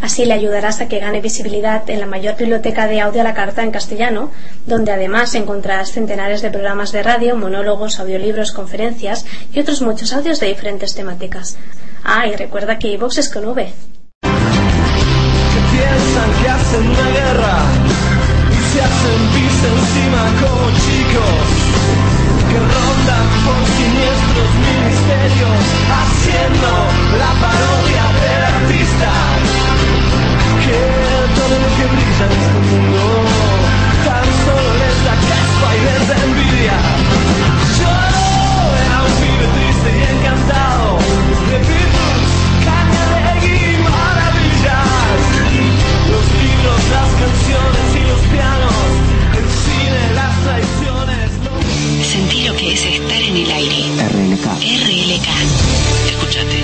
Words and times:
Así 0.00 0.24
le 0.24 0.34
ayudarás 0.34 0.80
a 0.80 0.88
que 0.88 1.00
gane 1.00 1.20
visibilidad 1.20 1.88
en 1.90 2.00
la 2.00 2.06
mayor 2.06 2.36
biblioteca 2.36 2.86
de 2.86 3.00
audio 3.00 3.20
a 3.20 3.24
la 3.24 3.34
carta 3.34 3.62
en 3.62 3.70
castellano, 3.70 4.30
donde 4.66 4.92
además 4.92 5.34
encontrarás 5.34 5.92
centenares 5.92 6.40
de 6.42 6.50
programas 6.50 6.92
de 6.92 7.02
radio, 7.02 7.36
monólogos, 7.36 7.98
audiolibros, 7.98 8.52
conferencias 8.52 9.26
y 9.52 9.60
otros 9.60 9.82
muchos 9.82 10.12
audios 10.12 10.40
de 10.40 10.48
diferentes 10.48 10.94
temáticas. 10.94 11.56
Ah, 12.04 12.26
y 12.26 12.36
recuerda 12.36 12.78
que 12.78 12.88
iVox 12.92 13.18
es 13.18 13.28
con 13.28 13.46
V. 13.46 13.72
lo 32.18 32.26
que 32.26 32.26
brilla 32.26 32.26
en 32.26 32.32
este 32.32 32.58
mundo 32.68 33.02
tan 34.04 34.26
solo 34.44 34.70
les 34.82 34.96
da 35.06 35.14
caspa 35.30 35.68
y 35.70 35.80
les 35.86 36.02
da 36.08 36.16
envidia 36.24 36.76
yo 37.78 37.92
era 38.82 38.96
un 39.06 39.12
pibe 39.22 39.46
triste 39.54 39.90
y 39.94 40.02
encantado 40.14 40.88
de 41.48 41.56
Beatles, 41.68 42.30
caña 42.66 43.04
de 43.08 43.22
maravillas 43.86 45.20
los 46.10 46.24
libros, 46.42 46.78
las 46.96 47.10
canciones 47.22 47.86
y 47.94 48.02
los 48.10 48.22
pianos, 48.34 48.78
el 49.38 49.46
cine, 49.62 50.02
las 50.18 50.34
traiciones, 50.44 51.28
los... 51.44 51.58
Sentí 52.06 52.38
lo 52.48 52.52
que 52.56 52.66
es 52.74 52.82
estar 52.84 53.22
en 53.22 53.36
el 53.36 53.50
aire. 53.50 53.78
RLK. 54.08 54.46
RLK. 54.86 55.28
Escúchate. 56.10 56.58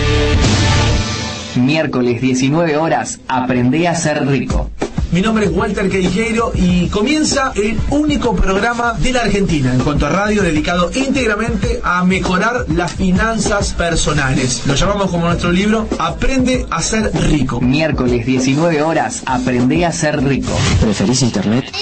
Miércoles 1.57 2.21
19 2.21 2.77
horas, 2.77 3.21
aprendé 3.29 3.87
a 3.89 3.95
ser 3.95 4.27
rico. 4.27 4.71
Mi 5.15 5.23
nombre 5.23 5.45
es 5.47 5.53
Walter 5.53 5.89
Queijeiro 5.89 6.51
y 6.57 6.89
comienza 6.89 7.53
el 7.55 7.79
único 7.91 8.35
programa 8.35 8.95
de 8.95 9.13
la 9.13 9.21
Argentina 9.21 9.73
en 9.73 9.79
cuanto 9.79 10.07
a 10.07 10.09
radio 10.09 10.43
dedicado 10.43 10.91
íntegramente 10.93 11.81
a 11.85 12.03
mejorar 12.03 12.67
las 12.71 12.95
finanzas 12.95 13.75
personales. 13.75 14.63
Lo 14.67 14.75
llamamos 14.75 15.13
como 15.13 15.27
nuestro 15.27 15.53
libro 15.53 15.89
Aprende 16.01 16.67
a 16.69 16.83
ser 16.83 17.13
rico. 17.31 17.61
Miércoles 17.61 18.27
19 18.27 18.83
horas, 18.83 19.23
aprendé 19.25 19.87
a 19.87 19.93
ser 19.93 20.21
rico. 20.21 20.51
¿Preferís 20.81 21.23
internet? 21.23 21.73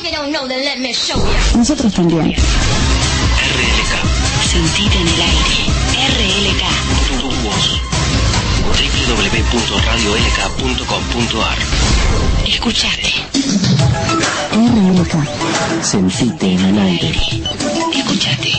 Nosotros 1.57 1.95
también. 1.95 2.33
RLK. 2.33 2.37
Sentite 4.45 4.95
en 4.95 5.09
el 5.09 5.23
aire. 5.23 5.82
www.radiolk.com.ar 9.07 11.59
Escuchate. 12.47 13.13
RLK. 14.53 15.15
Sentite 15.83 16.53
en 16.53 16.61
el 16.61 16.79
aire. 16.79 17.11
Escuchate. 17.95 18.53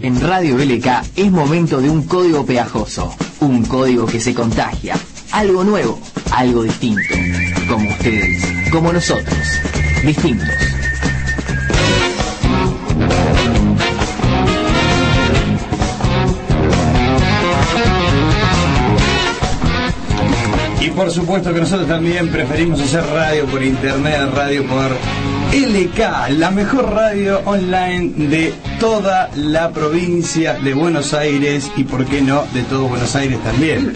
En 0.00 0.20
Radio 0.20 0.56
LK 0.56 0.86
es 1.16 1.30
momento 1.30 1.80
de 1.80 1.90
un 1.90 2.04
código 2.04 2.46
pegajoso, 2.46 3.12
un 3.40 3.64
código 3.64 4.06
que 4.06 4.20
se 4.20 4.32
contagia, 4.32 4.96
algo 5.32 5.64
nuevo, 5.64 5.98
algo 6.30 6.62
distinto, 6.62 7.14
como 7.68 7.90
ustedes, 7.90 8.70
como 8.70 8.92
nosotros, 8.92 9.36
distintos. 10.04 10.67
Por 20.98 21.12
supuesto 21.12 21.54
que 21.54 21.60
nosotros 21.60 21.86
también 21.86 22.28
preferimos 22.28 22.80
hacer 22.80 23.06
radio 23.06 23.46
por 23.46 23.62
internet, 23.62 24.30
radio 24.34 24.66
por 24.66 24.90
LK, 25.52 26.36
la 26.36 26.50
mejor 26.50 26.92
radio 26.92 27.40
online 27.44 28.26
de 28.26 28.52
toda 28.80 29.30
la 29.36 29.70
provincia 29.70 30.54
de 30.54 30.74
Buenos 30.74 31.14
Aires 31.14 31.70
y 31.76 31.84
por 31.84 32.04
qué 32.04 32.20
no 32.20 32.42
de 32.52 32.64
todo 32.64 32.88
Buenos 32.88 33.14
Aires 33.14 33.38
también. 33.44 33.92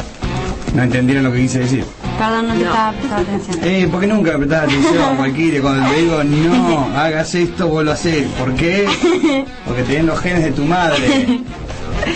¿No 0.77 0.83
entendieron 0.85 1.25
lo 1.25 1.33
que 1.33 1.39
quise 1.39 1.59
decir? 1.59 1.85
Perdón, 2.19 2.47
no 2.47 2.55
te 2.55 2.62
estaba 2.62 2.93
prestando 2.93 3.31
atención. 3.31 3.59
Eh, 3.65 3.89
porque 3.91 4.07
nunca 4.07 4.37
prestás 4.37 4.65
atención, 4.65 5.19
Valkyrie, 5.19 5.61
cuando 5.61 5.91
te 5.91 6.01
digo 6.01 6.23
no, 6.23 6.87
hagas 6.97 7.35
esto, 7.35 7.67
vos 7.67 7.85
lo 7.85 7.93
hacés. 7.93 8.29
¿Por 8.39 8.55
qué? 8.55 8.87
Porque 9.67 9.83
tenés 9.83 10.05
los 10.05 10.21
genes 10.21 10.45
de 10.45 10.53
tu 10.53 10.65
madre. 10.65 11.41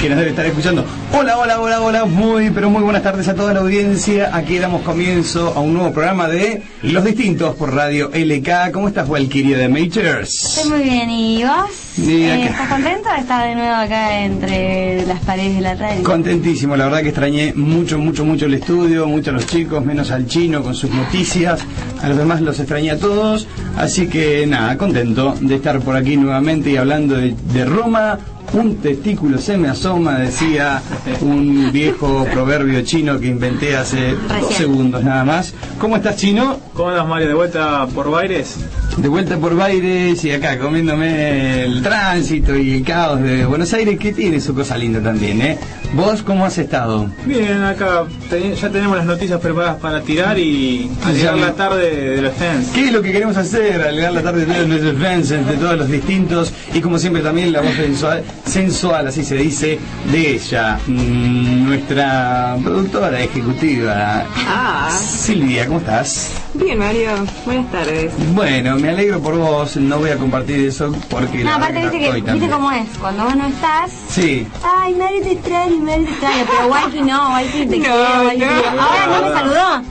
Que 0.01 0.09
nos 0.09 0.19
debe 0.19 0.31
estar 0.31 0.45
escuchando. 0.45 0.85
Hola, 1.13 1.39
hola, 1.39 1.61
hola, 1.61 1.81
hola. 1.81 2.05
Muy, 2.05 2.51
pero 2.51 2.69
muy 2.71 2.83
buenas 2.83 3.03
tardes 3.03 3.29
a 3.29 3.35
toda 3.35 3.55
la 3.55 3.61
audiencia. 3.61 4.35
Aquí 4.35 4.59
damos 4.59 4.83
comienzo 4.83 5.53
a 5.55 5.61
un 5.61 5.75
nuevo 5.75 5.93
programa 5.93 6.29
de 6.29 6.63
Los 6.83 7.05
Distintos 7.05 7.55
por 7.55 7.75
Radio 7.75 8.11
LK. 8.13 8.73
¿Cómo 8.73 8.89
estás, 8.89 9.09
Valkyrie 9.09 9.57
de 9.57 9.69
Majors? 9.69 10.57
Estoy 10.57 10.71
muy 10.71 10.83
bien, 10.83 11.11
¿y 11.11 11.45
vos? 11.45 11.86
Eh. 11.99 12.47
¿Estás 12.51 12.69
contento 12.69 13.09
de 13.11 13.21
estar 13.21 13.49
de 13.49 13.55
nuevo 13.55 13.75
acá 13.75 14.25
entre 14.25 15.07
las 15.07 15.21
paredes 15.21 15.55
de 15.57 15.61
la 15.63 15.75
radio? 15.75 16.03
Contentísimo, 16.03 16.77
la 16.77 16.85
verdad 16.85 17.01
que 17.01 17.09
extrañé 17.09 17.55
mucho, 17.55 17.99
mucho, 17.99 18.25
mucho 18.25 18.47
el 18.47 18.55
estudio, 18.55 19.07
mucho 19.07 19.31
a 19.31 19.35
los 19.35 19.47
chicos, 19.47 19.85
menos 19.85 20.11
al 20.11 20.27
chino 20.27 20.63
con 20.63 20.75
sus 20.75 20.91
noticias, 20.91 21.61
a 22.03 22.09
los 22.09 22.19
demás 22.19 22.43
los 22.43 22.59
extrañé 22.59 22.91
a 22.91 22.99
todos, 22.99 23.49
así 23.79 24.09
que 24.09 24.47
nada, 24.47 24.77
contento 24.77 25.35
de 25.41 25.55
estar 25.55 25.81
por 25.81 25.97
aquí 25.97 26.17
nuevamente 26.19 26.71
y 26.71 26.77
hablando 26.77 27.17
de, 27.17 27.35
de 27.53 27.65
Roma. 27.65 28.19
Un 28.53 28.77
testículo 28.77 29.39
se 29.39 29.57
me 29.57 29.69
asoma, 29.69 30.21
decía 30.21 30.81
un 31.21 31.73
viejo 31.73 32.25
proverbio 32.33 32.81
chino 32.83 33.19
que 33.19 33.27
inventé 33.27 33.77
hace 33.77 34.15
dos 34.41 34.55
segundos 34.55 35.03
nada 35.03 35.25
más. 35.25 35.53
¿Cómo 35.81 35.97
estás, 35.97 36.17
chino? 36.17 36.61
¿Cómo 36.73 36.91
andas, 36.91 37.09
Mario? 37.09 37.27
¿De 37.27 37.35
vuelta 37.35 37.87
por 37.93 38.09
Baires? 38.09 38.57
De 38.97 39.09
vuelta 39.09 39.37
por 39.37 39.57
Baires 39.57 40.25
y 40.25 40.31
acá 40.31 40.59
comiéndome 40.61 41.65
el 41.65 41.83
tránsito 41.87 42.57
y 42.57 42.73
el 42.73 42.83
caos 42.83 43.23
de 43.23 43.47
Buenos 43.47 43.73
Aires, 43.73 43.97
que 43.97 44.13
tiene 44.13 44.41
su 44.41 44.53
cosa 44.53 44.77
linda 44.77 45.01
también, 45.01 45.41
¿eh? 45.41 45.57
¿Vos 45.95 46.23
cómo 46.23 46.45
has 46.45 46.59
estado? 46.59 47.07
Bien, 47.25 47.63
acá 47.63 48.05
te- 48.29 48.55
ya 48.55 48.69
tenemos 48.69 48.99
las 48.99 49.07
noticias 49.07 49.41
preparadas 49.41 49.77
para 49.77 50.03
tirar 50.03 50.39
y 50.39 50.91
alegar 51.05 51.39
la 51.39 51.53
tarde 51.55 52.17
de 52.17 52.23
los 52.23 52.35
fans. 52.35 52.69
¿Qué 52.75 52.87
es 52.87 52.93
lo 52.93 53.01
que 53.01 53.13
queremos 53.13 53.37
hacer? 53.39 53.81
Alegar 53.81 54.13
la 54.13 54.23
tarde 54.23 54.45
de 54.45 54.67
nuestros 54.67 55.01
fans, 55.01 55.31
entre 55.31 55.57
todos 55.57 55.79
los 55.79 55.89
distintos 55.89 56.53
y 56.75 56.81
como 56.81 56.99
siempre 56.99 57.23
también 57.23 57.51
la 57.53 57.63
voz 57.63 57.75
sensual, 57.77 58.23
sensual 58.45 59.07
así 59.07 59.25
se 59.25 59.37
dice, 59.37 59.79
de 60.13 60.35
ella, 60.35 60.79
mm, 60.87 61.67
nuestra 61.67 62.57
productora 62.63 63.23
ejecutiva, 63.23 64.25
Ah, 64.49 64.91
Silvia, 65.01 65.67
¿cómo 65.67 65.79
estás? 65.79 66.31
bien 66.55 66.79
Mario, 66.79 67.11
buenas 67.47 67.71
tardes. 67.73 68.13
Bueno, 68.35 68.77
me 68.77 68.91
alegro 68.91 69.21
por 69.21 69.37
vos, 69.37 69.77
no 69.77 69.99
voy 69.99 70.11
a 70.11 70.17
compartir 70.17 70.61
eso 70.67 70.93
porque 71.09 71.39
No, 71.39 71.51
la 71.51 71.57
aparte 71.57 71.81
viste, 71.81 72.09
no 72.09 72.25
que, 72.25 72.33
viste 72.33 72.49
cómo 72.51 72.71
es, 72.73 72.87
cuando 73.01 73.25
vos 73.25 73.37
no 73.37 73.47
estás... 73.47 73.91
Sí, 74.11 74.47
Ay, 74.79 74.95
Mario 74.95 75.23
te 75.23 75.33
extraño, 75.33 75.76
Extraño, 75.85 76.45
pero 76.47 76.69
Waiki 76.69 77.01
no, 77.03 77.33
Waiki 77.33 77.67
te 77.67 77.77
No, 77.79 77.85
quiero, 77.85 78.23
Waiki 78.27 78.45
no. 78.45 78.81
Ahora 78.83 79.07
no 79.07 79.29
me 79.29 79.35
saludó. 79.35 79.83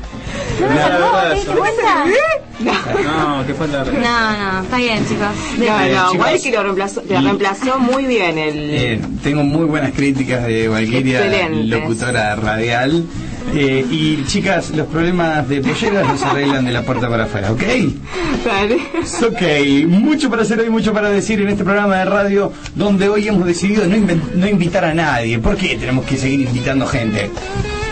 ¿No 0.59 0.68
me 0.69 0.75
No, 0.75 0.81
saludó? 0.81 1.12
no, 1.12 1.22
¿Te 1.22 1.28
no, 1.29 1.34
diste 1.35 1.51
no. 1.53 1.59
cuenta? 1.59 2.06
No, 3.03 3.46
que 3.46 3.53
falta 3.53 3.84
de 3.84 3.91
No, 4.00 4.31
no, 4.53 4.62
está 4.63 4.78
bien, 4.78 5.06
chicos. 5.07 5.28
De- 5.59 5.66
No, 5.69 5.78
no, 6.06 6.12
chicos. 6.12 6.25
Walkie 6.28 6.51
lo 6.51 6.63
reemplazó, 6.63 7.03
lo 7.07 7.22
reemplazó 7.22 7.79
muy 7.79 8.06
bien 8.06 8.38
el... 8.38 8.69
Eh, 8.72 9.01
tengo 9.23 9.43
muy 9.43 9.66
buenas 9.66 9.91
críticas 9.91 10.46
de 10.46 10.67
Valkyria, 10.67 11.49
locutora 11.49 12.35
radial. 12.35 13.03
Eh, 13.53 13.85
y 13.89 14.25
chicas, 14.25 14.71
los 14.71 14.87
problemas 14.87 15.47
de 15.47 15.61
polleras 15.61 16.07
los 16.07 16.21
arreglan 16.23 16.65
de 16.65 16.71
la 16.71 16.81
puerta 16.81 17.09
para 17.09 17.23
afuera, 17.25 17.51
¿ok? 17.51 17.63
Vale. 18.45 18.77
Ok, 19.25 19.87
mucho 19.87 20.29
para 20.29 20.41
hacer 20.41 20.59
hoy, 20.59 20.69
mucho 20.69 20.93
para 20.93 21.09
decir 21.09 21.39
en 21.41 21.49
este 21.49 21.63
programa 21.63 21.97
de 21.97 22.05
radio, 22.05 22.51
donde 22.75 23.07
hoy 23.07 23.27
hemos 23.27 23.45
decidido 23.45 23.85
no, 23.87 23.95
no 24.35 24.47
invitar 24.47 24.83
a 24.85 24.93
nadie. 24.93 25.39
¿Por 25.39 25.55
qué 25.55 25.75
tenemos 25.77 26.05
que 26.05 26.17
seguir 26.17 26.41
invitando 26.41 26.85
gente? 26.85 27.29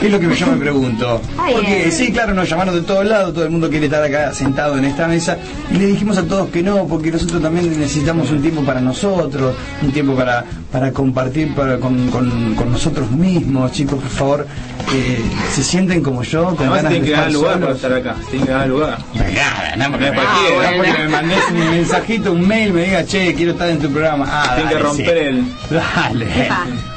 Es 0.04 0.12
lo 0.12 0.20
que 0.20 0.36
yo 0.36 0.48
me 0.48 0.58
pregunto. 0.58 1.22
Porque 1.54 1.90
sí, 1.92 2.12
claro, 2.12 2.34
nos 2.34 2.50
llamaron 2.50 2.76
de 2.76 2.82
todos 2.82 3.06
lados, 3.06 3.34
todo 3.34 3.46
el 3.46 3.50
mundo 3.52 3.70
quiere 3.70 3.86
estar 3.86 4.04
acá 4.04 4.34
sentado 4.34 4.78
en 4.78 4.86
esta 4.86 5.08
mesa 5.08 5.38
y 5.72 5.78
le 5.78 5.88
dijimos 5.88 6.18
a 6.18 6.24
todos 6.24 6.50
que 6.50 6.62
no, 6.62 6.86
porque 6.88 7.10
nosotros 7.12 7.42
también 7.42 7.70
necesitamos 7.80 8.30
un 8.32 8.42
tiempo 8.42 8.62
para 8.64 8.82
nosotros, 8.82 9.56
un 9.82 9.92
tiempo 9.92 10.14
para, 10.16 10.44
para 10.72 10.92
compartir 10.92 11.56
para, 11.56 11.78
con, 11.80 12.10
con- 12.10 12.54
con 12.56 12.72
nosotros 12.72 13.10
mismos, 13.12 13.72
chicos, 13.72 14.00
por 14.02 14.10
favor, 14.12 14.48
eh, 14.94 15.22
se 15.54 15.64
sienten 15.64 16.04
como 16.04 16.22
yo, 16.24 16.48
con 16.56 16.68
Además 16.68 16.84
ganas 16.84 16.92
tienen 16.92 17.02
de 17.04 17.08
que 17.10 17.12
dar 17.16 17.28
estar 17.28 17.34
lugar 17.42 17.60
para 17.60 17.74
estar 17.74 17.94
acá. 17.94 18.16
Tienen 18.30 18.46
que 18.48 18.54
dar 18.54 18.68
lugar. 18.68 18.98
Nada, 19.16 19.76
no, 19.78 19.92
porque, 19.92 20.08
Ah, 20.08 20.14
cualquiera, 20.14 20.78
porque 20.78 21.04
me 21.04 21.08
mandes 21.10 21.40
un 21.52 21.72
mensajito, 21.72 22.32
un 22.34 22.48
mail, 22.48 22.74
me 22.74 22.84
diga, 22.86 23.06
che, 23.06 23.34
quiero 23.34 23.54
estar 23.54 23.70
en 23.70 23.80
tu 23.80 23.90
programa. 23.90 24.26
Ah, 24.28 24.52
Tienen 24.56 24.74
que 24.78 24.84
romper 24.84 25.06
sí. 25.18 25.24
el. 25.24 25.46
Dale. 25.70 26.50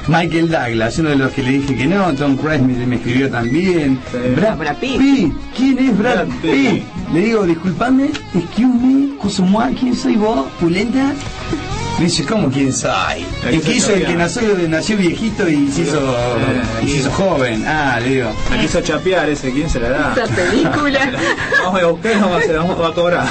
Michael 0.09 0.49
Douglas, 0.51 0.99
uno 0.99 1.11
de 1.11 1.17
los 1.17 1.33
que 1.33 1.43
le 1.43 1.51
dije 1.53 1.75
que 1.77 1.87
no, 1.87 2.13
Tom 2.15 2.37
Cruise 2.37 2.61
me, 2.63 2.87
me 2.87 2.97
escribió 2.97 3.29
también. 3.31 3.99
Sí. 4.13 4.19
Brad, 4.37 4.57
Brad 4.57 4.77
Pitt. 4.77 4.99
Pitt. 4.99 5.33
¿Quién 5.57 5.79
es 5.79 5.99
Brad, 5.99 6.27
Brad 6.27 6.27
Pitt? 6.43 6.53
Pitt. 6.53 6.85
Le 7.13 7.21
digo, 7.21 7.45
disculpame, 7.45 8.11
excuse 8.35 8.67
me, 8.67 9.17
Kusumua, 9.17 9.71
¿quién 9.79 9.97
soy 9.97 10.17
vos? 10.17 10.47
¿Pulenta? 10.61 11.13
Me 11.99 12.05
dice, 12.05 12.25
¿cómo 12.25 12.51
quién 12.51 12.73
soy? 12.73 13.25
El 13.49 13.61
que 13.63 13.73
hizo 13.77 13.93
el 13.95 14.05
que 14.07 14.15
nació, 14.15 14.43
nació 14.69 14.97
viejito 14.99 15.49
y 15.49 15.69
se 15.71 15.83
hizo, 15.83 15.99
Eh, 15.99 16.85
y 16.85 16.89
se 16.89 16.97
hizo 16.99 17.11
joven. 17.11 17.65
Ah, 17.67 17.99
le 18.01 18.11
digo. 18.17 18.31
Me 18.51 18.59
quiso 18.61 18.81
chapear 18.83 19.29
ese, 19.31 19.51
¿quién 19.51 19.69
se 19.71 19.81
la 19.81 19.89
da? 19.89 20.15
Esa 20.15 20.35
película. 20.35 21.11
Vamos 21.65 21.83
a 21.83 21.87
buscar, 21.87 22.21
vamos 22.21 22.43
a, 22.49 22.53
vamos 22.53 22.91
a 22.91 22.95
cobrar. 22.95 23.27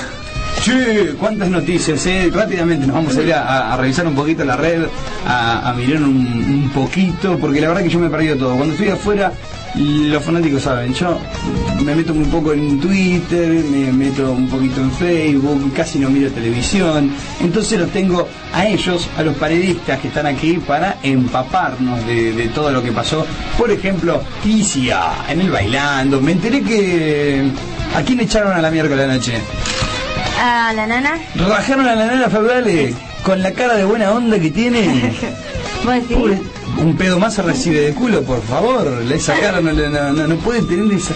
Che, 0.65 1.13
cuántas 1.19 1.47
noticias, 1.47 2.03
eh. 2.07 2.31
Rápidamente 2.33 2.87
nos 2.87 2.95
vamos 2.95 3.15
a 3.15 3.21
ir 3.21 3.31
a, 3.31 3.77
revisar 3.77 4.07
un 4.07 4.15
poquito 4.15 4.43
la 4.43 4.55
red, 4.55 4.81
a, 5.27 5.71
mirar 5.77 6.01
un, 6.01 6.15
un 6.17 6.71
poquito, 6.73 7.37
porque 7.37 7.61
la 7.61 7.67
verdad 7.67 7.83
que 7.83 7.89
yo 7.89 7.99
me 7.99 8.07
he 8.07 8.09
perdido 8.09 8.35
todo. 8.35 8.55
Cuando 8.55 8.73
estoy 8.73 8.89
afuera, 8.89 9.31
los 9.75 10.23
fanáticos 10.23 10.63
saben, 10.63 10.91
yo 10.95 11.19
me 11.83 11.93
meto 11.93 12.13
un 12.13 12.25
poco 12.31 12.51
en 12.51 12.79
Twitter, 12.79 13.47
me 13.47 13.91
meto 13.91 14.31
un 14.31 14.49
poquito 14.49 14.81
en 14.81 14.91
Facebook, 14.91 15.71
casi 15.71 15.99
no 15.99 16.09
miro 16.09 16.31
televisión. 16.31 17.11
Entonces 17.41 17.79
los 17.79 17.91
tengo 17.91 18.27
a 18.51 18.65
ellos, 18.65 19.07
a 19.19 19.21
los 19.21 19.35
periodistas 19.35 19.99
que 19.99 20.07
están 20.07 20.25
aquí 20.25 20.53
para 20.53 20.97
empaparnos 21.03 22.03
de, 22.07 22.49
todo 22.55 22.71
lo 22.71 22.81
que 22.81 22.91
pasó. 22.91 23.23
Por 23.55 23.69
ejemplo, 23.69 24.19
Ticia, 24.41 25.11
en 25.29 25.41
el 25.41 25.51
bailando. 25.51 26.19
Me 26.19 26.31
enteré 26.31 26.63
que... 26.63 27.51
¿A 27.95 28.01
quién 28.01 28.19
echaron 28.19 28.51
a 28.51 28.61
la 28.61 28.71
miércoles 28.71 29.07
anoche? 29.07 29.35
a 30.39 30.73
la 30.73 30.87
nana. 30.87 31.19
Rajaron 31.35 31.87
a 31.87 31.95
la 31.95 32.05
nana 32.05 32.29
Feudales 32.29 32.95
con 33.23 33.41
la 33.41 33.51
cara 33.51 33.75
de 33.75 33.85
buena 33.85 34.11
onda 34.11 34.39
que 34.39 34.51
tiene. 34.51 35.13
un 36.77 36.95
pedo 36.97 37.19
más 37.19 37.33
se 37.35 37.41
recibe 37.41 37.79
de 37.81 37.93
culo, 37.93 38.23
por 38.23 38.41
favor. 38.43 38.87
Le 39.05 39.19
sacaron, 39.19 39.65
no, 39.65 39.73
no, 40.13 40.27
no 40.27 40.35
pueden 40.37 40.67
tener 40.67 40.91
esa... 40.93 41.13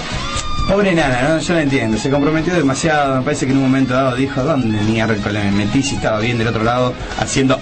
Pobre 0.67 0.93
nana, 0.93 1.21
¿no? 1.29 1.39
yo 1.39 1.53
no 1.55 1.59
entiendo. 1.61 1.97
Se 1.97 2.11
comprometió 2.11 2.53
demasiado. 2.53 3.17
Me 3.17 3.23
parece 3.23 3.47
que 3.47 3.53
en 3.53 3.57
un 3.57 3.63
momento 3.63 3.95
dado 3.95 4.15
dijo: 4.15 4.43
¿Dónde 4.43 4.79
miércoles 4.83 5.43
me 5.45 5.51
metí 5.65 5.81
si 5.81 5.95
estaba 5.95 6.19
bien 6.19 6.37
del 6.37 6.47
otro 6.49 6.63
lado 6.63 6.93
haciendo. 7.19 7.59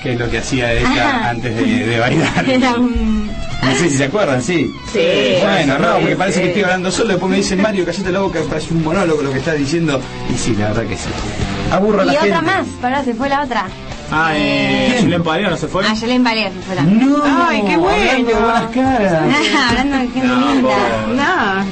que 0.00 0.12
es 0.12 0.18
lo 0.20 0.30
que 0.30 0.38
hacía 0.38 0.72
ella 0.72 1.30
antes 1.30 1.56
de, 1.56 1.98
bailar. 1.98 2.44
No 3.62 3.72
sé 3.76 3.88
si 3.90 3.96
se 3.98 4.04
acuerdan, 4.04 4.42
sí. 4.42 4.74
Sí. 4.92 4.98
Bueno, 5.42 5.78
no, 5.78 5.98
porque 6.00 6.16
parece 6.16 6.38
sí. 6.38 6.42
que 6.42 6.48
estoy 6.48 6.62
hablando 6.64 6.90
solo. 6.90 7.10
Después 7.10 7.30
me 7.30 7.36
dicen, 7.36 7.60
Mario, 7.62 7.84
cállate 7.84 8.10
la 8.10 8.20
boca, 8.20 8.40
parece 8.48 8.72
un 8.74 8.82
monólogo 8.82 9.22
lo 9.22 9.30
que 9.32 9.38
estás 9.38 9.56
diciendo. 9.58 10.00
Y 10.34 10.38
sí, 10.38 10.56
la 10.58 10.68
verdad 10.68 10.86
que 10.86 10.96
sí. 10.96 11.08
Aburro 11.70 12.00
a 12.00 12.04
Y 12.04 12.06
la 12.06 12.12
otra 12.14 12.22
gente. 12.24 12.40
más, 12.42 12.66
pará, 12.80 13.04
se 13.04 13.14
fue 13.14 13.28
la 13.28 13.42
otra. 13.42 13.66
Ah, 14.12 14.32
eh. 14.34 14.86
¿Quién? 14.90 15.02
Julián 15.04 15.22
Pariano 15.22 15.56
se 15.56 15.68
fue. 15.68 15.84
Ah, 15.86 15.94
Yelén 15.94 16.24
Valera 16.24 16.50
se 16.50 16.58
fue 16.62 16.74
la 16.74 16.82
No, 16.82 17.22
Ay, 17.24 17.62
qué 17.66 17.76
bueno. 17.76 17.96
hablando 18.10 18.28
de 18.28 18.34
buenas 18.34 18.70
caras. 18.72 19.22
Hablando 19.68 19.96
de 19.98 20.08
gente 20.08 20.26
No, 20.26 20.52
linda. 20.52 20.68
pobre. 20.68 21.14
No. 21.16 21.64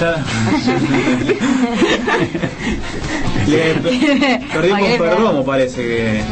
Ya. 0.00 0.24
Le 3.46 3.74
pe- 3.74 4.40
perdí 4.52 4.68
con 4.70 4.80
Oye, 4.80 4.98
Perdomo, 4.98 5.44
parece 5.44 5.82
que. 5.82 6.22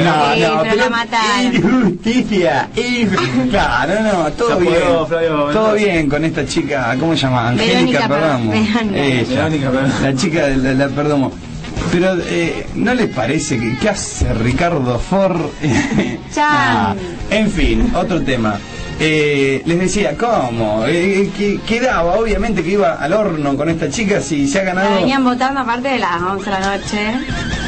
No, 0.00 0.34
Sí, 0.34 0.40
no, 0.40 0.62
pero 0.62 0.74
la 0.76 0.90
mataron. 0.90 1.54
Injusticia. 1.54 2.68
inju- 2.76 3.48
Claro, 3.50 3.94
no, 4.02 4.32
todo 4.32 4.58
bien. 4.58 4.74
Flavio, 5.08 5.44
todo 5.52 5.74
bien 5.74 6.08
con 6.08 6.24
esta 6.24 6.46
chica, 6.46 6.96
¿cómo 6.98 7.14
se 7.14 7.22
llama? 7.22 7.48
Angélica 7.50 8.06
Verónica 8.06 8.08
Perdomo. 8.08 8.52
Ella, 8.94 9.24
Verónica 9.28 9.70
Perdomo. 9.70 9.94
la 10.02 10.14
chica 10.14 10.46
de 10.46 10.56
la, 10.56 10.72
la 10.74 10.88
Perdomo. 10.88 11.32
Pero, 11.90 12.16
eh, 12.26 12.66
¿no 12.74 12.94
les 12.94 13.08
parece 13.08 13.58
que 13.58 13.76
qué 13.76 13.88
hace 13.90 14.32
Ricardo 14.34 14.98
Ford? 14.98 15.40
Chan. 16.34 16.44
Ah, 16.46 16.94
en 17.30 17.50
fin, 17.50 17.92
otro 17.94 18.22
tema. 18.22 18.58
Eh, 19.00 19.62
les 19.64 19.78
decía, 19.78 20.16
¿cómo? 20.16 20.84
Eh, 20.86 21.30
que, 21.36 21.58
quedaba, 21.66 22.14
obviamente, 22.16 22.62
que 22.62 22.70
iba 22.72 22.92
al 22.94 23.12
horno 23.12 23.56
con 23.56 23.68
esta 23.68 23.88
chica 23.90 24.20
si 24.20 24.46
se 24.48 24.60
ha 24.60 24.64
La 24.64 24.74
ganado. 24.74 24.94
venían 24.96 25.24
votando 25.24 25.60
aparte 25.60 25.88
de 25.88 25.98
las 25.98 26.20
11 26.22 26.44
de 26.44 26.50
la 26.50 26.76
noche. 26.76 27.12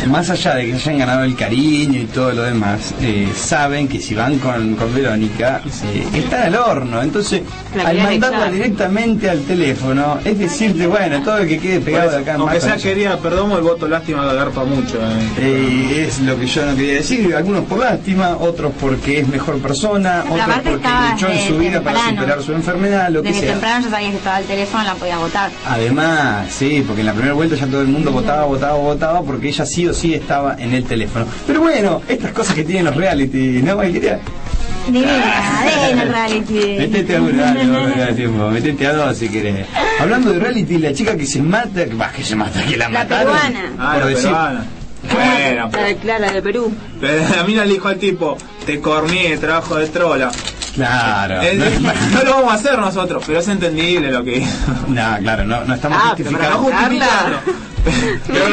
Más 0.09 0.29
allá 0.31 0.55
de 0.57 0.67
que 0.67 0.79
se 0.79 0.91
hayan 0.91 0.99
ganado 0.99 1.25
el 1.25 1.35
cariño 1.35 1.99
y 2.01 2.05
todo 2.07 2.33
lo 2.33 2.43
demás, 2.43 2.95
eh, 3.01 3.29
saben 3.35 3.89
que 3.89 4.01
si 4.01 4.15
van 4.15 4.39
con, 4.39 4.75
con 4.77 4.95
Verónica, 4.95 5.61
eh, 5.85 6.07
están 6.15 6.43
al 6.43 6.57
horno. 6.57 7.03
Entonces, 7.03 7.43
La 7.75 7.89
al 7.89 7.97
mandarla 7.99 8.39
echar. 8.41 8.53
directamente 8.53 9.31
al 9.31 9.41
teléfono, 9.43 10.19
es 10.25 10.39
decirte, 10.39 10.87
bueno, 10.87 11.23
todo 11.23 11.39
el 11.39 11.49
que 11.49 11.59
quede 11.59 11.81
pegado 11.81 12.11
de 12.11 12.17
acá 12.19 12.35
en 12.35 12.41
Aunque 12.43 12.61
sea 12.61 12.77
quería 12.77 13.17
Perdomo, 13.19 13.57
el 13.57 13.63
voto 13.63 13.89
lástima 13.89 14.29
agarpa 14.31 14.63
mucho. 14.65 14.99
eh. 14.99 15.31
Eh, 15.39 16.07
es 16.07 16.21
lo 16.21 16.39
que 16.39 16.47
yo 16.47 16.67
no 16.67 16.77
quería 16.77 16.95
decir, 16.95 17.35
algunos 17.35 17.65
por 17.65 17.79
lástima, 17.79 18.37
otros 18.39 18.73
porque 18.79 19.21
es 19.21 19.29
mejor 19.29 19.59
persona, 19.61 20.23
otros 20.29 20.47
porque 20.57 20.75
estaba 20.75 21.14
luchó 21.15 21.29
en 21.33 21.49
su 21.49 21.59
vida 21.59 21.81
para 21.83 21.97
temprano. 21.99 22.21
superar 22.21 22.43
su 22.43 22.53
enfermedad, 22.53 23.09
lo 23.11 23.23
que 23.23 23.29
Desde 23.29 23.41
sea. 23.43 23.51
temprano 23.53 23.85
ya 23.85 23.91
sabías 23.91 24.11
que 24.11 24.17
estaba 24.19 24.39
el 24.41 24.45
teléfono, 24.47 24.85
la 24.85 24.95
podías 24.95 25.19
votar. 25.19 25.51
Además, 25.67 26.47
sí, 26.53 26.85
porque 26.87 27.01
en 27.01 27.07
la 27.07 27.13
primera 27.13 27.35
vuelta 27.35 27.57
ya 27.57 27.67
todo 27.67 27.83
el 27.83 27.89
mundo 27.89 28.11
votaba, 28.13 28.45
votaba, 28.45 28.75
votaba, 28.79 29.23
porque 29.23 29.49
ella 29.49 29.67
sí 29.67 29.87
o 29.87 29.95
sí 29.95 30.15
estaba 30.15 30.57
en 30.59 30.73
el 30.75 30.85
teléfono. 30.85 31.27
Pero 31.47 31.61
bueno, 31.61 32.03
estas 32.09 32.33
cosas 32.33 32.55
que 32.55 32.65
tienen 32.65 32.85
los 32.87 32.97
reality, 32.97 33.61
¿no, 33.63 33.77
Valkyria? 33.77 34.19
Divina, 34.87 35.65
divina 35.65 36.03
el 36.03 36.09
reality. 36.11 36.77
Metete 36.79 37.17
a 37.17 37.23
uno, 37.23 37.43
dale, 37.43 37.65
no 37.65 37.85
me 37.89 37.97
da 37.97 38.09
tiempo, 38.15 38.49
metete 38.51 38.87
a 38.87 38.93
dos 38.93 39.17
si 39.17 39.29
querés. 39.31 39.67
Hablando 39.99 40.31
de 40.33 40.39
reality, 40.39 40.77
la 40.79 40.93
chica 40.93 41.17
que 41.17 41.25
se 41.25 41.41
mata, 41.41 41.87
que, 41.87 41.95
bah, 41.95 42.13
que 42.15 42.23
se 42.23 42.37
mata, 42.37 42.63
que 42.65 42.77
la, 42.77 42.89
La 42.91 42.99
mataron. 43.01 43.33
peruana. 43.33 43.73
Ah, 43.79 43.93
por 43.95 44.01
la 44.03 44.07
decir, 44.09 44.25
peruana. 44.25 44.65
Bueno, 45.05 45.71
La 45.73 45.83
de 45.85 45.97
Clara 45.97 46.33
de 46.33 46.43
Perú. 46.43 46.73
pero 47.01 47.23
la 47.37 47.45
mina 47.45 47.65
le 47.65 47.75
dijo 47.75 47.89
al 47.89 47.99
tipo, 47.99 48.37
te 48.67 48.81
corné, 48.81 49.37
trabajo 49.39 49.77
de 49.77 49.87
trola. 49.89 50.31
Claro. 50.75 51.41
No, 51.81 51.93
no 52.19 52.25
lo 52.25 52.31
vamos 52.37 52.53
a 52.53 52.55
hacer 52.55 52.79
nosotros, 52.79 53.23
pero 53.27 53.39
es 53.39 53.49
entendible 53.49 54.11
lo 54.11 54.25
que 54.25 54.39
hizo. 54.39 54.73
no, 54.89 55.17
claro, 55.21 55.45
no, 55.45 55.65
no 55.65 55.75
estamos 55.75 55.99
Ah, 56.03 56.15
pero 56.17 56.33
para 56.33 56.51
No 56.51 56.57
justificando. 56.59 57.39
Pero 58.27 58.45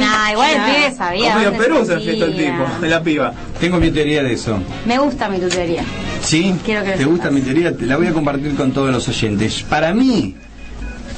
Nah, 0.00 0.32
igual 0.32 0.50
el 0.50 0.62
pibe 0.64 0.96
sabía. 0.96 1.34
Como 1.34 1.58
Perú 1.58 1.84
se 1.86 1.92
enfiestó 1.94 2.24
el 2.24 2.36
tipo, 2.36 2.66
de 2.80 2.88
la 2.88 3.00
piba. 3.00 3.32
Tengo 3.60 3.78
mi 3.78 3.92
teoría 3.92 4.20
de 4.24 4.32
eso. 4.32 4.58
Me 4.84 4.98
gusta 4.98 5.28
mi 5.28 5.38
tutoría. 5.38 5.84
¿Sí? 6.20 6.56
Quiero 6.64 6.84
que 6.84 6.92
¿Te 6.92 7.04
gusta 7.04 7.28
sepas. 7.28 7.32
mi 7.38 7.40
teoría? 7.42 7.76
Te 7.76 7.86
la 7.86 7.96
voy 7.96 8.08
a 8.08 8.12
compartir 8.12 8.56
con 8.56 8.72
todos 8.72 8.90
los 8.90 9.06
oyentes. 9.06 9.62
Para 9.62 9.94
mí, 9.94 10.34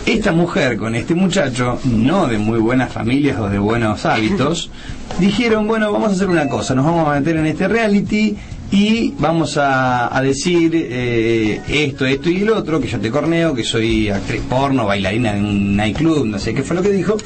esta 0.04 0.32
mujer 0.32 0.76
con 0.76 0.94
este 0.94 1.14
muchacho, 1.14 1.80
no 1.84 2.26
de 2.26 2.36
muy 2.36 2.58
buenas 2.58 2.92
familias 2.92 3.38
o 3.38 3.48
de 3.48 3.58
buenos 3.58 4.04
hábitos, 4.04 4.70
dijeron, 5.18 5.66
bueno, 5.66 5.90
vamos 5.92 6.10
a 6.10 6.14
hacer 6.14 6.28
una 6.28 6.48
cosa, 6.48 6.74
nos 6.74 6.84
vamos 6.84 7.08
a 7.08 7.12
meter 7.18 7.36
en 7.36 7.46
este 7.46 7.68
reality 7.68 8.36
y 8.72 9.12
vamos 9.19 9.58
a, 9.58 10.17
a 10.17 10.22
decir 10.22 10.72
eh, 10.74 11.60
esto, 11.69 12.06
esto 12.06 12.31
y 12.31 12.41
el 12.41 12.50
otro, 12.50 12.81
que 12.81 12.88
yo 12.88 12.98
te 12.98 13.10
corneo, 13.10 13.55
que 13.55 13.62
soy 13.62 14.08
actriz 14.08 14.41
porno, 14.48 14.86
bailarina 14.86 15.36
en 15.36 15.44
un 15.44 15.76
nightclub, 15.76 16.24
no 16.24 16.38
sé 16.38 16.55
qué 16.55 16.62
fue 16.62 16.76
lo 16.76 16.82
que 16.82 16.91
dijo, 16.91 17.19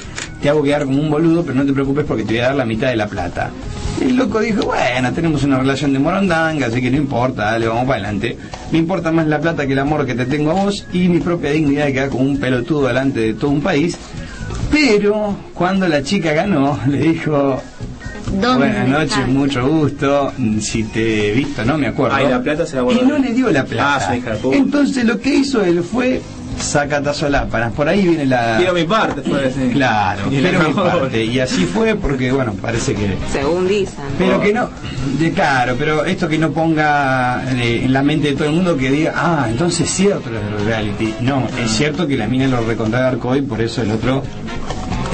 te 0.43 0.49
hago 0.49 0.65
quedar 0.65 0.85
como 0.85 1.01
un 1.01 1.09
boludo, 1.09 1.45
pero 1.45 1.55
no 1.55 1.65
te 1.65 1.73
preocupes 1.73 2.05
porque 2.05 2.25
te 2.25 2.35
voy 2.35 2.41
a 2.41 2.47
dar 2.49 2.57
la 2.57 2.65
mitad 2.65 2.89
de 2.89 2.97
la 2.97 3.07
plata. 3.07 3.51
El 4.01 4.17
loco 4.17 4.41
dijo, 4.41 4.67
bueno, 4.67 5.13
tenemos 5.13 5.45
una 5.45 5.59
relación 5.59 5.93
de 5.93 6.01
morondanga, 6.01 6.67
así 6.67 6.83
que 6.83 6.91
no 6.91 6.97
importa, 6.97 7.45
dale, 7.45 7.69
vamos 7.69 7.87
para 7.87 8.03
adelante. 8.03 8.37
Me 8.73 8.79
importa 8.79 9.13
más 9.13 9.29
la 9.29 9.41
plata 9.41 9.67
que 9.69 9.73
el 9.73 9.79
amor 9.79 10.05
que 10.05 10.17
te 10.17 10.27
tengo 10.27 10.51
a 10.51 10.55
vos 10.55 10.85
y 10.93 11.09
mi 11.09 11.21
propia 11.21 11.53
dignidad 11.53 11.87
de 11.87 11.93
quedar 11.93 12.09
como 12.11 12.25
un 12.25 12.39
pelotudo 12.39 12.89
delante 12.89 13.21
de 13.21 13.35
todo 13.35 13.53
un 13.53 13.63
país. 13.63 13.97
Pero 14.73 15.37
cuando 15.55 15.87
la 15.87 16.03
chica 16.03 16.33
ganó, 16.33 16.79
le 16.89 16.99
dijo, 16.99 17.63
¿Dónde 18.33 18.67
buenas 18.67 18.89
noches, 18.89 19.29
mucho 19.29 19.67
gusto, 19.67 20.33
si 20.61 20.85
te 20.85 21.29
he 21.29 21.33
visto, 21.33 21.65
no 21.65 21.79
me 21.79 21.89
acuerdo. 21.89 22.17
Ay, 22.17 22.29
la 22.29 22.43
plata 22.43 22.67
se 22.67 22.77
la 22.77 22.83
y 22.93 23.05
no 23.07 23.19
le 23.19 23.33
dio 23.33 23.51
la 23.51 23.65
plata. 23.65 24.09
Ah, 24.11 24.17
hija 24.17 24.33
de 24.33 24.37
puta. 24.39 24.57
Entonces 24.57 25.05
lo 25.05 25.19
que 25.21 25.35
hizo 25.35 25.65
él 25.65 25.83
fue 25.83 26.21
sacatazo 26.61 27.29
lámparas. 27.29 27.73
Por 27.73 27.89
ahí 27.89 28.07
viene 28.07 28.27
la... 28.27 28.57
Quiero 28.59 28.75
mi 28.75 28.85
parte, 28.85 29.23
fue 29.23 29.43
decir. 29.43 29.73
Claro, 29.73 30.25
quiero 30.29 30.69
mi 30.69 30.75
parte. 30.75 31.25
Y 31.25 31.39
así 31.41 31.65
fue 31.65 31.95
porque, 31.95 32.33
bueno, 32.33 32.53
parece 32.61 32.95
que... 32.95 33.17
Según 33.33 33.69
dicen. 33.69 34.05
Pero 34.19 34.41
que 34.41 34.53
no, 34.53 34.69
de 35.19 35.33
claro, 35.33 35.77
pero 35.79 36.05
esto 36.05 36.29
que 36.29 36.39
no 36.39 36.51
ponga 36.53 37.43
eh, 37.55 37.85
en 37.85 37.93
la 37.93 38.03
mente 38.03 38.29
de 38.29 38.35
todo 38.35 38.49
el 38.49 38.55
mundo 38.55 38.77
que 38.77 38.91
diga, 38.91 39.13
ah, 39.15 39.47
entonces 39.49 39.89
es 39.89 39.91
cierto 39.91 40.31
lo 40.31 40.41
del 40.41 40.67
reality. 40.67 41.15
No, 41.21 41.47
es 41.63 41.71
cierto 41.71 42.07
que 42.07 42.17
la 42.17 42.27
mina 42.27 42.47
lo 42.49 42.61
recontra 42.63 43.01
garcó 43.01 43.37
y 43.37 43.43
por 43.43 43.61
eso 43.61 43.83
el 43.83 43.91
otro 43.91 44.23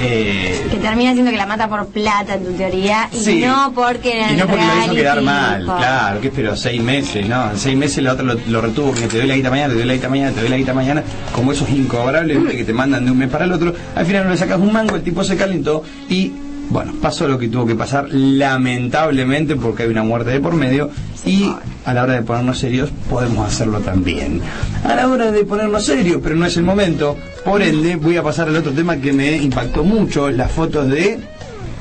Eh, 0.04 0.66
Que 0.70 0.78
termina 0.78 1.12
siendo 1.12 1.30
que 1.30 1.36
la 1.36 1.46
mata 1.46 1.68
por 1.68 1.86
plata 1.86 2.34
en 2.34 2.44
tu 2.44 2.52
teoría 2.54 3.08
y 3.12 3.16
Sí. 3.20 3.40
no 3.40 3.72
porque 3.72 4.20
en 4.20 4.28
el 4.30 4.34
y 4.34 4.40
no 4.40 4.46
porque 4.48 4.64
lo 4.66 4.84
hizo 4.84 4.94
quedar 4.94 5.22
mal, 5.22 5.64
por- 5.64 5.76
claro, 5.76 6.20
que 6.20 6.26
esperó 6.28 6.56
seis 6.56 6.82
meses, 6.82 7.28
¿no? 7.28 7.50
En 7.52 7.56
seis 7.58 7.76
meses 7.76 8.02
la 8.02 8.12
otra 8.14 8.24
lo, 8.24 8.34
lo 8.48 8.60
retuvo, 8.60 8.92
que 8.92 9.02
te 9.06 9.18
doy 9.18 9.26
la 9.28 9.36
guita 9.36 9.50
mañana, 9.50 9.68
te 9.68 9.74
doy 9.78 9.84
la 9.86 9.94
guita 9.94 10.08
mañana, 10.08 10.32
te 10.32 10.40
doy 10.40 10.48
la 10.50 10.56
guita 10.56 10.74
mañana, 10.74 11.02
como 11.32 11.52
esos 11.52 11.70
incobrables 11.70 12.38
que 12.56 12.64
te 12.64 12.72
mandan 12.72 13.04
de 13.04 13.12
un 13.12 13.18
mes 13.18 13.28
para 13.30 13.44
el 13.44 13.52
otro, 13.52 13.72
al 13.94 14.04
final 14.06 14.24
no 14.24 14.30
le 14.30 14.36
sacas 14.36 14.58
un 14.58 14.72
mango, 14.72 14.96
el 14.96 15.02
tipo 15.02 15.22
se 15.22 15.36
calentó 15.36 15.84
y 16.08 16.32
bueno, 16.72 16.92
pasó 17.00 17.28
lo 17.28 17.38
que 17.38 17.48
tuvo 17.48 17.66
que 17.66 17.74
pasar, 17.74 18.06
lamentablemente, 18.10 19.56
porque 19.56 19.82
hay 19.84 19.90
una 19.90 20.02
muerte 20.02 20.30
de 20.30 20.40
por 20.40 20.54
medio, 20.54 20.90
y 21.26 21.52
a 21.84 21.92
la 21.92 22.02
hora 22.04 22.14
de 22.14 22.22
ponernos 22.22 22.58
serios 22.58 22.90
podemos 23.10 23.46
hacerlo 23.46 23.80
también. 23.80 24.40
A 24.84 24.94
la 24.94 25.08
hora 25.08 25.30
de 25.30 25.44
ponernos 25.44 25.84
serios, 25.84 26.20
pero 26.22 26.34
no 26.34 26.46
es 26.46 26.56
el 26.56 26.62
momento, 26.64 27.16
por 27.44 27.60
ende 27.62 27.96
voy 27.96 28.16
a 28.16 28.22
pasar 28.22 28.48
al 28.48 28.56
otro 28.56 28.72
tema 28.72 28.96
que 28.96 29.12
me 29.12 29.36
impactó 29.36 29.84
mucho, 29.84 30.30
las 30.30 30.50
fotos 30.50 30.88
de 30.88 31.20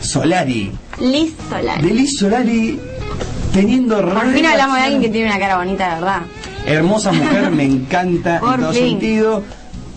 Solari. 0.01 0.71
Liz 1.00 1.33
Solari. 1.50 1.88
De 1.88 1.93
Liz 1.93 2.17
Solari 2.19 2.79
teniendo 3.53 3.98
Por 4.01 4.33
fin 4.33 4.45
hablamos 4.45 4.77
de 4.77 4.81
alguien 4.83 5.01
que 5.01 5.10
tiene 5.10 5.27
una 5.27 5.39
cara 5.39 5.57
bonita, 5.57 5.89
de 5.89 5.95
verdad. 6.01 6.21
Hermosa 6.65 7.12
mujer, 7.12 7.50
me 7.51 7.63
encanta 7.65 8.39
Por 8.39 8.55
en 8.55 8.62
todo 8.62 8.74
fin. 8.74 8.89
sentido. 8.89 9.43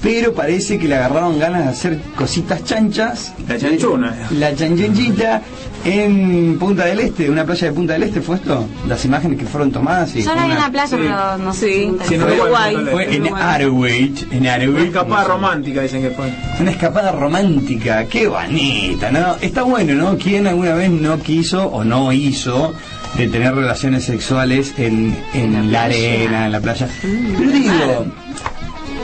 Pero 0.05 0.35
parece 0.35 0.79
que 0.79 0.87
le 0.87 0.95
agarraron 0.97 1.39
ganas 1.39 1.65
de 1.65 1.71
hacer 1.71 1.99
cositas 2.15 2.63
chanchas. 2.63 3.33
La 3.49 3.59
chanchuna. 3.59 4.15
La 4.39 4.55
chanchenchita 4.55 5.41
en 5.85 6.59
Punta 6.59 6.85
del 6.85 7.01
Este, 7.01 7.29
una 7.31 7.45
playa 7.47 7.69
de 7.69 7.73
Punta 7.73 7.95
del 7.95 8.03
Este, 8.05 8.21
¿fue 8.21 8.37
esto? 8.37 8.67
Las 8.87 9.03
imágenes 9.07 9.39
que 9.39 9.47
fueron 9.47 9.73
tomadas. 9.73 10.15
y 10.15 10.23
la 10.23 10.35
vi 10.35 10.39
en 10.41 10.45
una- 10.45 10.55
la 10.57 10.71
playa, 10.71 10.87
sí. 10.89 10.97
pero 10.99 11.39
no 11.39 11.53
sé. 11.55 11.67
Sí, 11.67 11.93
si 12.03 12.09
Sí, 12.11 12.17
no 12.19 12.27
fue, 12.27 12.41
Uruguay. 12.41 12.77
fue 12.93 13.15
en. 13.17 13.35
Arwich, 13.35 14.27
en 14.31 14.41
Una 14.41 14.55
Arwich. 14.55 14.85
escapada 14.87 15.25
romántica 15.25 15.81
dicen 15.81 16.03
que 16.03 16.11
fue. 16.11 16.27
Una 16.61 16.71
escapada 16.71 17.11
romántica, 17.13 18.05
qué 18.05 18.27
bonita, 18.29 19.11
¿no? 19.11 19.37
Está 19.41 19.63
bueno, 19.63 19.95
¿no? 19.95 20.19
¿Quién 20.19 20.47
alguna 20.47 20.75
vez 20.75 20.91
no 20.91 21.19
quiso 21.19 21.67
o 21.67 21.83
no 21.83 22.13
hizo 22.13 22.75
de 23.17 23.29
tener 23.29 23.55
relaciones 23.55 24.05
sexuales 24.05 24.75
en, 24.77 25.17
en 25.33 25.73
la, 25.73 25.85
arena, 25.85 26.45
en 26.47 26.53
la 26.53 26.61
playa? 26.61 26.89
Pero 27.01 27.51
digo, 27.51 28.07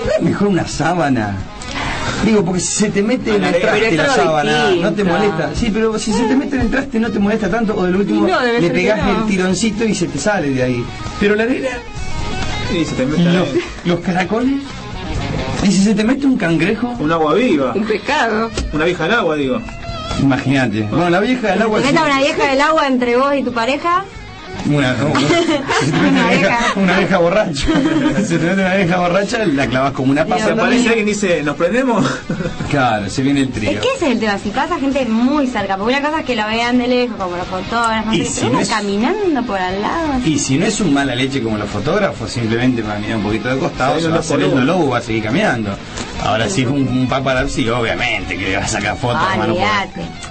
¿no 0.05 0.13
es 0.13 0.23
mejor 0.23 0.49
una 0.49 0.67
sábana? 0.67 1.37
Digo, 2.25 2.45
porque 2.45 2.61
si 2.61 2.73
se 2.73 2.91
te 2.91 3.03
mete 3.03 3.35
en 3.37 3.45
el 3.45 3.61
traste 3.61 3.97
la 3.97 4.09
sábana, 4.09 4.71
no 4.81 4.93
te 4.93 5.05
molesta. 5.05 5.51
Sí, 5.55 5.71
pero 5.73 5.99
si 5.99 6.13
se 6.13 6.25
te 6.25 6.37
mete 6.37 6.57
en 6.57 6.63
el 6.63 6.71
traste 6.71 7.01
no 7.01 7.11
te 7.11 7.19
molesta 7.19 7.49
tanto, 7.49 7.75
o 7.77 7.85
del 7.85 7.97
último 7.97 8.27
no, 8.27 8.43
le 8.43 8.71
pegás 8.71 9.03
no. 9.05 9.21
el 9.21 9.27
tironcito 9.27 9.85
y 9.85 9.95
se 9.95 10.07
te 10.07 10.19
sale 10.19 10.51
de 10.51 10.63
ahí. 10.63 10.85
Pero 11.19 11.35
la 11.35 11.45
arena, 11.45 11.69
Y 12.79 12.85
se 12.85 12.95
te 12.95 13.07
mete 13.07 13.25
los, 13.85 14.01
caracoles, 14.01 14.61
y 15.63 15.67
si 15.69 15.83
se 15.83 15.95
te 15.95 16.05
mete 16.05 16.27
un 16.27 16.37
cangrejo, 16.37 16.89
un 16.99 17.11
agua 17.11 17.35
viva. 17.35 17.73
Un 17.75 17.85
pecado. 17.85 18.51
Una 18.73 18.85
vieja 18.85 19.05
al 19.05 19.13
agua, 19.15 19.37
digo. 19.37 19.61
imagínate. 20.21 20.83
Bueno, 20.91 21.09
la 21.11 21.21
vieja 21.21 21.49
del 21.53 21.63
agua... 21.63 21.81
¿Te 21.81 21.87
sí- 21.87 21.93
meta 21.93 22.05
una 22.07 22.19
vieja 22.19 22.47
del 22.51 22.61
agua 22.61 22.87
entre 22.87 23.17
vos 23.17 23.35
y 23.35 23.43
tu 23.43 23.53
pareja? 23.53 24.05
Una, 24.67 24.95
una, 24.95 25.21
una 26.11 26.29
vieja, 26.31 26.59
una 26.77 26.99
vieja 26.99 27.19
borracha. 27.19 27.67
Se 28.27 28.39
te 28.39 28.45
mete 28.45 28.61
una 28.61 28.75
vieja 28.77 28.99
borracha, 28.99 29.39
la 29.47 29.67
clavas 29.67 29.93
como 29.93 30.13
una 30.13 30.25
Se 30.25 30.29
pasa. 30.29 30.53
aparece 30.53 30.89
alguien 30.89 31.09
y 31.09 31.13
dice, 31.13 31.43
¿nos 31.43 31.57
prendemos? 31.57 32.05
Claro, 32.69 33.09
se 33.09 33.23
viene 33.23 33.41
el 33.41 33.49
Es 33.49 33.55
trío. 33.55 33.81
que 33.81 33.89
ese 33.97 34.07
es 34.07 34.13
el 34.13 34.21
tema, 34.21 34.39
si 34.39 34.51
pasa 34.51 34.79
gente 34.79 35.07
muy 35.07 35.47
cerca, 35.47 35.77
porque 35.79 35.95
una 35.95 36.03
cosa 36.07 36.21
es 36.21 36.27
que 36.27 36.37
lo 36.37 36.47
vean 36.47 36.77
de 36.79 36.89
lejos, 36.89 37.17
como 37.17 37.37
los 37.37 37.47
fotógrafos, 37.47 38.15
Y 38.15 38.19
no 38.19 38.25
sé, 38.27 38.31
si 38.31 38.41
pero 38.43 38.53
no 38.53 38.61
es- 38.61 38.69
caminando 38.69 39.43
por 39.45 39.59
al 39.59 39.81
lado. 39.81 40.13
así. 40.21 40.35
Y 40.35 40.39
si 40.39 40.59
no 40.59 40.67
es 40.67 40.79
un 40.81 40.93
mala 40.93 41.15
leche 41.15 41.43
como 41.43 41.57
los 41.57 41.69
fotógrafos, 41.69 42.31
simplemente 42.31 42.83
va 42.83 42.97
a 42.97 42.99
mirar 42.99 43.17
un 43.17 43.23
poquito 43.25 43.49
de 43.49 43.59
costado, 43.59 43.95
Sí, 43.97 44.03
se 44.03 44.07
no 44.09 44.13
va 44.13 44.17
a 44.19 44.21
hacer 44.21 44.41
el 44.43 44.67
lobo, 44.67 44.91
va 44.91 44.99
a 44.99 45.03
seguir 45.03 45.23
caminando. 45.25 45.71
Ahora 46.23 46.49
si 46.51 46.63
es 46.63 46.69
un, 46.69 46.87
un 46.87 47.09
paparazzi, 47.09 47.67
obviamente 47.71 48.37
que 48.37 48.51
le 48.51 48.57
va 48.59 48.65
a 48.65 48.69
sacar 48.69 48.95
fotos, 48.97 49.23
Ah, 49.23 49.31
hermano. 49.33 49.55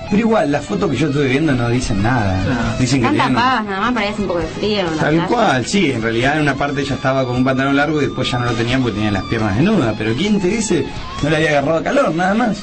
Pero 0.09 0.21
igual, 0.21 0.51
las 0.51 0.65
fotos 0.65 0.89
que 0.89 0.97
yo 0.97 1.07
estuve 1.07 1.27
viendo 1.27 1.53
no 1.53 1.69
dicen 1.69 2.01
nada. 2.01 2.37
No. 2.43 2.77
Dicen 2.79 3.01
que 3.01 3.07
Están 3.07 3.27
tenían- 3.27 3.33
tapadas 3.35 3.65
nada 3.65 3.79
más, 3.81 3.93
parece 3.93 4.21
un 4.21 4.27
poco 4.27 4.39
de 4.39 4.47
frío. 4.47 4.83
la 4.95 5.01
Tal 5.01 5.27
cual, 5.27 5.65
sí, 5.67 5.91
en 5.91 6.01
realidad 6.01 6.35
en 6.37 6.41
una 6.41 6.55
parte 6.55 6.81
ella 6.81 6.95
estaba 6.95 7.25
con 7.25 7.35
un 7.35 7.43
pantalón 7.43 7.75
largo 7.75 8.01
y 8.01 8.05
después 8.05 8.29
ya 8.31 8.39
no 8.39 8.45
lo 8.45 8.53
tenía 8.53 8.79
porque 8.79 8.95
tenía 8.95 9.11
las 9.11 9.23
piernas 9.25 9.55
desnudas. 9.55 9.93
Pero 9.97 10.15
¿quién 10.15 10.39
te 10.39 10.47
dice? 10.47 10.85
No 11.21 11.29
le 11.29 11.35
había 11.37 11.49
agarrado 11.49 11.83
calor, 11.83 12.15
nada 12.15 12.33
más. 12.33 12.57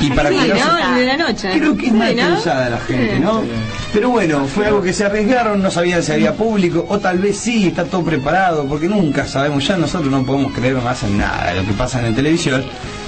Y 0.00 0.10
para 0.10 0.30
Sí, 0.30 0.34
cuidarse- 0.34 0.64
¿no? 0.64 0.96
De 0.96 1.04
la 1.06 1.16
noche. 1.16 1.50
Creo 1.56 1.76
que 1.76 1.86
es 1.86 1.92
más 1.92 2.08
Sí, 2.10 2.14
¿no? 2.16 2.28
pensada 2.34 2.70
la 2.70 2.78
gente, 2.78 3.20
¿no? 3.20 3.42
Sí. 3.42 3.48
Pero 3.92 4.10
bueno, 4.10 4.44
fue 4.46 4.66
algo 4.66 4.82
que 4.82 4.92
se 4.92 5.04
arriesgaron, 5.04 5.62
no 5.62 5.70
sabían 5.70 6.02
si 6.02 6.10
había 6.12 6.34
público, 6.34 6.84
o 6.88 6.98
tal 6.98 7.18
vez 7.18 7.36
sí, 7.38 7.68
está 7.68 7.84
todo 7.84 8.02
preparado, 8.02 8.64
porque 8.64 8.88
nunca 8.88 9.26
sabemos, 9.28 9.64
ya 9.68 9.76
nosotros 9.76 10.10
no 10.10 10.24
podemos 10.24 10.52
creer 10.52 10.76
más 10.76 11.02
en 11.04 11.18
nada 11.18 11.52
de 11.52 11.60
lo 11.60 11.66
que 11.68 11.74
pasa 11.74 12.04
en 12.04 12.14
televisión. 12.16 12.64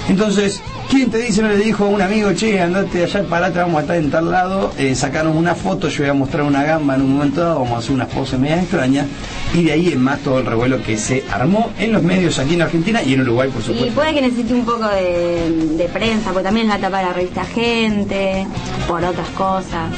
Entonces, 0.08 0.60
¿quién 0.90 1.10
te 1.10 1.18
dice, 1.18 1.42
no 1.42 1.48
le 1.48 1.56
dijo 1.58 1.84
a 1.84 1.88
un 1.88 2.00
amigo, 2.02 2.32
che, 2.34 2.60
andate 2.60 3.02
allá, 3.04 3.22
parate, 3.24 3.58
vamos 3.58 3.78
a 3.78 3.80
estar 3.82 3.96
en 3.96 4.10
tal 4.10 4.30
lado, 4.30 4.72
eh, 4.78 4.94
sacaron 4.94 5.36
una 5.36 5.54
foto, 5.54 5.88
yo 5.88 6.02
voy 6.02 6.10
a 6.10 6.14
mostrar 6.14 6.42
una 6.44 6.62
gamba 6.62 6.94
en 6.94 7.02
un 7.02 7.14
momento 7.14 7.40
dado, 7.40 7.54
vamos 7.60 7.72
a 7.74 7.78
hacer 7.78 7.92
unas 7.92 8.08
poses 8.08 8.38
medias 8.38 8.60
extrañas, 8.62 9.06
y 9.54 9.64
de 9.64 9.72
ahí 9.72 9.88
en 9.92 10.00
más 10.02 10.20
todo 10.20 10.38
el 10.40 10.46
revuelo 10.46 10.82
que 10.82 10.96
se 10.96 11.24
armó 11.30 11.70
en 11.78 11.92
los 11.92 12.02
medios 12.02 12.38
aquí 12.38 12.54
en 12.54 12.62
Argentina 12.62 13.02
y 13.02 13.14
en 13.14 13.22
Uruguay, 13.22 13.48
por 13.50 13.62
Y 13.62 13.64
supuesto. 13.66 13.92
puede 13.94 14.14
que 14.14 14.22
necesite 14.22 14.54
un 14.54 14.64
poco 14.64 14.86
de, 14.88 15.50
de 15.76 15.84
prensa, 15.86 16.30
porque 16.30 16.44
también 16.44 16.66
es 16.68 16.74
la 16.74 16.80
tapa 16.80 16.98
de 16.98 17.04
la 17.04 17.12
revista 17.12 17.44
Gente, 17.44 18.46
por 18.88 19.04
otras 19.04 19.28
cosas. 19.30 19.90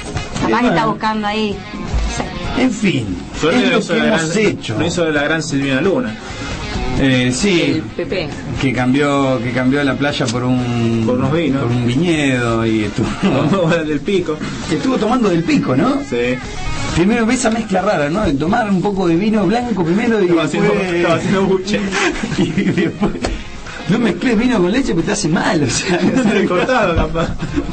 Capaz 0.43 0.61
que 0.61 0.69
está 0.69 0.87
buscando 0.87 1.26
ahí. 1.26 1.57
En 2.59 2.71
fin, 2.71 3.07
es 3.37 3.43
lo 3.43 3.50
que 3.50 3.99
hemos 4.07 4.35
gran- 4.35 4.38
hecho. 4.47 4.78
No 4.78 4.87
hizo 4.87 5.05
de 5.05 5.12
la 5.12 5.23
gran 5.25 5.43
Silvina 5.43 5.81
Luna. 5.83 6.14
Eh, 6.99 7.31
sí, 7.33 7.75
El 7.76 7.83
PP. 7.83 8.29
que 8.61 8.73
cambió 8.73 9.38
que 9.43 9.50
cambió 9.53 9.83
la 9.85 9.95
playa 9.95 10.25
por 10.26 10.45
un 10.45 11.03
Por 11.05 11.19
unos 11.19 11.33
vinos. 11.33 11.62
por 11.62 11.71
un 11.73 11.87
viñedo 11.87 12.65
y 12.67 12.85
estuvo 12.85 13.69
del 13.87 14.00
pico. 14.00 14.37
estuvo 14.71 14.97
tomando 14.97 15.29
del 15.29 15.43
pico 15.45 15.76
no 15.76 16.00
Sí. 16.09 16.37
primero 16.95 17.31
esa 17.31 17.50
mezcla 17.50 17.83
rara 17.83 18.09
no 18.09 18.25
de 18.25 18.33
tomar 18.35 18.71
un 18.71 18.81
poco 18.81 19.07
de 19.09 19.17
vino 19.17 19.45
blanco 19.47 19.85
primero 19.85 20.21
y 20.23 20.25
Estaba 20.29 20.43
después 20.47 20.65
haciendo, 20.71 20.97
estaba 20.97 21.15
haciendo 21.17 21.43
buche. 21.45 21.81
y 22.38 22.50
después 22.62 23.12
no 23.88 23.99
mezcles 23.99 24.38
vino 24.38 24.61
con 24.61 24.73
leche 24.73 24.93
porque 24.93 25.07
te 25.07 25.12
hace 25.12 25.28
mal 25.28 25.62
o 25.62 25.71
sea 25.71 25.99
te 25.99 26.35
le 26.35 26.47
cortado, 26.47 26.97
capaz. 26.97 27.28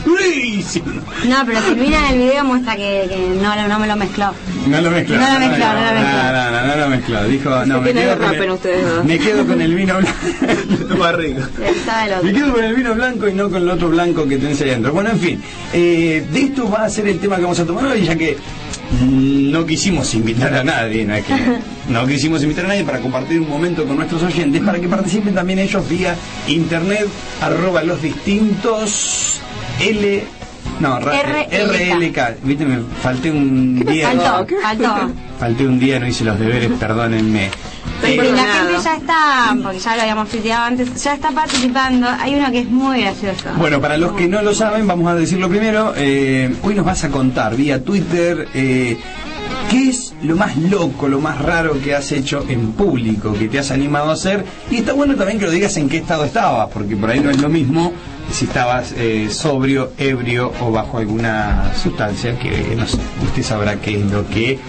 Durísimo. 0.06 0.86
No, 1.28 1.46
pero 1.46 1.62
Silvina 1.62 2.10
en 2.10 2.14
el 2.14 2.20
video 2.20 2.44
muestra 2.44 2.76
que, 2.76 3.06
que 3.10 3.40
no, 3.42 3.68
no 3.68 3.80
me 3.80 3.88
lo 3.88 3.96
mezcló. 3.96 4.32
No 4.68 4.82
lo 4.82 4.92
mezcló. 4.92 5.18
No 5.18 5.34
lo 5.34 5.40
mezcló, 5.40 5.66
no 5.66 5.82
lo 5.82 5.94
mezcló. 5.94 6.24
No, 6.24 6.34
no, 6.34 6.52
no, 6.52 6.68
no 6.68 6.76
lo 6.76 6.90
mezcló. 6.90 7.24
Dijo, 7.26 7.66
no, 7.66 7.82
me 7.82 7.94
quedo, 7.94 8.18
con 8.18 8.34
el, 8.34 8.52
ustedes 8.52 8.86
dos. 8.86 9.06
me 9.06 9.20
quedo 9.20 9.46
con 9.46 9.62
el 9.62 9.76
vino 9.76 9.98
blanco. 9.98 10.98
Más 10.98 11.16
rico. 11.16 11.42
Estaba 11.64 12.06
el 12.06 12.14
otro. 12.14 12.24
Me 12.24 12.34
quedo 12.34 12.54
con 12.54 12.64
el 12.64 12.76
vino 12.76 12.96
blanco 12.96 13.28
y 13.28 13.34
no 13.34 13.50
con 13.50 13.62
el 13.62 13.70
otro 13.70 13.90
blanco 13.90 14.28
que 14.28 14.38
tenés 14.38 14.62
ahí 14.62 14.70
adentro. 14.70 14.94
Bueno, 14.94 15.12
en 15.12 15.20
fin, 15.20 15.44
eh, 15.74 16.26
de 16.32 16.42
esto 16.42 16.70
va 16.70 16.86
a 16.86 16.90
ser 16.90 17.08
el 17.08 17.20
tema 17.20 17.38
que 17.38 17.44
vamos 17.44 17.60
a 17.60 17.66
tomar 17.66 17.86
hoy, 17.86 18.04
ya 18.04 18.16
que 18.16 18.38
no 19.02 19.66
quisimos 19.66 20.14
invitar 20.14 20.54
a 20.54 20.64
nadie, 20.64 21.06
no 21.06 21.16
es 21.16 21.26
que 21.26 21.34
no 21.90 22.06
quisimos 22.06 22.44
invitar 22.44 22.66
a 22.66 22.70
nadie 22.70 22.84
para 22.84 23.00
compartir 23.00 23.40
un 23.40 23.50
momento 23.50 23.86
con 23.86 23.98
nuestros 23.98 24.24
oyentes, 24.24 24.62
para 24.62 24.80
que 24.80 24.88
participen 24.88 25.34
también 25.34 25.60
ellos 25.60 25.88
vía 25.88 26.16
internet, 26.48 27.08
arroba 27.42 27.84
los 27.84 28.02
distintos 28.02 29.40
L. 29.80 30.24
No, 30.80 31.00
RLK. 31.00 31.52
RLK. 31.52 32.44
Viste, 32.44 32.66
me 32.66 32.80
falté 33.02 33.32
un 33.32 33.80
día. 33.86 34.12
Faltó, 34.12 34.56
faltó. 34.62 35.12
Falté 35.40 35.68
un 35.68 35.78
día, 35.78 36.00
no 36.00 36.08
hice 36.08 36.24
los 36.24 36.40
deberes, 36.40 36.72
perdónenme. 36.80 37.50
Y 38.10 38.18
la 38.18 38.46
gente 38.46 38.84
ya 38.84 38.96
está, 38.96 39.56
porque 39.64 39.80
ya 39.80 39.96
lo 39.96 40.02
habíamos 40.02 40.30
tuiteado 40.30 40.66
antes, 40.66 41.04
ya 41.04 41.14
está 41.14 41.32
participando. 41.32 42.08
Hay 42.08 42.36
uno 42.36 42.52
que 42.52 42.60
es 42.60 42.70
muy 42.70 43.02
gracioso. 43.02 43.50
Bueno, 43.58 43.80
para 43.82 43.98
los 43.98 44.14
que 44.14 44.28
no 44.28 44.42
lo 44.42 44.54
saben, 44.54 44.86
vamos 44.88 45.08
a 45.08 45.16
decirlo 45.16 45.50
primero. 45.50 45.94
eh, 45.96 46.54
hoy 46.64 46.76
nos 46.76 46.86
vas 46.86 47.04
a 47.04 47.10
contar 47.10 47.56
vía 47.56 47.84
Twitter 47.84 48.48
eh, 48.54 48.98
qué 49.70 49.90
es 49.90 50.14
lo 50.24 50.36
más 50.36 50.56
loco, 50.58 51.08
lo 51.08 51.20
más 51.20 51.42
raro 51.42 51.80
que 51.82 51.96
has 51.96 52.12
hecho 52.12 52.46
en 52.48 52.74
público, 52.74 53.34
que 53.34 53.48
te 53.48 53.60
has 53.60 53.72
animado 53.72 54.10
a 54.10 54.14
hacer. 54.14 54.44
Y 54.70 54.78
está 54.78 54.94
bueno 54.94 55.16
también 55.16 55.40
que 55.40 55.46
lo 55.46 55.52
digas 55.52 55.76
en 55.78 55.90
qué 55.90 55.98
estado 55.98 56.26
estabas, 56.26 56.70
porque 56.74 56.96
por 56.96 57.10
ahí 57.10 57.20
no 57.20 57.30
es 57.30 57.42
lo 57.42 57.50
mismo 57.50 57.94
si 58.32 58.46
estabas 58.46 58.94
eh, 58.98 59.30
sobrio, 59.30 59.92
ebrio 59.98 60.52
o 60.62 60.72
bajo 60.72 60.98
alguna 60.98 61.72
sustancia 61.82 62.38
que 62.40 62.76
no 62.76 62.88
sé, 62.88 62.98
usted 63.24 63.44
sabrá 63.44 63.76
qué 63.80 64.00
es 64.00 64.06
lo 64.12 64.28
que 64.28 64.60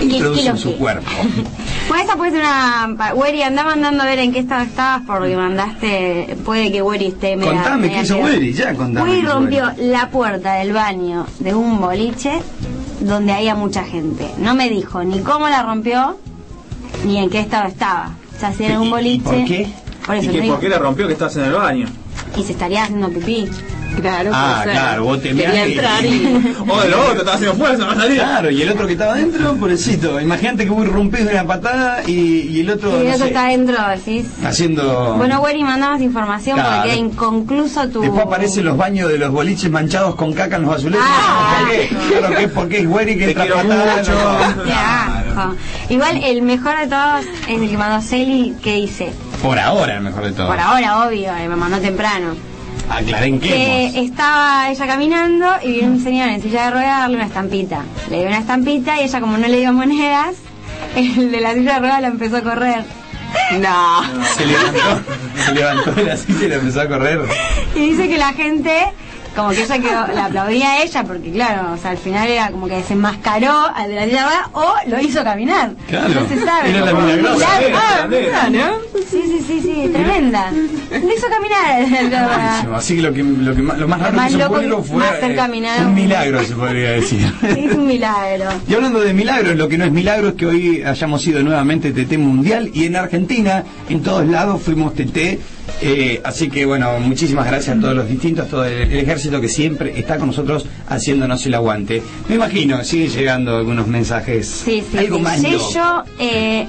introduce 0.00 0.42
qué 0.42 0.48
en 0.48 0.58
su 0.58 0.76
cuerpo. 0.78 1.10
Bueno, 1.88 2.04
esa 2.04 2.16
puede 2.16 2.30
ser 2.30 2.40
una... 2.40 3.12
Weri, 3.14 3.42
anda 3.42 3.64
mandando 3.64 4.04
a 4.04 4.06
ver 4.06 4.20
en 4.20 4.32
qué 4.32 4.38
estado 4.38 4.62
estabas 4.62 5.02
porque 5.06 5.34
mandaste... 5.36 6.36
Puede 6.44 6.70
que 6.72 6.80
Weri 6.80 7.06
esté... 7.08 7.36
Contame 7.36 7.90
qué 7.90 8.02
hizo. 8.02 8.16
Weri, 8.18 8.52
ya 8.52 8.72
contame. 8.74 9.18
Hizo 9.18 9.32
rompió 9.32 9.70
la 9.78 10.08
puerta 10.08 10.54
del 10.54 10.72
baño 10.72 11.26
de 11.40 11.54
un 11.54 11.80
boliche 11.80 12.40
donde 13.00 13.32
había 13.32 13.56
mucha 13.56 13.84
gente. 13.84 14.30
No 14.38 14.54
me 14.54 14.70
dijo 14.70 15.02
ni 15.02 15.18
cómo 15.18 15.48
la 15.48 15.62
rompió 15.64 16.16
ni 17.04 17.18
en 17.18 17.28
qué 17.28 17.40
estado 17.40 17.66
estaba. 17.68 18.12
O 18.36 18.40
sea, 18.40 18.52
si 18.52 18.64
era 18.64 18.78
un 18.78 18.84
¿Y- 18.84 18.88
y 18.88 18.90
boliche... 18.90 19.22
por 19.24 19.44
qué? 19.44 19.68
Por 20.06 20.16
¿Y 20.16 20.18
eso 20.20 20.32
que, 20.32 20.40
te 20.40 20.48
por 20.48 20.60
qué 20.60 20.68
la 20.68 20.78
rompió 20.78 21.06
que 21.08 21.12
estabas 21.14 21.36
en 21.36 21.44
el 21.44 21.52
baño? 21.52 21.86
Y 22.36 22.42
se 22.44 22.52
estaría 22.52 22.84
haciendo 22.84 23.08
pipí. 23.10 23.48
Claro, 24.00 24.30
Ah, 24.32 24.62
claro, 24.64 25.04
vos 25.04 25.20
te 25.20 25.28
Quería 25.34 25.66
y- 25.68 25.72
entrar 25.72 26.02
y... 26.02 26.54
O 26.66 26.82
el 26.82 26.94
otro 26.94 27.12
estaba 27.18 27.34
haciendo 27.34 27.54
fuerza, 27.56 27.84
no 27.84 27.94
salía. 27.94 28.24
Claro, 28.24 28.50
y 28.50 28.62
el 28.62 28.70
otro 28.70 28.86
que 28.86 28.94
estaba 28.94 29.12
adentro, 29.12 29.54
pobrecito. 29.56 30.18
Imagínate 30.18 30.64
que 30.64 30.70
vos 30.70 30.86
de 30.86 31.22
una 31.30 31.46
patada 31.46 32.02
y, 32.06 32.12
y 32.48 32.60
el 32.60 32.70
otro, 32.70 32.88
Y 32.90 32.94
el 33.02 33.08
no 33.08 33.10
otro 33.10 33.18
sé, 33.18 33.26
está 33.28 33.44
adentro, 33.48 33.76
decís. 33.94 34.24
haciendo... 34.42 35.14
Bueno, 35.18 35.40
Güeri, 35.40 35.62
mandamos 35.62 36.00
información 36.00 36.56
Claro. 36.56 36.70
porque 36.76 36.88
queda 36.88 36.98
inconcluso 36.98 37.86
tu... 37.90 38.00
Después 38.00 38.22
aparecen 38.24 38.64
los 38.64 38.78
baños 38.78 39.10
de 39.10 39.18
los 39.18 39.30
boliches 39.30 39.70
manchados 39.70 40.14
con 40.14 40.32
caca 40.32 40.56
en 40.56 40.62
los 40.62 40.74
azulejos. 40.76 41.06
Ah. 41.06 41.58
¿Por 41.60 41.70
qué? 41.70 41.88
Claro 42.18 42.34
que 42.36 42.44
es 42.44 42.50
porque 42.50 42.78
es 42.78 42.88
güey 42.88 43.18
que 43.18 43.30
entra 43.30 43.44
patada. 43.46 43.96
mucho. 43.98 44.12
no. 44.12 44.72
Asco. 45.44 45.56
Igual 45.90 46.24
el 46.24 46.40
mejor 46.40 46.78
de 46.78 46.86
todos 46.86 47.26
es 47.46 47.60
el 47.60 47.68
que 47.68 47.76
mandó 47.76 48.00
Celi, 48.00 48.54
que 48.62 48.74
dice, 48.76 49.12
Por 49.42 49.58
ahora, 49.58 49.96
el 49.96 50.02
mejor 50.02 50.24
de 50.24 50.32
todo. 50.32 50.46
por 50.46 50.58
ahora, 50.60 51.06
obvio, 51.06 51.34
eh, 51.36 51.48
me 51.48 51.56
mandó 51.56 51.78
temprano, 51.78 52.34
Aclaren 52.88 53.40
qué. 53.40 53.48
que 53.92 54.00
estaba 54.04 54.70
ella 54.70 54.86
caminando 54.86 55.46
y 55.62 55.72
vino 55.72 55.88
un 55.88 56.02
señor 56.02 56.28
en 56.28 56.40
silla 56.42 56.66
de 56.66 56.70
ruedas 56.72 56.96
a 56.96 57.00
darle 57.00 57.16
una 57.16 57.26
estampita. 57.26 57.82
Le 58.10 58.18
dio 58.18 58.28
una 58.28 58.38
estampita 58.38 59.00
y 59.00 59.04
ella 59.04 59.20
como 59.20 59.36
no 59.38 59.48
le 59.48 59.58
dio 59.58 59.72
monedas, 59.72 60.36
el 60.96 61.32
de 61.32 61.40
la 61.40 61.54
silla 61.54 61.74
de 61.74 61.80
ruedas 61.80 62.00
la 62.02 62.08
empezó 62.08 62.36
a 62.36 62.42
correr. 62.42 62.84
No. 63.60 64.02
Se 64.36 64.46
levantó, 64.46 65.00
se 65.44 65.52
levantó 65.54 65.92
de 65.92 66.04
la 66.04 66.16
silla 66.16 66.44
y 66.44 66.48
le 66.48 66.54
empezó 66.56 66.80
a 66.82 66.88
correr. 66.88 67.20
Y 67.74 67.80
dice 67.80 68.08
que 68.08 68.18
la 68.18 68.32
gente, 68.34 68.92
como 69.34 69.50
que 69.50 69.62
ella 69.62 69.78
quedó, 69.78 70.06
la 70.14 70.26
aplaudía 70.26 70.72
a 70.72 70.82
ella, 70.82 71.04
porque 71.04 71.30
claro, 71.32 71.72
o 71.72 71.76
sea, 71.76 71.92
al 71.92 71.98
final 71.98 72.28
era 72.28 72.50
como 72.50 72.68
que 72.68 72.76
desenmascaró 72.76 73.66
al 73.74 73.88
de 73.88 73.94
la 73.94 74.04
ruedas 74.04 74.48
o 74.52 74.74
lo 74.86 75.00
hizo 75.00 75.24
caminar. 75.24 75.72
Claro. 75.88 76.20
No 76.20 76.28
se 76.28 76.44
sabe. 76.44 76.70
Era 76.70 76.84
la 76.84 76.92
milagrosa. 76.92 77.46
Ah, 77.74 78.48
¿no? 78.50 78.72
Sí, 79.10 79.22
sí, 79.24 79.44
sí, 79.46 79.60
sí, 79.60 79.88
tremenda. 79.92 80.50
Lo 80.50 81.12
hizo 81.12 81.26
caminar. 81.28 82.72
Así 82.74 82.96
que 82.96 83.02
lo, 83.02 83.12
que, 83.12 83.22
lo, 83.22 83.54
que 83.54 83.62
más, 83.62 83.78
lo 83.78 83.88
más 83.88 84.00
raro 84.00 84.16
más 84.16 84.32
que 84.32 84.38
loco 84.38 84.82
fue 84.82 85.06
hacer 85.06 85.32
eh, 85.32 85.84
un 85.84 85.94
milagro, 85.94 86.42
se 86.44 86.54
podría 86.54 86.90
decir. 86.92 87.32
Es 87.42 87.74
un 87.74 87.86
milagro. 87.86 88.50
Y 88.68 88.74
hablando 88.74 89.00
de 89.00 89.12
milagros, 89.12 89.56
lo 89.56 89.68
que 89.68 89.78
no 89.78 89.84
es 89.84 89.92
milagro 89.92 90.28
es 90.28 90.34
que 90.34 90.46
hoy 90.46 90.82
hayamos 90.82 91.22
sido 91.22 91.42
nuevamente 91.42 91.92
TT 91.92 92.18
Mundial 92.18 92.70
y 92.72 92.86
en 92.86 92.96
Argentina, 92.96 93.64
en 93.88 94.02
todos 94.02 94.26
lados 94.26 94.62
fuimos 94.62 94.94
TT. 94.94 95.38
Eh, 95.80 96.20
así 96.24 96.48
que 96.48 96.64
bueno, 96.66 96.98
muchísimas 97.00 97.46
gracias 97.46 97.76
a 97.76 97.80
todos 97.80 97.94
los 97.94 98.08
distintos, 98.08 98.48
todo 98.48 98.64
el, 98.64 98.82
el 98.92 98.98
ejército 98.98 99.40
que 99.40 99.48
siempre 99.48 99.98
está 99.98 100.18
con 100.18 100.28
nosotros 100.28 100.66
haciéndonos 100.88 101.44
el 101.46 101.54
aguante. 101.54 102.02
Me 102.28 102.36
imagino, 102.36 102.82
siguen 102.84 103.10
llegando 103.10 103.56
algunos 103.56 103.86
mensajes. 103.86 104.46
Sí, 104.64 104.84
sí, 104.90 104.98
algo 104.98 105.16
sí. 105.16 105.22
más. 105.22 105.40
Sello, 105.40 106.04
eh, 106.18 106.66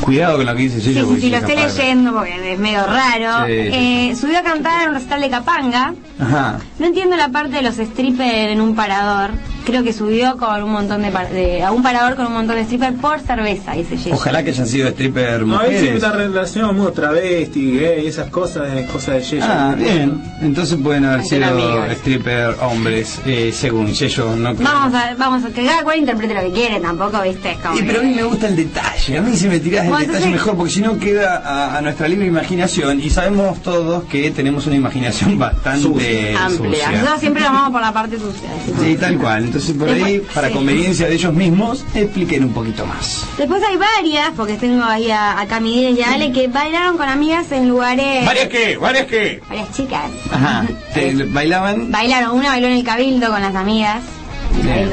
Cuidado 0.00 0.36
con 0.36 0.46
lo 0.46 0.54
que 0.54 0.62
dice 0.62 0.80
Sello. 0.80 1.06
sí, 1.14 1.20
sí, 1.20 1.30
lo 1.30 1.38
estoy 1.38 1.56
leyendo 1.56 2.12
porque 2.14 2.52
es 2.52 2.58
medio 2.58 2.86
raro. 2.86 3.46
Sí. 3.46 3.52
Eh, 3.52 4.16
subió 4.18 4.38
a 4.38 4.42
cantar 4.42 4.82
en 4.82 4.88
un 4.90 4.94
recital 4.94 5.20
de 5.20 5.30
Capanga. 5.30 5.94
Ajá. 6.18 6.58
No 6.78 6.86
entiendo 6.86 7.16
la 7.16 7.28
parte 7.30 7.56
de 7.56 7.62
los 7.62 7.74
strippers 7.76 8.52
en 8.52 8.60
un 8.60 8.74
parador. 8.74 9.30
Creo 9.68 9.82
que 9.84 9.92
subió 9.92 10.36
con 10.38 10.62
un 10.62 10.72
montón 10.72 11.02
de, 11.02 11.10
par- 11.10 11.28
de- 11.30 11.62
a 11.62 11.72
un 11.72 11.82
parador 11.82 12.16
con 12.16 12.26
un 12.26 12.32
montón 12.32 12.56
de 12.56 12.64
strippers 12.64 12.98
por 12.98 13.20
cerveza, 13.20 13.72
dice 13.72 13.96
Yeyo. 13.98 14.14
Ojalá 14.14 14.42
que 14.42 14.50
hayan 14.50 14.66
sido 14.66 14.88
stripper 14.88 15.40
No, 15.42 15.56
mujeres. 15.56 15.82
está 15.96 16.12
relacionado 16.12 16.74
con 16.76 16.94
travesti, 16.94 17.78
gay, 17.78 18.06
esas 18.06 18.30
cosas, 18.30 18.66
cosas 18.90 19.16
de 19.16 19.20
Yeyo. 19.22 19.44
Ah, 19.46 19.74
bien. 19.76 20.22
Entonces 20.40 20.78
pueden 20.82 21.04
haber 21.04 21.22
sido 21.24 21.44
amigas. 21.46 21.90
stripper 21.98 22.54
hombres, 22.62 23.20
eh, 23.26 23.52
según 23.54 23.94
Sello. 23.94 24.34
No 24.36 24.54
creo. 24.54 24.68
Vamos 24.72 24.94
a, 24.94 25.14
vamos 25.16 25.44
a 25.44 25.48
que 25.50 25.64
cada 25.66 25.82
cual 25.82 25.98
interprete 25.98 26.32
lo 26.34 26.40
que 26.40 26.52
quiere, 26.52 26.80
tampoco, 26.80 27.20
viste, 27.22 27.50
es 27.52 27.58
como 27.58 27.76
Y 27.78 27.82
pero 27.82 28.00
a 28.00 28.02
mí 28.04 28.14
me 28.14 28.22
gusta 28.22 28.48
el 28.48 28.56
detalle, 28.56 29.18
a 29.18 29.20
mí 29.22 29.36
si 29.36 29.48
me 29.48 29.60
tirás 29.60 29.86
el 29.86 30.06
detalle 30.06 30.30
mejor, 30.30 30.56
porque 30.56 30.72
si 30.72 30.80
no 30.80 30.98
queda 30.98 31.42
a, 31.44 31.76
a 31.76 31.80
nuestra 31.82 32.08
libre 32.08 32.26
imaginación 32.26 33.00
y 33.02 33.10
sabemos 33.10 33.62
todos 33.62 34.04
que 34.04 34.30
tenemos 34.30 34.66
una 34.66 34.76
imaginación 34.76 35.38
bastante 35.38 35.82
Sucia. 35.82 36.44
Amplia. 36.46 36.70
sucia. 36.70 36.90
Nosotros 36.92 37.20
siempre 37.20 37.42
nos 37.42 37.52
vamos 37.52 37.70
por 37.70 37.80
la 37.82 37.92
parte 37.92 38.16
sucia. 38.18 38.48
Sí, 38.80 38.96
tal 38.96 39.18
cual. 39.18 39.44
Entonces 39.44 39.57
por 39.78 39.88
ahí, 39.88 40.22
para 40.34 40.48
sí. 40.48 40.54
conveniencia 40.54 41.06
de 41.08 41.14
ellos 41.14 41.32
mismos, 41.34 41.84
expliquen 41.94 42.44
un 42.44 42.52
poquito 42.52 42.86
más. 42.86 43.24
Después 43.36 43.62
hay 43.62 43.76
varias, 43.76 44.30
porque 44.36 44.54
tengo 44.54 44.84
ahí 44.84 45.10
a, 45.10 45.38
a 45.40 45.46
Cami 45.46 45.86
y 45.90 46.02
a 46.02 46.12
Ale, 46.12 46.32
que 46.32 46.48
bailaron 46.48 46.96
con 46.96 47.08
amigas 47.08 47.50
en 47.52 47.68
lugares... 47.68 48.28
qué? 48.50 48.76
¿Varias 48.76 49.06
qué? 49.06 49.40
Varias 49.48 49.72
chicas. 49.72 50.10
Ajá. 50.32 50.66
¿Te- 50.94 51.12
¿Bailaban? 51.24 51.90
Bailaron, 51.90 52.36
una 52.36 52.48
bailó 52.50 52.66
en 52.68 52.74
el 52.74 52.84
Cabildo 52.84 53.30
con 53.30 53.40
las 53.42 53.54
amigas. 53.54 54.02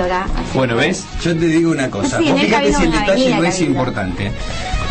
Acá. 0.04 0.28
Bueno, 0.54 0.76
¿ves? 0.76 1.04
Yo 1.24 1.36
te 1.36 1.46
digo 1.48 1.72
una 1.72 1.90
cosa. 1.90 2.20
Sí, 2.20 2.30
Vos 2.32 2.40
fíjate 2.40 2.74
si 2.74 2.84
el 2.84 2.92
detalle 2.92 3.36
no 3.36 3.44
es 3.44 3.62
importante. 3.62 4.32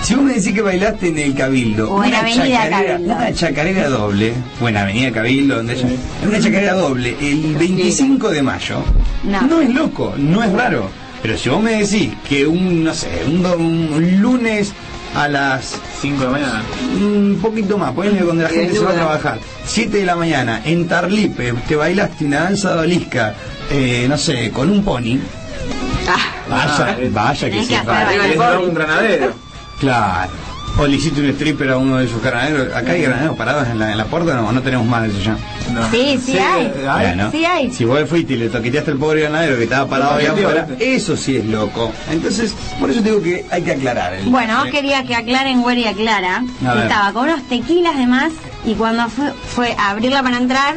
Si 0.05 0.15
vos 0.15 0.23
me 0.25 0.35
decís 0.35 0.53
que 0.53 0.61
bailaste 0.61 1.09
en 1.09 1.19
el 1.19 1.35
Cabildo, 1.35 1.91
O 1.91 2.03
en 2.05 2.11
una 2.11 2.21
Avenida 2.21 2.45
chacarera, 2.65 2.93
Cabildo. 2.93 3.15
una 3.15 3.33
chacarera 3.35 3.89
doble, 3.89 4.35
o 4.61 4.69
en 4.69 4.77
Avenida 4.77 5.13
Cabildo, 5.13 5.57
donde 5.57 5.73
ella, 5.75 5.87
una 6.27 6.41
chacarera 6.41 6.75
doble, 6.75 7.17
el 7.21 7.55
25 7.57 8.29
de 8.31 8.43
mayo, 8.43 8.83
No. 9.25 9.61
es 9.63 9.71
loco, 9.75 10.15
no 10.19 10.43
es 10.45 10.53
raro. 10.53 10.91
Pero 11.23 11.39
si 11.39 11.49
vos 11.49 11.63
me 11.63 11.83
decís 11.83 12.11
que 12.29 12.47
un, 12.47 12.85
no 12.85 12.93
sé, 12.93 13.09
un, 13.27 13.47
un 13.47 14.21
lunes 14.21 14.75
a 15.15 15.27
las 15.27 15.81
5 16.03 16.19
de 16.19 16.25
la 16.27 16.31
mañana. 16.33 16.63
un 17.01 17.39
poquito 17.41 17.79
más, 17.79 17.93
ponele 17.93 18.23
cuando 18.25 18.43
la 18.43 18.51
gente 18.51 18.75
se 18.75 18.81
va 18.81 18.91
a 18.91 18.95
trabajar, 18.95 19.39
7 19.65 19.97
de 19.97 20.05
la 20.05 20.17
mañana, 20.17 20.61
en 20.67 20.87
Tarlipe, 20.87 21.55
te 21.67 21.77
bailaste 21.77 22.27
una 22.27 22.41
danza 22.41 22.75
dolisca, 22.75 23.35
eh, 23.71 24.05
no 24.07 24.19
sé, 24.19 24.51
con 24.51 24.69
un 24.69 24.85
pony, 24.85 25.19
vaya, 26.51 26.99
vaya 27.11 27.47
que 27.47 27.51
Tenés 27.53 27.67
sí, 27.69 27.73
que 27.73 27.77
hacer 27.79 27.87
vaya. 28.19 28.59
Es 28.59 28.69
un 28.69 28.75
granadero. 28.75 29.44
Claro. 29.81 30.31
O 30.77 30.87
le 30.89 30.97
hiciste 30.97 31.21
un 31.21 31.29
stripper 31.29 31.71
a 31.71 31.77
uno 31.79 31.99
de 31.99 32.09
sus 32.09 32.21
granaderos. 32.21 32.75
Acá 32.75 32.93
hay 32.93 33.03
granaderos 33.03 33.37
parados 33.37 33.69
en 33.69 33.79
la, 33.79 33.93
en 33.93 33.97
la 33.99 34.07
puerta, 34.07 34.35
no, 34.35 34.51
no 34.51 34.61
tenemos 34.61 34.85
más 34.85 35.03
de 35.03 35.09
eso 35.11 35.19
ya. 35.21 35.37
No. 35.73 35.89
Sí, 35.91 36.19
sí, 36.25 36.37
hay. 36.37 36.73
Bueno, 36.85 37.31
Sí 37.31 37.45
hay. 37.45 37.71
Si 37.73 37.85
vos 37.85 38.01
fuiste 38.09 38.33
y 38.35 38.37
le 38.39 38.49
toqueteaste 38.49 38.91
al 38.91 38.97
pobre 38.99 39.21
granadero 39.21 39.57
que 39.57 39.63
estaba 39.65 39.89
parado 39.89 40.21
No, 40.21 40.33
afuera, 40.33 40.67
eso 40.81 41.17
sí 41.17 41.37
es 41.37 41.45
loco. 41.47 41.93
Entonces, 42.11 42.53
por 42.81 42.91
eso 42.91 43.03
digo 43.03 43.23
que 43.23 43.47
hay 43.53 43.63
que 43.63 43.71
aclarar. 43.71 44.15
el- 44.15 44.25
Bueno, 44.29 44.59
vos 44.59 44.67
quería 44.73 45.05
que 45.05 45.15
aclaren 45.15 45.63
Güey 45.63 45.89
y 45.89 45.95
Clara. 45.95 46.39
A 46.39 46.43
que 46.73 46.75
ver. 46.75 46.87
Estaba 46.87 47.13
con 47.13 47.25
unos 47.29 47.43
tequilas 47.49 47.97
de 47.97 48.07
más 48.09 48.33
y 48.67 48.75
cuando 48.75 49.09
fue, 49.09 49.33
fue 49.47 49.77
a 49.79 49.91
abrirla 49.91 50.25
para 50.25 50.39
entrar, 50.39 50.75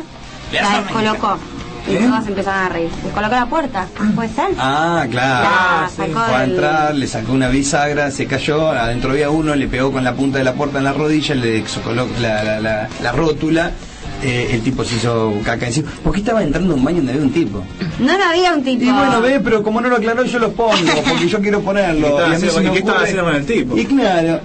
Le 0.51 0.61
la 0.61 0.81
descolocó. 0.81 1.39
Y 1.89 1.95
¿Eh? 1.95 1.99
todos 2.07 2.27
empezaron 2.27 2.65
a 2.65 2.69
reír. 2.69 2.89
Descolocó 3.03 3.35
la 3.35 3.45
puerta. 3.45 3.87
¿Puede 4.15 4.29
ser? 4.29 4.47
Ah, 4.57 5.05
claro. 5.09 5.47
Ah, 5.49 5.89
sacó 5.95 6.13
Fue 6.13 6.35
a 6.35 6.39
del- 6.41 6.51
entrar, 6.51 6.95
le 6.95 7.07
sacó 7.07 7.31
una 7.33 7.47
bisagra, 7.49 8.11
se 8.11 8.25
cayó, 8.25 8.69
adentro 8.71 9.11
había 9.11 9.29
uno, 9.29 9.55
le 9.55 9.67
pegó 9.67 9.91
con 9.91 10.03
la 10.03 10.13
punta 10.13 10.37
de 10.39 10.43
la 10.43 10.53
puerta 10.53 10.79
en 10.79 10.83
la 10.83 10.93
rodilla, 10.93 11.35
le 11.35 11.63
colocó 11.83 12.09
la, 12.21 12.43
la, 12.43 12.59
la, 12.59 12.89
la 13.01 13.11
rótula, 13.13 13.71
eh, 14.23 14.49
el 14.51 14.61
tipo 14.61 14.83
se 14.83 14.95
hizo 14.95 15.33
caca 15.45 15.67
encima. 15.67 15.89
¿Por 16.03 16.11
qué 16.11 16.19
estaba 16.19 16.43
entrando 16.43 16.73
a 16.73 16.75
un 16.75 16.83
baño 16.83 16.97
donde 16.97 17.13
había 17.13 17.23
un 17.25 17.31
tipo? 17.33 17.63
No, 17.99 18.17
no 18.17 18.23
había 18.29 18.53
un 18.53 18.63
tipo. 18.63 18.83
Y 18.83 18.89
bueno, 18.91 19.21
ve, 19.21 19.39
pero 19.39 19.63
como 19.63 19.79
no 19.79 19.87
lo 19.89 19.95
aclaró, 19.97 20.25
yo 20.25 20.39
lo 20.39 20.51
pongo, 20.51 20.73
porque 21.07 21.27
yo 21.29 21.39
quiero 21.39 21.61
ponerlo. 21.61 22.01
¿Qué 22.07 22.13
estaba 22.13 22.29
Y 22.29 22.35
haciendo- 22.35 22.61
y 22.69 22.73
qué 22.73 22.79
estaba 22.79 23.01
haciendo 23.01 23.23
con 23.23 23.35
el 23.35 23.45
tipo? 23.45 23.77
Y 23.77 23.85
claro, 23.85 24.39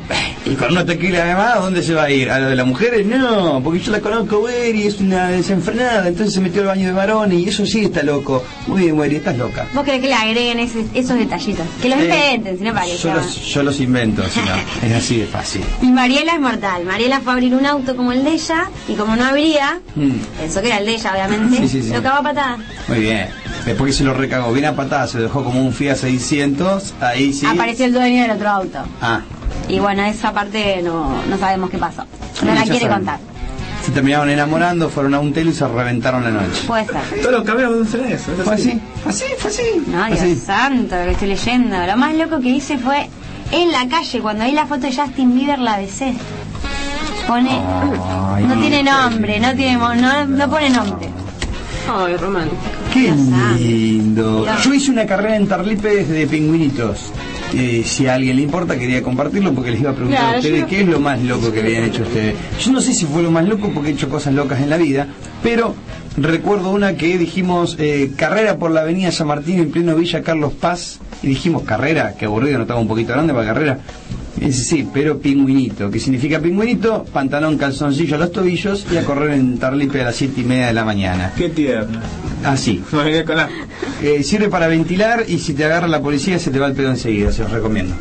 y 0.44 0.54
con 0.54 0.72
una 0.72 0.84
tequila 0.84 1.22
además, 1.22 1.56
¿a 1.56 1.58
dónde 1.60 1.82
se 1.82 1.94
va 1.94 2.04
a 2.04 2.10
ir? 2.10 2.30
¿A 2.30 2.38
lo 2.40 2.48
de 2.48 2.56
las 2.56 2.66
mujeres? 2.66 3.06
No, 3.06 3.60
porque 3.62 3.80
yo 3.80 3.92
la 3.92 4.00
conozco, 4.00 4.40
güey, 4.40 4.76
y 4.82 4.86
es 4.86 5.00
una 5.00 5.28
desenfrenada, 5.28 6.08
entonces 6.08 6.34
se 6.34 6.40
metió 6.40 6.62
al 6.62 6.68
baño 6.68 6.86
de 6.88 6.92
varones, 6.92 7.38
y 7.40 7.48
eso 7.48 7.64
sí 7.66 7.84
está 7.84 8.02
loco. 8.02 8.42
Muy 8.66 8.82
bien, 8.82 8.96
güey, 8.96 9.14
estás 9.14 9.36
loca. 9.36 9.66
Vos 9.74 9.84
querés 9.84 10.00
que 10.00 10.08
le 10.08 10.14
agreguen 10.14 10.58
ese- 10.60 10.84
esos 10.94 11.16
detallitos. 11.16 11.66
Que 11.80 11.88
los 11.88 11.98
Eh, 12.00 12.04
inventen, 12.04 12.58
si 12.58 12.64
no 12.64 12.72
para 12.74 12.86
que 12.86 12.96
Yo 12.96 13.14
los, 13.14 13.36
yo 13.44 13.62
los 13.62 13.80
invento, 13.80 14.22
si 14.28 14.40
no, 14.40 14.46
es 14.88 14.92
así 14.94 15.18
de 15.18 15.26
fácil. 15.26 15.62
Y 15.80 15.86
Mariela 15.86 16.32
es 16.34 16.40
mortal. 16.40 16.84
Mariela 16.84 17.20
fue 17.20 17.32
a 17.32 17.34
abrir 17.34 17.54
un 17.54 17.66
auto 17.66 17.96
como 17.96 18.12
el 18.12 18.24
de 18.24 18.32
ella 18.32 18.68
y 18.88 18.94
como 18.94 19.16
no 19.16 19.24
abría, 19.24 19.80
Mm, 19.94 20.10
pensó 20.40 20.60
que 20.60 20.68
era 20.68 20.78
el 20.78 20.86
de 20.86 20.94
ella, 20.94 21.12
obviamente, 21.12 21.56
Sí, 21.58 21.68
sí, 21.68 21.82
sí. 21.82 21.92
lo 21.92 22.02
cagó 22.02 22.16
a 22.18 22.22
patada. 22.22 22.56
muy 22.88 23.00
bien. 23.00 23.26
Después 23.66 23.92
que 23.92 23.98
se 23.98 24.04
lo 24.04 24.14
recagó 24.14 24.52
bien 24.52 24.64
a 24.66 24.74
patadas, 24.74 25.10
se 25.12 25.20
dejó 25.20 25.44
como 25.44 25.60
un 25.62 25.72
Fiat 25.72 25.96
600, 25.96 26.94
ahí 27.00 27.32
sí. 27.32 27.46
Apareció 27.46 27.86
el 27.86 27.92
dueño 27.92 28.22
del 28.22 28.30
otro 28.32 28.48
auto. 28.48 28.78
Ah, 29.00 29.20
Y 29.68 29.78
bueno, 29.78 30.02
esa 30.04 30.32
parte 30.32 30.80
no, 30.82 31.22
no 31.28 31.38
sabemos 31.38 31.70
qué 31.70 31.78
pasó. 31.78 32.04
No 32.44 32.54
la 32.54 32.62
quiere 32.62 32.80
saben. 32.80 32.96
contar. 32.98 33.18
se 33.84 33.90
terminaron 33.92 34.28
enamorando, 34.30 34.88
fueron 34.90 35.14
a 35.14 35.20
un 35.20 35.32
telo 35.32 35.50
y 35.50 35.54
se 35.54 35.66
reventaron 35.66 36.24
la 36.24 36.30
noche. 36.30 36.62
Puede 36.66 36.86
ser. 36.86 37.20
Todos 37.20 37.32
los 37.32 37.44
caminos 37.44 37.86
hacen 37.88 38.04
eso. 38.06 38.32
es 38.32 38.42
Fue 38.42 38.54
así. 38.54 38.70
así, 38.70 38.80
fue 39.02 39.10
así, 39.12 39.24
fue 39.38 39.50
así. 39.50 39.82
No, 39.88 40.06
Dios 40.06 40.20
así. 40.20 40.36
santo, 40.36 40.96
lo 40.96 41.04
que 41.04 41.10
estoy 41.12 41.28
leyendo. 41.28 41.76
Lo 41.86 41.96
más 41.96 42.14
loco 42.14 42.40
que 42.40 42.48
hice 42.48 42.78
fue 42.78 43.08
en 43.52 43.70
la 43.72 43.88
calle, 43.88 44.20
cuando 44.20 44.44
vi 44.44 44.52
la 44.52 44.66
foto 44.66 44.82
de 44.82 44.94
Justin 44.94 45.34
Bieber 45.34 45.58
la 45.58 45.78
besé. 45.78 46.14
Pone. 47.26 47.50
Ay, 48.34 48.44
no 48.44 48.54
tiene 48.60 48.82
nombre, 48.82 49.38
no 49.40 49.54
tiene 49.54 49.76
no, 49.76 50.26
no 50.26 50.50
pone 50.50 50.70
nombre. 50.70 51.08
Ay, 51.88 52.16
romántico. 52.16 52.56
Qué 52.92 53.12
lindo. 53.58 54.46
Yo 54.62 54.74
hice 54.74 54.90
una 54.90 55.06
carrera 55.06 55.36
en 55.36 55.46
Tarlipes 55.48 56.08
de 56.08 56.26
pingüinitos. 56.26 57.12
Eh, 57.54 57.82
si 57.84 58.06
a 58.06 58.14
alguien 58.14 58.36
le 58.36 58.42
importa, 58.42 58.78
quería 58.78 59.02
compartirlo 59.02 59.52
porque 59.52 59.70
les 59.72 59.80
iba 59.80 59.90
a 59.90 59.94
preguntar 59.94 60.20
Claro, 60.20 60.36
a 60.36 60.40
ustedes 60.40 60.64
qué 60.66 60.80
es 60.80 60.88
lo 60.88 61.00
más 61.00 61.20
loco 61.22 61.52
que 61.52 61.60
habían 61.60 61.84
hecho 61.84 62.02
ustedes. 62.02 62.34
Yo 62.60 62.72
no 62.72 62.80
sé 62.80 62.94
si 62.94 63.04
fue 63.04 63.22
lo 63.22 63.30
más 63.30 63.46
loco 63.46 63.70
porque 63.74 63.90
he 63.90 63.92
hecho 63.92 64.08
cosas 64.08 64.32
locas 64.34 64.60
en 64.60 64.70
la 64.70 64.78
vida, 64.78 65.06
pero 65.42 65.74
recuerdo 66.16 66.70
una 66.70 66.96
que 66.96 67.18
dijimos 67.18 67.76
eh, 67.78 68.12
carrera 68.16 68.56
por 68.56 68.70
la 68.70 68.80
avenida 68.82 69.12
San 69.12 69.26
Martín 69.26 69.58
en 69.58 69.70
pleno 69.70 69.94
Villa 69.96 70.22
Carlos 70.22 70.52
Paz. 70.54 70.98
Y 71.22 71.28
dijimos 71.28 71.62
carrera, 71.62 72.14
que 72.18 72.24
aburrido, 72.24 72.58
no 72.58 72.62
estaba 72.62 72.80
un 72.80 72.88
poquito 72.88 73.12
grande 73.12 73.32
para 73.32 73.46
carrera. 73.46 73.78
Sí, 74.50 74.88
pero 74.92 75.18
pingüinito. 75.18 75.90
¿Qué 75.90 76.00
significa 76.00 76.40
pingüinito? 76.40 77.04
Pantalón, 77.04 77.58
calzoncillo 77.58 78.16
a 78.16 78.18
los 78.18 78.32
tobillos 78.32 78.86
y 78.92 78.96
a 78.96 79.04
correr 79.04 79.32
en 79.32 79.58
Tarlipe 79.58 80.00
a 80.00 80.04
las 80.06 80.16
siete 80.16 80.40
y 80.40 80.44
media 80.44 80.66
de 80.68 80.72
la 80.72 80.84
mañana. 80.84 81.32
Qué 81.36 81.48
tierno. 81.50 82.00
Así. 82.44 82.82
No 82.92 83.04
me 83.04 83.24
con 83.24 83.36
la... 83.36 83.48
Eh, 84.02 84.22
sirve 84.24 84.48
para 84.48 84.66
ventilar 84.66 85.24
y 85.28 85.38
si 85.38 85.52
te 85.54 85.64
agarra 85.64 85.86
la 85.86 86.00
policía 86.00 86.38
se 86.38 86.50
te 86.50 86.58
va 86.58 86.66
el 86.66 86.72
pedo 86.72 86.90
enseguida, 86.90 87.30
se 87.30 87.42
los 87.42 87.52
recomiendo. 87.52 87.94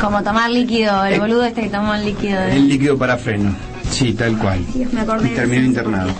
Como 0.00 0.22
tomar 0.22 0.50
líquido, 0.50 1.04
el 1.04 1.20
boludo 1.20 1.44
este 1.44 1.62
que 1.62 1.68
tomó 1.70 1.94
el 1.94 2.04
líquido. 2.04 2.40
de- 2.40 2.56
El 2.56 2.68
líquido 2.68 2.96
para 2.96 3.16
freno. 3.18 3.54
Sí, 3.90 4.12
tal 4.12 4.38
cual. 4.38 4.60
Dios, 4.74 4.92
me 4.92 5.00
acordé 5.02 5.28
Y 5.28 5.34
terminó 5.34 5.64
internado. 5.66 6.10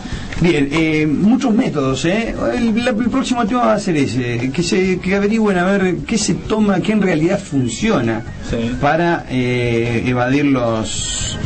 Bien, 0.40 0.68
eh, 0.72 1.06
muchos 1.06 1.54
métodos, 1.54 2.04
¿eh? 2.04 2.34
El, 2.56 2.84
la- 2.84 2.90
el 2.90 3.08
próximo 3.10 3.46
tema 3.46 3.66
va 3.66 3.74
a 3.74 3.78
ser 3.78 3.96
ese, 3.96 4.50
que 4.52 4.62
se 4.62 4.98
que 4.98 5.14
averigüen 5.14 5.56
a 5.58 5.64
ver 5.64 5.96
qué 6.06 6.18
se 6.18 6.34
toma, 6.34 6.80
qué 6.80 6.92
en 6.92 7.02
realidad 7.02 7.38
funciona 7.40 8.22
Sí. 8.50 8.72
para 8.80 9.26
eh, 9.30 10.02
evadir 10.06 10.44
los... 10.46 11.38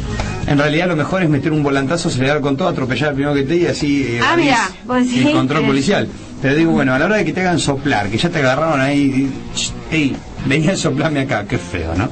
En 0.47 0.57
realidad 0.59 0.89
lo 0.89 0.97
mejor 0.97 1.23
es 1.23 1.29
meter 1.29 1.53
un 1.53 1.63
volantazo, 1.63 2.09
acelerar 2.09 2.41
con 2.41 2.57
todo, 2.57 2.69
atropellar 2.69 3.11
al 3.11 3.15
primero 3.15 3.35
que 3.35 3.43
te 3.43 3.57
y 3.57 3.67
así 3.67 4.03
eh, 4.09 4.21
Ah, 4.23 4.35
mira, 4.37 4.71
el 4.97 5.07
sí. 5.07 5.33
control 5.33 5.67
policial. 5.67 6.09
Pero 6.41 6.55
digo, 6.55 6.71
bueno, 6.73 6.95
a 6.95 6.99
la 6.99 7.05
hora 7.05 7.17
de 7.17 7.25
que 7.27 7.33
te 7.35 7.41
hagan 7.43 7.59
soplar, 7.59 8.09
que 8.09 8.17
ya 8.17 8.31
te 8.31 8.39
agarraron 8.39 8.81
ahí, 8.81 9.29
ey, 9.91 10.17
venía 10.47 10.73
a 10.73 10.77
soplarme 10.77 11.21
acá, 11.21 11.45
qué 11.47 11.59
feo, 11.59 11.95
¿no? 11.95 12.09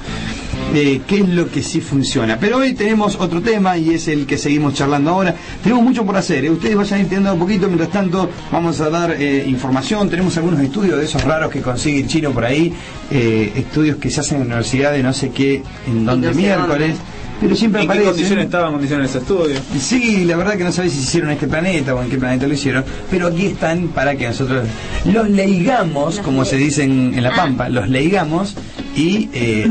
Eh, 0.74 1.00
qué 1.06 1.20
es 1.20 1.28
lo 1.28 1.48
que 1.50 1.62
sí 1.62 1.80
funciona. 1.80 2.38
Pero 2.38 2.58
hoy 2.58 2.74
tenemos 2.74 3.16
otro 3.18 3.40
tema 3.40 3.78
y 3.78 3.94
es 3.94 4.08
el 4.08 4.26
que 4.26 4.36
seguimos 4.36 4.74
charlando 4.74 5.10
ahora. 5.10 5.34
Tenemos 5.62 5.82
mucho 5.82 6.04
por 6.04 6.16
hacer, 6.16 6.44
¿eh? 6.44 6.50
ustedes 6.50 6.76
vayan 6.76 7.00
entendiendo 7.00 7.32
un 7.32 7.38
poquito, 7.38 7.66
mientras 7.66 7.90
tanto 7.90 8.28
vamos 8.52 8.80
a 8.80 8.90
dar 8.90 9.12
eh, 9.12 9.44
información, 9.48 10.10
tenemos 10.10 10.36
algunos 10.36 10.60
estudios 10.60 10.98
de 10.98 11.04
esos 11.04 11.22
raros 11.24 11.50
que 11.50 11.62
consigue 11.62 12.00
el 12.00 12.08
chino 12.08 12.32
por 12.32 12.44
ahí, 12.44 12.74
eh, 13.10 13.52
estudios 13.56 13.96
que 13.96 14.10
se 14.10 14.20
hacen 14.20 14.42
en 14.42 14.48
la 14.48 14.56
universidad 14.56 14.92
de 14.92 15.02
no 15.02 15.12
sé 15.12 15.30
qué, 15.30 15.62
en 15.86 16.04
donde 16.04 16.34
miércoles, 16.34 16.96
pero 17.40 17.54
siempre 17.54 17.82
¿En 17.82 17.86
qué 17.86 17.92
aparecen. 17.92 18.12
condiciones 18.12 18.44
estaban 18.46 18.72
condiciones 18.72 19.10
ese 19.10 19.18
estudio? 19.18 19.56
Sí, 19.78 20.24
la 20.24 20.36
verdad 20.36 20.56
que 20.56 20.64
no 20.64 20.72
sabéis 20.72 20.94
si 20.94 20.98
se 21.00 21.04
hicieron 21.04 21.30
en 21.30 21.34
este 21.34 21.48
planeta 21.48 21.94
o 21.94 22.02
en 22.02 22.10
qué 22.10 22.18
planeta 22.18 22.46
lo 22.46 22.54
hicieron, 22.54 22.84
pero 23.10 23.28
aquí 23.28 23.46
están 23.46 23.88
para 23.88 24.16
que 24.16 24.26
nosotros 24.26 24.66
los 25.06 25.28
leigamos, 25.28 26.18
como 26.20 26.44
se 26.44 26.56
dice 26.56 26.82
en, 26.82 27.14
en 27.14 27.22
La 27.22 27.34
Pampa, 27.34 27.68
los 27.68 27.88
leigamos 27.88 28.54
y 28.96 29.28
eh, 29.32 29.70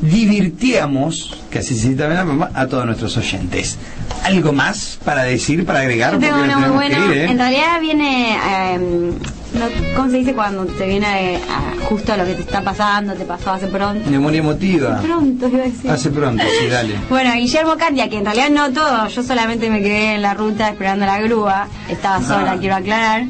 divirtiamos, 0.00 1.36
que 1.50 1.58
así 1.60 1.76
se 1.76 1.90
Pampa, 1.90 2.50
a 2.54 2.66
todos 2.66 2.86
nuestros 2.86 3.16
oyentes. 3.16 3.76
¿Algo 4.24 4.52
más 4.52 4.98
para 5.04 5.22
decir, 5.24 5.64
para 5.64 5.80
agregar? 5.80 6.14
Yo 6.14 6.18
tengo 6.20 6.36
Porque 6.38 6.54
uno 6.54 6.58
muy 6.60 6.76
bueno. 6.76 7.06
ir, 7.06 7.18
¿eh? 7.18 7.24
En 7.26 7.38
realidad 7.38 7.80
viene. 7.80 8.36
eh, 8.36 8.78
no- 8.78 9.94
¿Cómo 9.96 10.10
se 10.10 10.18
dice 10.18 10.32
cuando 10.34 10.64
te 10.66 10.86
viene 10.86 11.34
eh, 11.34 11.40
a- 11.50 11.84
justo 11.86 12.16
lo 12.16 12.24
que 12.24 12.34
te 12.34 12.42
está 12.42 12.62
pasando? 12.62 13.14
Te 13.14 13.24
pasó 13.24 13.50
hace 13.52 13.66
pronto. 13.66 14.08
Memoria 14.10 14.38
emotiva. 14.40 15.00
Pronto, 15.00 15.48
iba 15.48 15.58
a 15.62 15.66
decir. 15.66 15.90
Hace 15.90 16.10
pronto, 16.10 16.44
sí, 16.60 16.66
dale. 16.68 16.94
Bueno, 17.08 17.32
Guillermo 17.34 17.76
Candia, 17.76 18.08
que 18.08 18.18
en 18.18 18.24
realidad 18.24 18.50
no 18.50 18.70
todo, 18.72 19.08
yo 19.08 19.22
solamente 19.22 19.68
me 19.70 19.80
quedé 19.82 20.14
en 20.14 20.22
la 20.22 20.34
ruta 20.34 20.68
esperando 20.68 21.04
la 21.06 21.20
grúa, 21.20 21.66
estaba 21.88 22.22
sola, 22.22 22.56
quiero 22.58 22.76
aclarar. 22.76 23.24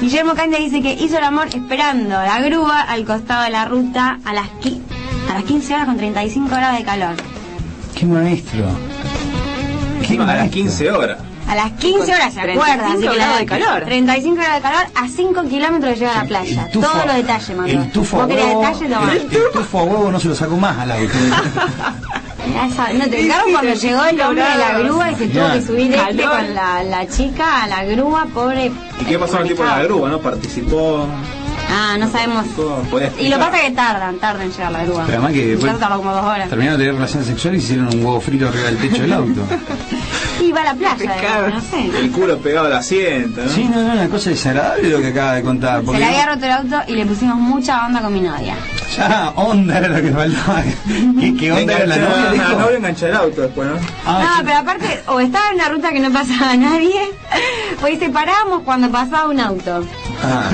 Guillermo 0.00 0.34
Candia 0.34 0.58
dice 0.58 0.82
que 0.82 0.92
hizo 0.94 1.16
el 1.18 1.24
amor 1.24 1.46
esperando 1.54 2.10
la 2.10 2.40
grúa 2.40 2.82
al 2.82 3.04
costado 3.04 3.44
de 3.44 3.50
la 3.50 3.64
ruta 3.64 4.18
a 4.24 4.32
las, 4.34 4.48
qui- 4.60 4.80
a 5.30 5.34
las 5.34 5.44
15 5.44 5.74
horas 5.74 5.86
con 5.86 5.96
35 5.96 6.48
grados 6.48 6.78
de 6.78 6.84
calor. 6.84 7.14
¡Qué 7.94 8.06
maestro! 8.06 8.64
¡Qué 10.06 10.14
A 10.14 10.16
las 10.18 10.26
maestro! 10.26 10.50
15 10.50 10.90
horas. 10.90 11.18
A 11.46 11.54
las 11.54 11.72
15 11.72 12.14
horas, 12.14 12.32
¿se 12.34 12.40
35 12.40 12.62
acuerdan? 12.62 12.92
Así 12.92 13.00
que 13.00 13.06
la- 13.06 13.14
grados 13.14 13.38
de 13.38 13.46
calor. 13.46 13.82
35 13.84 14.36
grados 14.36 14.54
de 14.56 14.62
calor 14.62 14.86
a 14.94 15.08
5 15.08 15.42
kilómetros 15.44 15.90
de 15.92 15.96
llegar 15.98 16.16
a 16.16 16.22
la 16.22 16.28
playa. 16.28 16.68
Tufo- 16.72 16.80
Todos 16.90 17.06
los 17.06 17.14
detalles, 17.16 17.56
mandó. 17.56 17.72
El 17.72 17.90
tufo 17.92 18.16
a 18.16 18.20
¿Vos 18.20 18.28
querés 18.28 18.44
huevo, 18.46 18.60
detalles? 18.62 18.90
Tomá. 18.90 19.12
el, 19.12 19.18
el 19.18 19.28
tufo 19.52 19.78
a 19.78 19.82
huevo 19.84 20.10
no 20.10 20.20
se 20.20 20.28
lo 20.28 20.34
sacó 20.34 20.56
más 20.56 20.78
al 20.78 20.92
auto. 20.92 21.12
No, 22.94 23.04
te 23.08 23.20
encargo 23.24 23.50
cuando 23.52 23.74
llegó 23.74 24.04
el 24.04 24.20
hombre 24.20 24.42
de 24.44 24.58
la 24.58 24.78
grúa 24.78 25.10
y 25.10 25.14
se 25.16 25.26
tuvo 25.28 25.52
que 25.52 25.62
subir 25.62 25.94
este 25.94 26.22
con 26.24 26.54
la, 26.54 26.82
la 26.84 27.06
chica 27.08 27.64
a 27.64 27.66
la 27.66 27.84
grúa, 27.84 28.26
pobre. 28.32 28.70
¿Y 29.00 29.04
qué 29.06 29.18
pasó 29.18 29.32
con 29.32 29.42
el 29.42 29.48
tipo 29.48 29.62
de 29.62 29.68
la 29.70 29.82
grúa, 29.82 30.08
no? 30.10 30.20
Participó. 30.20 31.06
Ah, 31.70 31.96
no 31.98 32.10
sabemos. 32.10 32.46
Y 32.46 32.58
lo 32.60 32.98
explicar. 33.04 33.38
pasa 33.40 33.60
que 33.62 33.70
tardan, 33.72 34.16
tardan 34.18 34.42
en 34.42 34.52
llegar 34.52 34.72
la 34.72 34.84
grúa. 34.84 35.02
Pero 35.06 35.18
además 35.18 35.32
que 35.32 35.46
después 35.46 35.72
como 35.74 36.12
dos 36.12 36.24
horas. 36.24 36.48
terminaron 36.48 36.78
de 36.78 36.84
tener 36.84 36.94
relaciones 36.94 37.28
sexuales 37.28 37.60
y 37.62 37.64
hicieron 37.64 37.88
un 37.88 38.04
huevo 38.04 38.20
frito 38.20 38.48
arriba 38.48 38.66
del 38.66 38.78
techo 38.78 39.02
del 39.02 39.12
auto. 39.12 39.40
Y 40.40 40.52
va 40.52 40.60
a 40.60 40.64
la 40.64 40.74
playa, 40.74 40.96
Pecado. 40.96 41.48
no 41.48 41.60
sé. 41.60 41.90
El 42.00 42.10
culo 42.10 42.36
pegado 42.38 42.66
al 42.66 42.74
asiento, 42.74 43.42
¿no? 43.42 43.48
Sí, 43.48 43.64
no, 43.64 43.80
no, 43.80 43.92
una 43.94 44.08
cosa 44.08 44.28
desagradable 44.28 44.90
lo 44.90 45.00
que 45.00 45.08
acaba 45.08 45.34
de 45.34 45.42
contar. 45.42 45.82
Se 45.86 45.92
le 45.98 46.04
había 46.04 46.26
roto 46.26 46.44
el 46.44 46.52
auto 46.52 46.76
y 46.86 46.96
le 46.96 47.06
pusimos 47.06 47.36
mucha 47.36 47.86
onda 47.86 48.02
con 48.02 48.12
mi 48.12 48.20
novia. 48.20 48.54
ya 48.94 49.32
onda 49.36 49.78
era 49.78 49.88
lo 49.88 50.02
que 50.02 50.10
faltaba. 50.12 50.62
¿Qué, 51.18 51.34
qué 51.36 51.52
onda 51.52 51.72
era 51.72 51.86
la 51.86 51.96
novia? 51.96 52.42
La 52.48 52.58
novia 52.58 52.76
engancha 52.76 53.08
el 53.08 53.14
auto 53.14 53.40
después, 53.40 53.68
¿no? 53.68 53.76
Ah, 54.04 54.36
no, 54.38 54.44
pero 54.44 54.58
aparte, 54.58 55.02
o 55.06 55.20
estaba 55.20 55.48
en 55.48 55.54
una 55.54 55.68
ruta 55.70 55.92
que 55.92 56.00
no 56.00 56.10
pasaba 56.12 56.50
a 56.50 56.56
nadie, 56.58 57.00
o 57.82 57.88
y 57.88 57.96
separábamos 57.96 58.62
cuando 58.64 58.90
pasaba 58.90 59.28
un 59.30 59.40
auto. 59.40 59.86
Ah, 60.22 60.50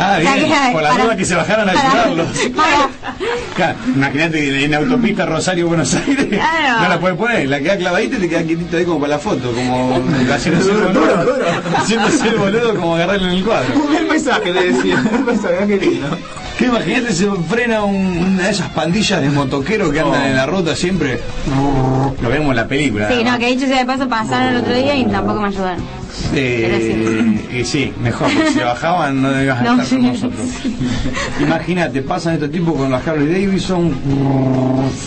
Ah, 0.00 0.18
bien, 0.20 0.34
que- 0.34 0.72
por 0.72 0.82
la 0.82 0.90
para- 0.90 1.04
duda 1.04 1.16
que 1.16 1.24
se 1.24 1.34
bajaran 1.34 1.68
a 1.68 1.72
para- 1.72 1.88
ayudarlos. 1.90 2.28
para- 2.56 2.88
Claro, 3.56 3.78
imagínate 3.94 4.38
que 4.40 4.64
en 4.64 4.74
autopista 4.74 5.26
Rosario-Buenos 5.26 5.94
Aires 5.94 6.26
Claro. 6.28 6.82
no 6.82 6.88
la 6.88 7.00
puedes 7.00 7.16
poner, 7.18 7.48
la 7.48 7.58
queda 7.60 7.76
clavadita 7.76 8.16
y 8.16 8.20
te 8.20 8.28
queda 8.28 8.42
quietito 8.44 8.76
ahí 8.76 8.84
como 8.84 9.00
para 9.00 9.14
la 9.14 9.18
foto, 9.18 9.50
como 9.52 10.00
haciéndose 10.32 10.70
el 10.70 10.76
boludo, 10.78 11.24
duro. 11.24 11.44
haciéndose 11.76 12.28
el 12.28 12.36
boludo 12.36 12.74
como 12.76 12.94
agarrarlo 12.94 13.26
en 13.26 13.32
el 13.34 13.44
cuadro. 13.44 13.74
El 13.98 14.06
mensaje 14.06 14.52
le 14.52 14.72
decía, 14.72 15.02
el 15.12 15.24
mensaje, 15.24 15.76
lindo. 15.78 16.16
Que 16.58 16.64
imagínate 16.66 17.12
se 17.12 17.30
frena 17.48 17.84
un- 17.84 18.18
una 18.34 18.42
de 18.44 18.50
esas 18.50 18.68
pandillas 18.70 19.20
de 19.22 19.30
motoqueros 19.30 19.90
que 19.92 20.00
andan 20.00 20.24
en 20.26 20.36
la 20.36 20.46
ruta 20.46 20.74
siempre. 20.76 21.20
Lo 22.20 22.28
vemos 22.28 22.50
en 22.50 22.56
la 22.56 22.66
película. 22.68 23.08
Sí, 23.08 23.14
además. 23.14 23.32
no, 23.34 23.38
que 23.38 23.46
dicho 23.46 23.66
sea 23.66 23.78
de 23.78 23.86
paso 23.86 24.08
pasaron 24.08 24.48
el 24.54 24.56
otro 24.62 24.74
día 24.74 24.96
y 24.96 25.04
tampoco 25.06 25.40
me 25.40 25.48
ayudaron. 25.48 25.82
Eh, 26.34 27.46
y 27.60 27.64
sí, 27.64 27.92
mejor, 28.02 28.28
porque 28.32 28.50
si 28.52 28.58
bajaban 28.58 29.22
no 29.22 29.30
debías 29.30 29.62
No, 29.62 29.70
estar 29.72 29.86
sí, 29.86 29.96
con 29.96 30.06
nosotros. 30.06 30.40
Imagínate, 31.40 32.02
pasan 32.02 32.34
estos 32.34 32.50
tipos 32.50 32.74
con 32.76 32.90
las 32.90 33.06
Harley 33.06 33.28
Davidson, 33.28 33.92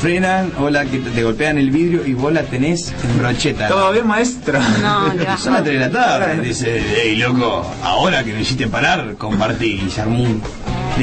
frenan, 0.02 0.52
hola, 0.60 0.86
que 0.86 1.00
te, 1.00 1.10
te 1.10 1.24
golpean 1.24 1.58
el 1.58 1.70
vidrio 1.70 2.06
y 2.06 2.14
vos 2.14 2.32
la 2.32 2.44
tenés 2.44 2.94
en 3.04 3.18
brocheta. 3.20 3.68
¿Todo 3.68 3.92
bien, 3.92 4.08
maestro? 4.08 4.60
No, 4.82 5.12
te 5.12 5.26
Son 5.38 5.54
las 5.54 5.64
3 5.64 5.66
de 5.66 5.80
la 5.80 5.92
tarde, 5.92 6.42
dice, 6.42 6.82
hey 7.04 7.16
loco, 7.18 7.66
ahora 7.84 8.24
que 8.24 8.34
me 8.34 8.42
hiciste 8.42 8.68
parar, 8.68 9.16
compartí 9.18 9.82
y 9.86 9.90
se 9.90 10.02
armó 10.02 10.24
un 10.24 10.42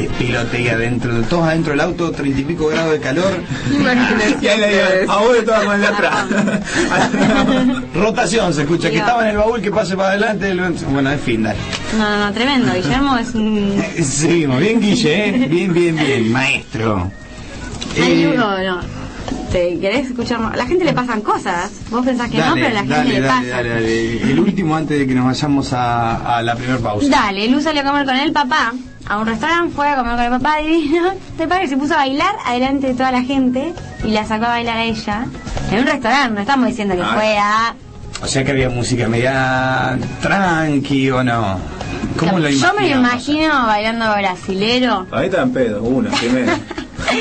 despelote 0.02 0.56
ahí 0.56 0.68
adentro, 0.68 1.22
todos 1.22 1.46
adentro 1.48 1.72
del 1.72 1.80
auto, 1.80 2.11
treinta 2.12 2.40
y 2.40 2.44
pico 2.44 2.66
grados 2.68 2.92
de 2.92 3.00
calor, 3.00 3.32
Y 4.40 4.46
ahí 4.46 4.58
digo, 4.61 5.12
ahora 5.12 5.38
estaba 5.38 5.64
con 5.64 5.74
el 5.74 5.80
de 5.80 5.87
atrás. 5.87 6.24
rotación 7.94 8.52
se 8.54 8.62
escucha, 8.62 8.90
que 8.90 8.98
estaba 8.98 9.22
en 9.24 9.30
el 9.30 9.37
baúl, 9.38 9.61
que 9.61 9.70
pase 9.70 9.96
para 9.96 10.11
adelante, 10.11 10.50
el- 10.50 10.61
bueno, 10.90 11.11
en 11.11 11.18
fin, 11.20 11.42
dale. 11.42 11.58
No, 11.96 12.08
no, 12.11 12.26
no, 12.26 12.32
tremendo. 12.32 12.72
Guillermo 12.74 13.16
es 13.18 13.34
un... 13.34 13.82
Seguimos, 14.02 14.61
bien 14.61 14.80
Guille, 14.80 15.28
¿eh? 15.28 15.32
bien, 15.48 15.72
bien, 15.72 15.96
bien, 15.96 16.32
maestro. 16.32 17.11
Hay 17.96 18.22
Eh, 18.24 18.34
no. 18.37 18.98
¿Te 19.52 19.78
querés 19.78 20.08
escuchar 20.08 20.40
más? 20.40 20.52
A 20.52 20.56
la 20.56 20.66
gente 20.66 20.84
le 20.84 20.92
pasan 20.92 21.22
cosas. 21.22 21.70
Vos 21.90 22.04
pensás 22.04 22.30
que 22.30 22.37
no, 22.37 22.44
dale, 22.54 22.61
pero 22.61 22.66
a 22.68 22.72
la 22.74 22.80
gente 22.80 22.94
dale, 22.94 23.08
le 23.14 23.20
dale, 23.20 23.28
pasa. 23.48 23.56
dale, 23.56 23.68
dale. 23.70 24.22
El 24.30 24.40
último 24.40 24.76
antes 24.76 24.98
de 24.98 25.06
que 25.06 25.14
nos 25.14 25.24
vayamos 25.24 25.72
a, 25.72 26.37
a 26.37 26.42
la 26.42 26.54
primera 26.54 26.78
pausa. 26.78 27.08
Dale, 27.08 27.48
Lu 27.48 27.61
salió 27.61 27.80
a 27.80 27.84
comer 27.87 28.04
con 28.04 28.16
el 28.16 28.30
papá 28.32 28.74
a 29.06 29.18
un 29.18 29.26
restaurante, 29.26 29.74
fue 29.74 29.88
a 29.88 29.96
comer 29.96 30.14
con 30.16 30.24
el 30.24 30.30
papá 30.40 30.58
divino. 30.58 31.12
Te 31.37 31.46
parece, 31.48 31.70
se 31.70 31.76
puso 31.76 31.94
a 31.94 31.98
bailar 31.98 32.34
adelante 32.44 32.88
de 32.88 32.94
toda 32.94 33.11
la 33.12 33.22
gente 33.22 33.72
y 34.04 34.08
la 34.11 34.24
sacó 34.26 34.46
a 34.46 34.48
bailar 34.48 34.76
a 34.78 34.84
ella. 34.84 35.26
En 35.70 35.78
un 35.80 35.87
restaurante, 35.87 36.34
no 36.34 36.40
estamos 36.40 36.66
diciendo 36.68 36.94
que 36.94 37.02
Ah. 37.02 37.12
fue 37.14 37.38
a... 37.38 37.74
O 38.22 38.26
sea 38.26 38.42
que 38.44 38.50
había 38.50 38.68
música 38.68 39.08
media 39.08 39.96
tranqui 40.20 41.11
o 41.11 41.22
no. 41.22 41.58
¿Cómo 42.18 42.38
lo 42.40 42.48
Yo 42.48 42.74
me 42.74 42.88
lo 42.90 42.96
imagino 42.96 43.66
bailando 43.66 44.12
brasilero 44.12 45.06
Ahí 45.12 45.26
está 45.26 45.42
en 45.42 45.52
pedo, 45.52 45.82
uno, 45.82 46.11
primero. 46.11 46.52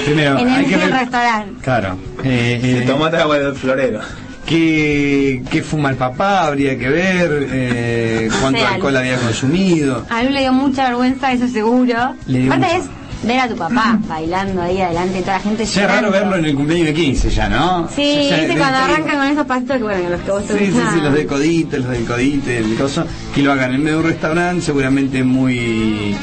Primero, 0.05 0.37
en 0.39 0.49
hay 0.49 0.63
el 0.65 0.69
que 0.69 0.75
ver. 0.77 0.91
restaurante. 0.91 1.61
Claro. 1.61 1.97
Eh, 2.23 2.59
eh, 2.61 2.83
Tomate 2.85 3.17
agua 3.17 3.37
del 3.39 3.55
florero. 3.55 4.01
¿Qué, 4.47 5.43
qué 5.51 5.61
fuma 5.61 5.89
el 5.91 5.95
papá? 5.97 6.47
Habría 6.47 6.77
que 6.77 6.89
ver. 6.89 7.47
eh, 7.51 8.29
cuánto 8.41 8.65
alcohol 8.65 8.97
había 8.97 9.17
consumido. 9.17 10.05
A 10.09 10.23
Lu 10.23 10.29
le 10.31 10.39
dio 10.39 10.53
mucha 10.53 10.85
vergüenza, 10.87 11.31
eso 11.33 11.47
seguro. 11.47 11.95
Aparte 11.95 12.75
es 12.77 12.83
ver 13.23 13.39
a 13.39 13.47
tu 13.47 13.55
papá 13.55 13.99
bailando 14.07 14.61
ahí 14.61 14.79
adelante 14.81 15.15
de 15.15 15.21
toda 15.21 15.33
la 15.37 15.39
gente. 15.43 15.65
Ya 15.65 15.81
es 15.83 15.87
raro 15.91 16.11
verlo 16.11 16.35
en 16.37 16.45
el 16.45 16.55
cumpleaños 16.55 16.87
de 16.87 16.93
15 16.93 17.29
ya, 17.29 17.49
¿no? 17.49 17.89
Sí, 17.95 18.27
Ya- 18.29 18.37
de- 18.37 18.55
cuando 18.55 18.77
de- 18.77 18.83
arrancan 18.85 19.17
con 19.17 19.27
esos 19.27 19.45
pasitos 19.45 19.77
que 19.77 19.83
bueno, 19.83 20.09
los 20.09 20.21
que 20.21 20.31
vos 20.31 20.43
Sí, 20.47 20.53
sí, 20.67 20.71
sí, 20.93 21.01
los 21.01 21.13
del 21.13 21.27
codite, 21.27 21.77
los 21.79 21.89
del 21.89 22.05
codite, 22.05 22.57
el 22.59 22.75
coso, 22.75 23.05
que 23.35 23.41
lo 23.41 23.51
hagan 23.51 23.73
en 23.73 23.83
medio 23.83 23.97
de 23.99 24.03
un 24.03 24.09
restaurante, 24.09 24.61
seguramente 24.61 25.23
muy 25.23 26.15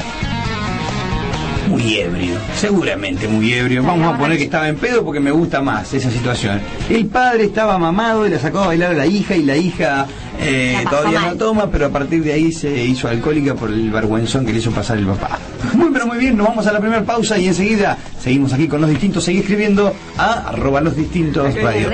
muy 1.84 1.98
ebrio, 1.98 2.34
seguramente 2.56 3.28
muy 3.28 3.52
ebrio. 3.52 3.82
Vamos 3.82 4.14
a 4.14 4.18
poner 4.18 4.38
que 4.38 4.44
estaba 4.44 4.68
en 4.68 4.76
pedo 4.76 5.04
porque 5.04 5.20
me 5.20 5.30
gusta 5.30 5.60
más 5.60 5.92
esa 5.92 6.10
situación. 6.10 6.60
El 6.88 7.06
padre 7.06 7.44
estaba 7.44 7.78
mamado 7.78 8.26
y 8.26 8.30
la 8.30 8.38
sacó 8.38 8.60
a 8.60 8.68
bailar 8.68 8.92
a 8.92 8.94
la 8.94 9.06
hija 9.06 9.36
y 9.36 9.42
la 9.42 9.56
hija 9.56 10.06
eh, 10.40 10.80
La 10.82 10.90
todavía 10.90 11.20
mal. 11.20 11.30
no 11.32 11.36
toma, 11.36 11.70
pero 11.70 11.86
a 11.86 11.90
partir 11.90 12.24
de 12.24 12.32
ahí 12.32 12.52
se 12.52 12.84
hizo 12.84 13.08
alcohólica 13.08 13.54
por 13.54 13.70
el 13.70 13.90
vergüenzón 13.90 14.46
que 14.46 14.52
le 14.52 14.58
hizo 14.60 14.70
pasar 14.70 14.98
el 14.98 15.06
papá. 15.06 15.38
Muy 15.74 15.90
pero 15.92 16.06
muy 16.06 16.18
bien, 16.18 16.36
nos 16.36 16.48
vamos 16.48 16.66
a 16.66 16.72
la 16.72 16.80
primera 16.80 17.04
pausa 17.04 17.38
y 17.38 17.48
enseguida 17.48 17.98
seguimos 18.20 18.52
aquí 18.52 18.66
con 18.66 18.80
los 18.80 18.88
distintos. 18.90 19.24
Seguí 19.24 19.40
escribiendo 19.40 19.92
a 20.16 20.48
arroba 20.48 20.80
los 20.80 20.96
distintos 20.96 21.54
radio. 21.54 21.90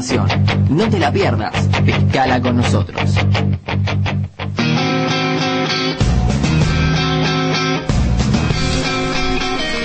Información. 0.00 0.66
No 0.70 0.88
te 0.88 0.98
la 0.98 1.12
pierdas, 1.12 1.68
pescala 1.84 2.40
con 2.40 2.56
nosotros. 2.56 3.14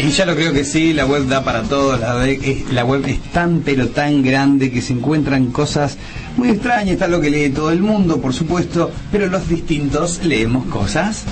Y 0.01 0.09
ya 0.09 0.25
lo 0.25 0.35
creo 0.35 0.53
que 0.53 0.63
sí, 0.63 0.93
la 0.93 1.05
web 1.05 1.27
da 1.27 1.43
para 1.43 1.63
todo, 1.63 1.97
la, 1.97 2.85
web 2.85 3.05
es 3.07 3.19
tan 3.31 3.61
pero 3.61 3.87
tan 3.87 4.21
grande 4.21 4.71
que 4.71 4.81
se 4.81 4.93
encuentran 4.93 5.47
cosas 5.47 5.97
muy 6.37 6.49
extrañas, 6.49 6.89
está 6.93 7.07
lo 7.07 7.19
que 7.19 7.31
lee 7.31 7.49
todo 7.49 7.71
el 7.71 7.81
mundo, 7.81 8.21
por 8.21 8.33
supuesto, 8.33 8.91
pero 9.11 9.27
los 9.27 9.47
distintos 9.49 10.23
leemos 10.23 10.65
cosas 10.67 11.23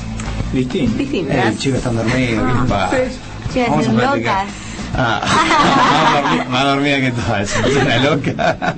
distintas. 0.53 0.99
Eh, 0.99 1.43
el 1.49 1.57
chico 1.59 1.77
está 1.77 1.91
dormido, 1.91 2.45
¿qué 2.47 2.53
le 2.61 2.67
pasa? 2.67 2.97
Chicas, 3.53 3.69
Vamos 3.69 3.85
a 3.85 3.89
son 3.89 3.95
platicar. 3.95 4.45
locas. 4.47 4.62
Ah, 4.95 6.45
más, 6.49 6.63
dormida, 6.65 7.01
que 7.01 7.11
todas, 7.11 7.49
es 7.65 7.75
una 7.75 7.97
loca. 7.97 8.75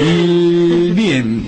Y 0.00 0.90
bien, 0.92 1.46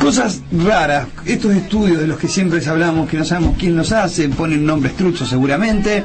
cosas 0.00 0.42
raras. 0.52 1.06
Estos 1.24 1.54
estudios 1.54 2.00
de 2.00 2.06
los 2.06 2.18
que 2.18 2.28
siempre 2.28 2.64
hablamos, 2.66 3.08
que 3.08 3.16
no 3.16 3.24
sabemos 3.24 3.56
quién 3.58 3.76
los 3.76 3.92
hace, 3.92 4.28
ponen 4.28 4.64
nombres 4.64 4.96
truchos 4.96 5.28
seguramente. 5.28 6.04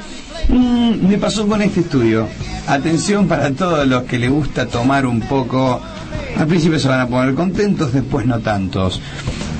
Mm, 0.50 1.08
me 1.08 1.18
pasó 1.18 1.48
con 1.48 1.62
este 1.62 1.82
estudio. 1.82 2.28
Atención 2.68 3.28
para 3.28 3.52
todos 3.52 3.88
los 3.88 4.04
que 4.04 4.20
les 4.20 4.30
gusta 4.30 4.68
tomar 4.68 5.06
un 5.06 5.22
poco. 5.22 5.82
Al 6.38 6.48
principio 6.48 6.80
se 6.80 6.88
van 6.88 7.02
a 7.02 7.08
poner 7.08 7.34
contentos, 7.34 7.94
después 7.94 8.26
no 8.26 8.40
tantos. 8.40 9.02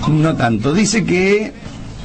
No 0.08 0.36
tanto. 0.36 0.74
Dice 0.74 1.06
que 1.06 1.54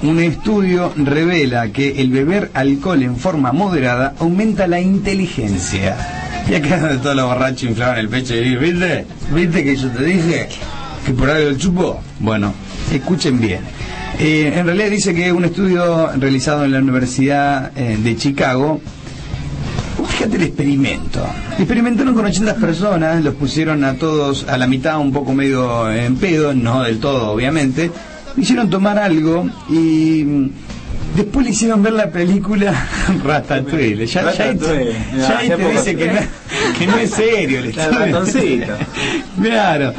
un 0.03 0.21
estudio 0.21 0.93
revela 0.97 1.69
que 1.73 2.01
el 2.01 2.11
beber 2.11 2.51
alcohol 2.55 3.03
en 3.03 3.17
forma 3.17 3.53
moderada 3.53 4.15
aumenta 4.19 4.67
la 4.67 4.81
inteligencia. 4.81 5.97
Y 6.49 6.55
acá 6.55 6.99
todos 7.03 7.17
los 7.17 7.27
borrachos 7.27 7.65
inflaban 7.65 7.99
el 7.99 8.09
pecho 8.09 8.35
y 8.35 8.57
¿viste? 8.57 9.07
¿Viste 9.35 9.65
que 9.65 9.77
yo 9.77 9.89
te 9.91 10.05
dije 10.05 10.49
que 11.05 11.13
por 11.13 11.31
algo 11.31 11.49
el 11.49 11.59
chupo? 11.59 12.01
Bueno, 12.21 12.55
escuchen 12.93 13.41
bien. 13.41 13.61
Eh, 14.19 14.53
en 14.57 14.67
realidad 14.67 14.91
dice 14.91 15.15
que 15.15 15.33
un 15.33 15.45
estudio 15.45 16.11
realizado 16.17 16.65
en 16.65 16.73
la 16.73 16.79
Universidad 16.79 17.71
eh, 17.77 17.99
de 18.03 18.17
Chicago, 18.17 18.81
fíjate 20.09 20.37
el 20.37 20.43
experimento. 20.45 21.25
Experimentaron 21.59 22.15
con 22.15 22.25
80 22.25 22.57
personas, 22.57 23.23
los 23.23 23.35
pusieron 23.35 23.85
a 23.85 23.95
todos 23.95 24.47
a 24.49 24.57
la 24.57 24.67
mitad 24.67 24.99
un 24.99 25.13
poco 25.13 25.35
medio 25.35 25.91
en 25.91 26.17
pedo, 26.17 26.55
no 26.55 26.83
del 26.83 26.99
todo 26.99 27.31
obviamente, 27.31 27.91
hicieron 28.39 28.71
tomar 28.71 28.99
algo 28.99 29.49
y 29.69 30.25
mm, 30.25 30.51
después 31.17 31.45
le 31.47 31.53
hicieron 31.53 31.83
ver 31.83 31.93
la 31.95 32.11
película 32.11 32.73
Ratatouille. 33.25 34.07
Ya, 34.07 34.21
te- 34.21 34.27
Ratatouille. 34.27 34.93
ya 35.17 35.39
ahí 35.39 35.49
Ya, 35.49 35.57
te 35.57 35.63
ya 35.63 35.69
dice 35.71 35.97
que 35.97 36.07
no, 36.07 36.21
que 36.79 36.87
no 36.87 36.97
es 36.99 37.11
serio 37.11 37.61
ratoncito. 37.91 38.73
Claro, 39.43 39.93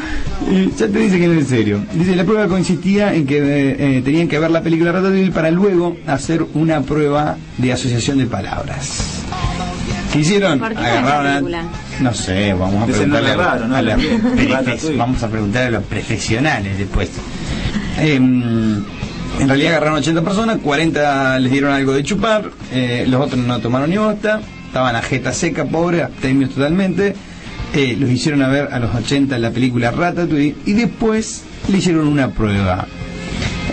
ya 0.77 0.87
te 0.87 0.99
dice 0.99 1.17
que 1.19 1.27
no 1.27 1.39
es 1.39 1.47
serio. 1.47 1.79
Dice, 1.93 2.13
la 2.15 2.25
prueba 2.25 2.47
consistía 2.47 3.13
en 3.13 3.25
que 3.25 3.37
eh, 3.37 3.75
eh, 3.97 4.01
tenían 4.03 4.27
que 4.27 4.37
ver 4.37 4.51
la 4.51 4.61
película 4.61 4.91
Ratatouille 4.91 5.31
para 5.31 5.49
luego 5.51 5.95
hacer 6.07 6.45
una 6.55 6.81
prueba 6.81 7.37
de 7.57 7.71
asociación 7.73 8.17
de 8.17 8.25
palabras. 8.25 9.21
¿Qué 10.11 10.19
hicieron? 10.19 10.59
¿Por 10.59 10.69
qué 10.69 10.75
no 10.75 10.81
es 10.81 10.87
Agarraron 10.87 11.51
la? 11.51 11.63
No 12.01 12.13
sé, 12.13 12.53
vamos 12.53 12.83
a 12.83 12.85
preguntarle 12.87 13.29
a, 13.31 13.35
Ratatouille. 13.35 14.97
vamos 14.97 15.21
a 15.23 15.27
preguntarle 15.29 15.67
a 15.67 15.71
los 15.79 15.83
profesionales 15.83 16.77
después. 16.77 17.09
Em, 17.99 18.83
en 19.39 19.47
realidad 19.47 19.71
agarraron 19.71 19.99
80 19.99 20.21
personas, 20.21 20.57
40 20.63 21.39
les 21.39 21.51
dieron 21.51 21.71
algo 21.71 21.93
de 21.93 22.03
chupar, 22.03 22.49
eh, 22.71 23.05
los 23.07 23.21
otros 23.21 23.39
no 23.45 23.59
tomaron 23.59 23.89
ni 23.89 23.97
bosta, 23.97 24.41
estaban 24.65 24.95
a 24.95 25.01
jeta 25.01 25.31
seca, 25.33 25.65
pobre, 25.65 26.03
abstemios 26.03 26.51
totalmente. 26.51 27.15
Eh, 27.73 27.95
los 27.99 28.09
hicieron 28.09 28.41
a 28.41 28.47
ver 28.47 28.69
a 28.71 28.79
los 28.79 28.93
80 28.95 29.35
en 29.35 29.41
la 29.41 29.51
película 29.51 29.91
Ratatouille 29.91 30.55
y 30.65 30.73
después 30.73 31.43
le 31.67 31.77
hicieron 31.77 32.07
una 32.07 32.29
prueba. 32.31 32.87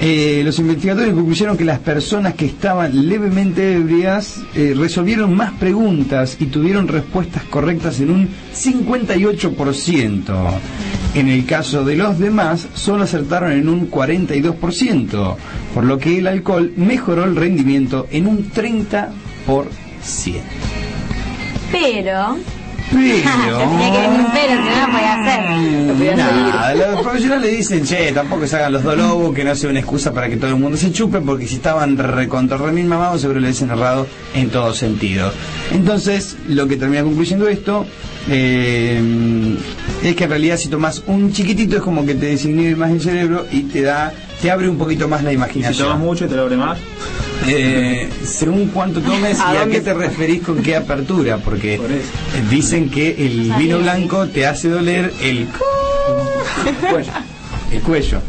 Eh, 0.00 0.42
los 0.44 0.58
investigadores 0.58 1.14
concluyeron 1.14 1.56
que 1.56 1.64
las 1.64 1.78
personas 1.78 2.34
que 2.34 2.44
estaban 2.44 3.08
levemente 3.08 3.76
ebrias 3.76 4.40
eh, 4.54 4.74
resolvieron 4.76 5.34
más 5.34 5.52
preguntas 5.54 6.36
y 6.38 6.46
tuvieron 6.46 6.86
respuestas 6.86 7.44
correctas 7.44 8.00
en 8.00 8.10
un 8.10 8.28
58%. 8.54 10.24
En 11.16 11.28
el 11.28 11.46
caso 11.46 11.82
de 11.82 11.96
los 11.96 12.18
demás, 12.18 12.68
solo 12.74 13.04
acertaron 13.04 13.50
en 13.52 13.70
un 13.70 13.90
42%, 13.90 15.36
por 15.72 15.84
lo 15.84 15.96
que 15.96 16.18
el 16.18 16.26
alcohol 16.26 16.74
mejoró 16.76 17.24
el 17.24 17.34
rendimiento 17.34 18.06
en 18.10 18.26
un 18.26 18.52
30%. 18.52 19.08
Pero. 21.72 22.36
Pero... 22.92 23.58
Tenía 23.58 23.92
que 23.92 23.98
venir 23.98 24.20
un 24.20 24.26
pero, 24.30 24.54
no, 24.60 24.92
podía 24.92 25.14
hacer. 25.14 26.76
Los 26.76 27.00
profesionales 27.00 27.56
dicen, 27.56 27.84
che, 27.86 28.12
tampoco 28.12 28.46
se 28.46 28.56
hagan 28.56 28.74
los 28.74 28.82
dos 28.82 28.98
lobos, 28.98 29.34
que 29.34 29.42
no 29.42 29.54
sea 29.54 29.70
una 29.70 29.80
excusa 29.80 30.12
para 30.12 30.28
que 30.28 30.36
todo 30.36 30.50
el 30.50 30.56
mundo 30.56 30.76
se 30.76 30.92
chupe, 30.92 31.22
porque 31.22 31.46
si 31.46 31.54
estaban 31.54 31.96
recontra 31.96 32.58
remil 32.58 32.84
mamados, 32.84 33.22
seguro 33.22 33.40
le 33.40 33.48
dicen 33.48 33.70
errado 33.70 34.06
en 34.34 34.50
todo 34.50 34.74
sentido. 34.74 35.32
Entonces, 35.72 36.36
lo 36.46 36.68
que 36.68 36.76
termina 36.76 37.02
concluyendo 37.02 37.48
esto, 37.48 37.86
eh, 38.28 39.00
es 40.02 40.14
que 40.16 40.24
en 40.24 40.30
realidad 40.30 40.56
si 40.58 40.68
tomas 40.68 41.02
un 41.06 41.32
chiquitito 41.32 41.76
es 41.76 41.82
como 41.82 42.04
que 42.06 42.14
te 42.14 42.26
desinhibe 42.26 42.76
más 42.76 42.90
el 42.90 43.00
cerebro 43.00 43.46
y 43.50 43.62
te 43.62 43.82
da, 43.82 44.12
te 44.40 44.50
abre 44.50 44.68
un 44.68 44.78
poquito 44.78 45.08
más 45.08 45.22
la 45.24 45.30
Y 45.32 45.34
si 45.34 45.36
imaginación. 45.38 45.88
tomas 45.88 45.98
mucho, 46.02 46.28
te 46.28 46.36
lo 46.36 46.42
abre 46.42 46.56
más. 46.56 46.78
Eh, 47.48 48.08
según 48.24 48.68
cuánto 48.68 49.00
tomes 49.00 49.38
¿A 49.44 49.54
y 49.54 49.56
a 49.58 49.66
qué 49.66 49.80
te 49.80 49.94
referís 49.94 50.42
con 50.42 50.62
qué 50.62 50.76
apertura, 50.76 51.38
porque 51.38 51.76
Por 51.76 51.90
dicen 52.50 52.88
que 52.90 53.10
el 53.26 53.52
vino 53.58 53.78
blanco 53.78 54.26
te 54.28 54.46
hace 54.46 54.68
doler 54.68 55.12
el 55.22 55.46
cuello. 56.90 57.12
El 57.72 57.80
cuello. 57.82 58.20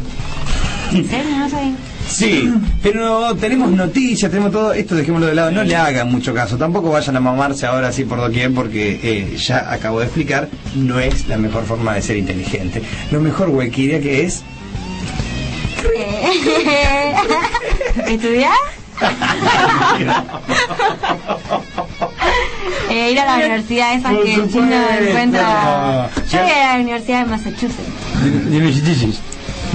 ¿En 0.92 1.08
serio? 1.08 1.36
No 1.38 1.48
sabía. 1.50 1.72
Sí, 2.08 2.50
pero 2.82 3.36
tenemos 3.36 3.70
noticias, 3.70 4.30
tenemos 4.30 4.50
todo 4.50 4.72
esto, 4.72 4.94
dejémoslo 4.94 5.26
de 5.26 5.34
lado, 5.34 5.50
no 5.50 5.62
le 5.62 5.76
hagan 5.76 6.10
mucho 6.10 6.32
caso, 6.32 6.56
tampoco 6.56 6.90
vayan 6.90 7.16
a 7.16 7.20
mamarse 7.20 7.66
ahora 7.66 7.88
así 7.88 8.04
por 8.04 8.18
doquier 8.18 8.52
porque 8.52 8.98
eh, 9.02 9.36
ya 9.36 9.70
acabo 9.70 10.00
de 10.00 10.06
explicar, 10.06 10.48
no 10.74 10.98
es 10.98 11.28
la 11.28 11.36
mejor 11.36 11.64
forma 11.64 11.94
de 11.94 12.02
ser 12.02 12.16
inteligente. 12.16 12.82
Lo 13.10 13.20
mejor, 13.20 13.50
Huequiria, 13.50 14.00
que 14.00 14.24
es 14.24 14.42
¿Estudiar? 18.06 18.52
Eh, 22.90 23.12
ir 23.12 23.20
a 23.20 23.26
la 23.26 23.36
universidad 23.36 23.94
esa 23.94 24.10
que 24.10 24.34
el 24.34 24.50
chino 24.50 24.76
encuentra. 25.00 26.08
Yo 26.30 26.42
voy 26.42 26.50
a 26.50 26.72
la 26.72 26.80
universidad 26.80 27.24
de 27.24 27.30
Massachusetts. 27.30 27.74
Ahí 28.50 28.60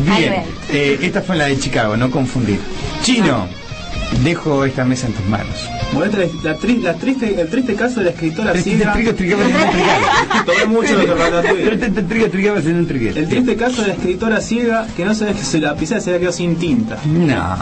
Bien, 0.05 0.43
eh, 0.71 0.99
esta 1.01 1.21
fue 1.21 1.35
la 1.35 1.45
de 1.45 1.57
Chicago, 1.59 1.95
no 1.97 2.09
confundir. 2.11 2.59
Chino, 3.03 3.47
dejo 4.23 4.65
esta 4.65 4.83
mesa 4.85 5.07
en 5.07 5.13
tus 5.13 5.25
manos. 5.25 5.47
Es 6.23 6.43
la, 6.43 6.57
tri- 6.57 6.81
la 6.81 6.93
triste, 6.95 7.39
el 7.39 7.49
triste 7.49 7.75
caso 7.75 7.99
de 7.99 8.05
la 8.05 8.11
escritora. 8.11 8.51
Tomé 10.45 10.65
mucho 10.65 10.95
trigo, 10.95 11.15
trigo. 11.41 11.65
El 13.19 13.27
triste 13.29 13.55
caso 13.55 13.81
de 13.83 13.87
la 13.89 13.93
escritora 13.93 14.41
ciega 14.41 14.87
que 14.97 15.05
no 15.05 15.13
sabía 15.13 15.33
que 15.33 15.43
su 15.43 15.59
lapicera 15.59 16.01
se 16.01 16.09
había 16.09 16.19
quedado 16.21 16.35
sin 16.37 16.55
tinta. 16.55 16.97
No. 17.05 17.55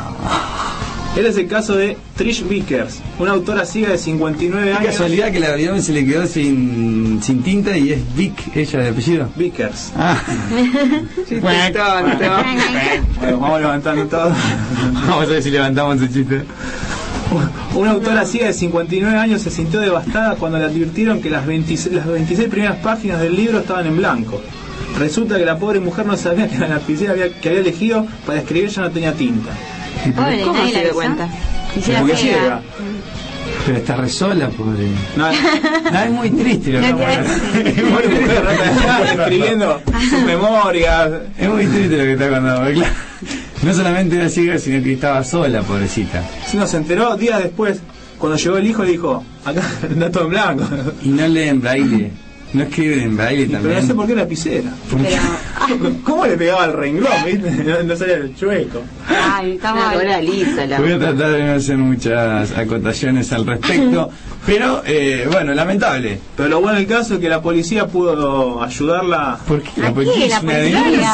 Este 1.15 1.27
es 1.27 1.37
el 1.37 1.47
caso 1.47 1.75
de 1.75 1.97
Trish 2.15 2.47
Vickers, 2.47 2.99
una 3.19 3.31
autora 3.31 3.65
ciega 3.65 3.89
de 3.89 3.97
59 3.97 4.65
Qué 4.65 4.73
años. 4.77 4.85
casualidad 4.91 5.29
que 5.31 5.41
la 5.41 5.49
avión 5.49 5.81
se 5.81 5.91
le 5.91 6.05
quedó 6.05 6.25
sin, 6.25 7.19
sin 7.21 7.43
tinta 7.43 7.77
y 7.77 7.91
es 7.91 8.15
Vic, 8.15 8.55
ella 8.55 8.79
de 8.79 8.89
apellido. 8.89 9.29
Vickers. 9.35 9.91
Ah. 9.97 10.17
Bueno, 13.19 13.39
vamos 13.39 13.59
levantando 13.61 14.05
todo. 14.05 14.31
vamos 15.07 15.23
a 15.25 15.29
ver 15.29 15.43
si 15.43 15.51
levantamos 15.51 16.01
el 16.01 16.11
chiste. 16.13 16.43
Una 17.75 17.91
autora 17.91 18.25
ciega 18.25 18.47
de 18.47 18.53
59 18.53 19.17
años 19.17 19.41
se 19.41 19.49
sintió 19.51 19.79
devastada 19.79 20.35
cuando 20.35 20.57
le 20.59 20.65
advirtieron 20.65 21.21
que 21.21 21.29
las 21.29 21.45
26, 21.45 21.93
las 21.95 22.07
26 22.07 22.49
primeras 22.49 22.77
páginas 22.77 23.21
del 23.21 23.35
libro 23.35 23.59
estaban 23.59 23.85
en 23.85 23.97
blanco. 23.97 24.41
Resulta 24.97 25.37
que 25.37 25.45
la 25.45 25.57
pobre 25.57 25.79
mujer 25.79 26.05
no 26.05 26.17
sabía 26.17 26.47
que 26.49 26.57
la 26.57 26.67
lapicera 26.67 27.11
había- 27.13 27.31
que 27.33 27.49
había 27.49 27.61
elegido 27.61 28.05
para 28.25 28.39
escribir 28.39 28.69
ya 28.69 28.81
no 28.81 28.91
tenía 28.91 29.13
tinta. 29.13 29.51
Pobre, 30.15 30.41
¿Cómo 30.41 30.53
nadie 30.53 30.71
se 30.71 30.77
la 30.77 30.83
dio 30.83 30.93
cuenta? 30.93 31.29
Quisiera 31.73 31.99
Porque 32.01 32.15
ciega. 32.17 32.39
ciega. 32.39 32.61
Pero 33.65 33.77
está 33.77 33.95
re 33.95 34.09
sola, 34.09 34.49
pobre. 34.49 34.87
No, 35.15 35.27
No, 35.91 35.99
es 36.03 36.11
muy 36.11 36.29
triste 36.31 36.71
lo 36.71 36.79
que 36.79 36.89
está 36.89 39.03
escribiendo 39.13 39.81
sus 40.09 40.21
memorias. 40.23 41.11
Es 41.37 41.49
muy 41.49 41.65
triste 41.67 41.97
lo 41.97 42.03
que 42.03 42.13
está 42.13 42.29
contando, 42.29 42.71
claro. 42.73 42.93
No 43.61 43.73
solamente 43.73 44.15
era 44.15 44.29
ciega, 44.29 44.57
sino 44.57 44.83
que 44.83 44.93
estaba 44.93 45.23
sola, 45.23 45.61
pobrecita. 45.61 46.23
Si 46.47 46.57
no 46.57 46.65
se 46.65 46.77
enteró 46.77 47.15
días 47.15 47.43
después, 47.43 47.79
cuando 48.17 48.37
llegó 48.37 48.57
el 48.57 48.67
hijo, 48.67 48.83
le 48.83 48.91
dijo, 48.91 49.23
acá 49.45 49.61
está 49.89 50.11
todo 50.11 50.23
en 50.23 50.29
blanco. 50.31 50.63
Y 51.03 51.09
no 51.09 51.27
lee 51.27 51.49
en 51.49 51.61
braille. 51.61 52.11
No 52.53 52.63
escribe 52.63 53.03
en 53.03 53.15
braille 53.15 53.45
Pero 53.45 53.59
también. 53.59 53.81
no 53.81 53.87
sé 53.87 53.95
por 53.95 54.07
qué 54.07 54.15
lapicera. 54.15 54.71
Pero, 54.89 55.93
¿Cómo 56.03 56.25
le 56.25 56.35
pegaba 56.37 56.65
el 56.65 56.73
renglón, 56.73 57.11
viste? 57.25 57.49
No, 57.63 57.81
no 57.83 57.95
salía 57.95 58.15
el 58.15 58.35
chueco. 58.35 58.81
ay, 59.07 59.57
mal. 59.63 59.95
cola 59.97 60.21
lisa 60.21 60.65
la 60.65 60.79
Voy 60.81 60.91
a 60.91 60.99
tratar 60.99 61.31
de 61.31 61.43
no 61.43 61.53
hacer 61.53 61.77
muchas 61.77 62.51
acotaciones 62.57 63.31
al 63.31 63.45
respecto, 63.45 64.09
pero 64.45 64.81
eh, 64.85 65.27
bueno, 65.31 65.53
lamentable. 65.53 66.19
Pero 66.35 66.49
lo 66.49 66.59
bueno 66.61 66.77
del 66.77 66.87
caso 66.87 67.13
es 67.15 67.19
que 67.21 67.29
la 67.29 67.41
policía 67.41 67.87
pudo 67.87 68.61
ayudarla. 68.61 69.39
¿Por 69.47 69.61
qué? 69.61 69.69
La 69.77 69.85
una 69.87 69.93
policía. 69.95 70.39
denuncia. 70.41 71.13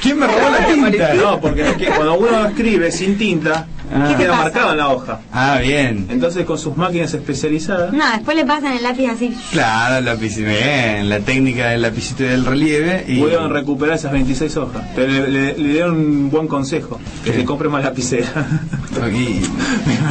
¿Quién 0.00 0.18
me 0.18 0.26
robó 0.26 0.48
la 0.50 0.66
tinta? 0.92 1.14
No, 1.14 1.40
porque 1.40 1.68
es 1.70 1.76
que 1.76 1.86
cuando 1.86 2.14
uno 2.14 2.46
escribe 2.46 2.90
sin 2.92 3.18
tinta, 3.18 3.66
Ah. 3.94 4.14
queda 4.16 4.30
pasa? 4.30 4.42
marcado 4.44 4.70
en 4.72 4.76
la 4.78 4.88
hoja. 4.88 5.20
Ah, 5.32 5.58
bien. 5.62 6.06
Entonces 6.10 6.44
con 6.46 6.58
sus 6.58 6.76
máquinas 6.76 7.12
especializadas, 7.14 7.92
No, 7.92 8.04
después 8.12 8.36
le 8.36 8.44
pasan 8.46 8.72
el 8.72 8.82
lápiz 8.82 9.08
así. 9.08 9.36
Claro, 9.52 9.96
el 9.98 10.04
lápiz, 10.04 10.36
bien, 10.36 11.08
la 11.08 11.20
técnica 11.20 11.68
del 11.70 11.82
lapicito 11.82 12.24
y 12.24 12.28
del 12.28 12.44
relieve. 12.44 13.04
Y... 13.06 13.20
pudieron 13.20 13.50
recuperar 13.52 13.96
esas 13.96 14.12
26 14.12 14.56
hojas. 14.56 14.82
Pero 14.94 15.12
le, 15.12 15.28
le- 15.28 15.58
le 15.58 15.68
dieron 15.68 15.94
un 15.96 16.30
buen 16.30 16.48
consejo, 16.48 16.98
que 17.24 17.30
¿Qué? 17.32 17.38
se 17.40 17.44
compre 17.44 17.68
más 17.68 17.84
lapicera. 17.84 18.28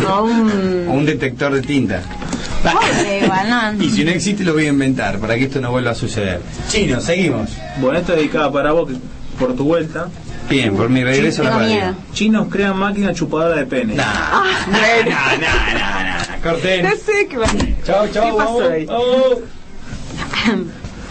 O 0.09 0.23
un. 0.23 0.85
o 0.89 0.93
un 0.93 1.05
detector 1.05 1.53
de 1.53 1.61
tinta. 1.61 2.01
Pobre, 2.63 3.21
igual, 3.23 3.49
no. 3.77 3.83
Y 3.83 3.89
si 3.89 4.03
no 4.03 4.11
existe 4.11 4.43
lo 4.43 4.53
voy 4.53 4.65
a 4.65 4.69
inventar 4.69 5.17
para 5.19 5.35
que 5.35 5.45
esto 5.45 5.59
no 5.61 5.71
vuelva 5.71 5.91
a 5.91 5.95
suceder. 5.95 6.41
Chino, 6.69 6.99
seguimos. 6.99 7.49
Bueno, 7.79 7.99
esto 7.99 8.13
es 8.13 8.19
dedicado 8.19 8.51
para 8.51 8.71
vos 8.71 8.89
que- 8.89 8.97
por 9.39 9.55
tu 9.55 9.63
vuelta. 9.65 10.09
Bien, 10.49 10.75
por 10.75 10.89
mi 10.89 11.03
regreso 11.03 11.41
a 11.43 11.45
la 11.45 11.57
radio. 11.57 11.95
Chinos 12.13 12.47
crean 12.49 12.77
máquina 12.77 13.13
chupadora 13.13 13.55
de 13.55 13.65
pene. 13.65 13.95
Nah, 13.95 14.43
no, 14.67 14.73
no, 14.73 15.37
no, 15.37 15.47
no, 15.79 16.35
no. 16.35 16.41
Corten. 16.43 16.83
No 16.83 16.91
sé 16.95 17.27
qué 17.29 17.37
va. 17.37 17.47
Chao, 17.85 18.07
chao, 18.07 18.23
¿Qué 18.25 18.31
pasó 18.37 18.57
vamos. 18.57 18.63
ahí? 18.63 18.85
Oh. 18.89 19.41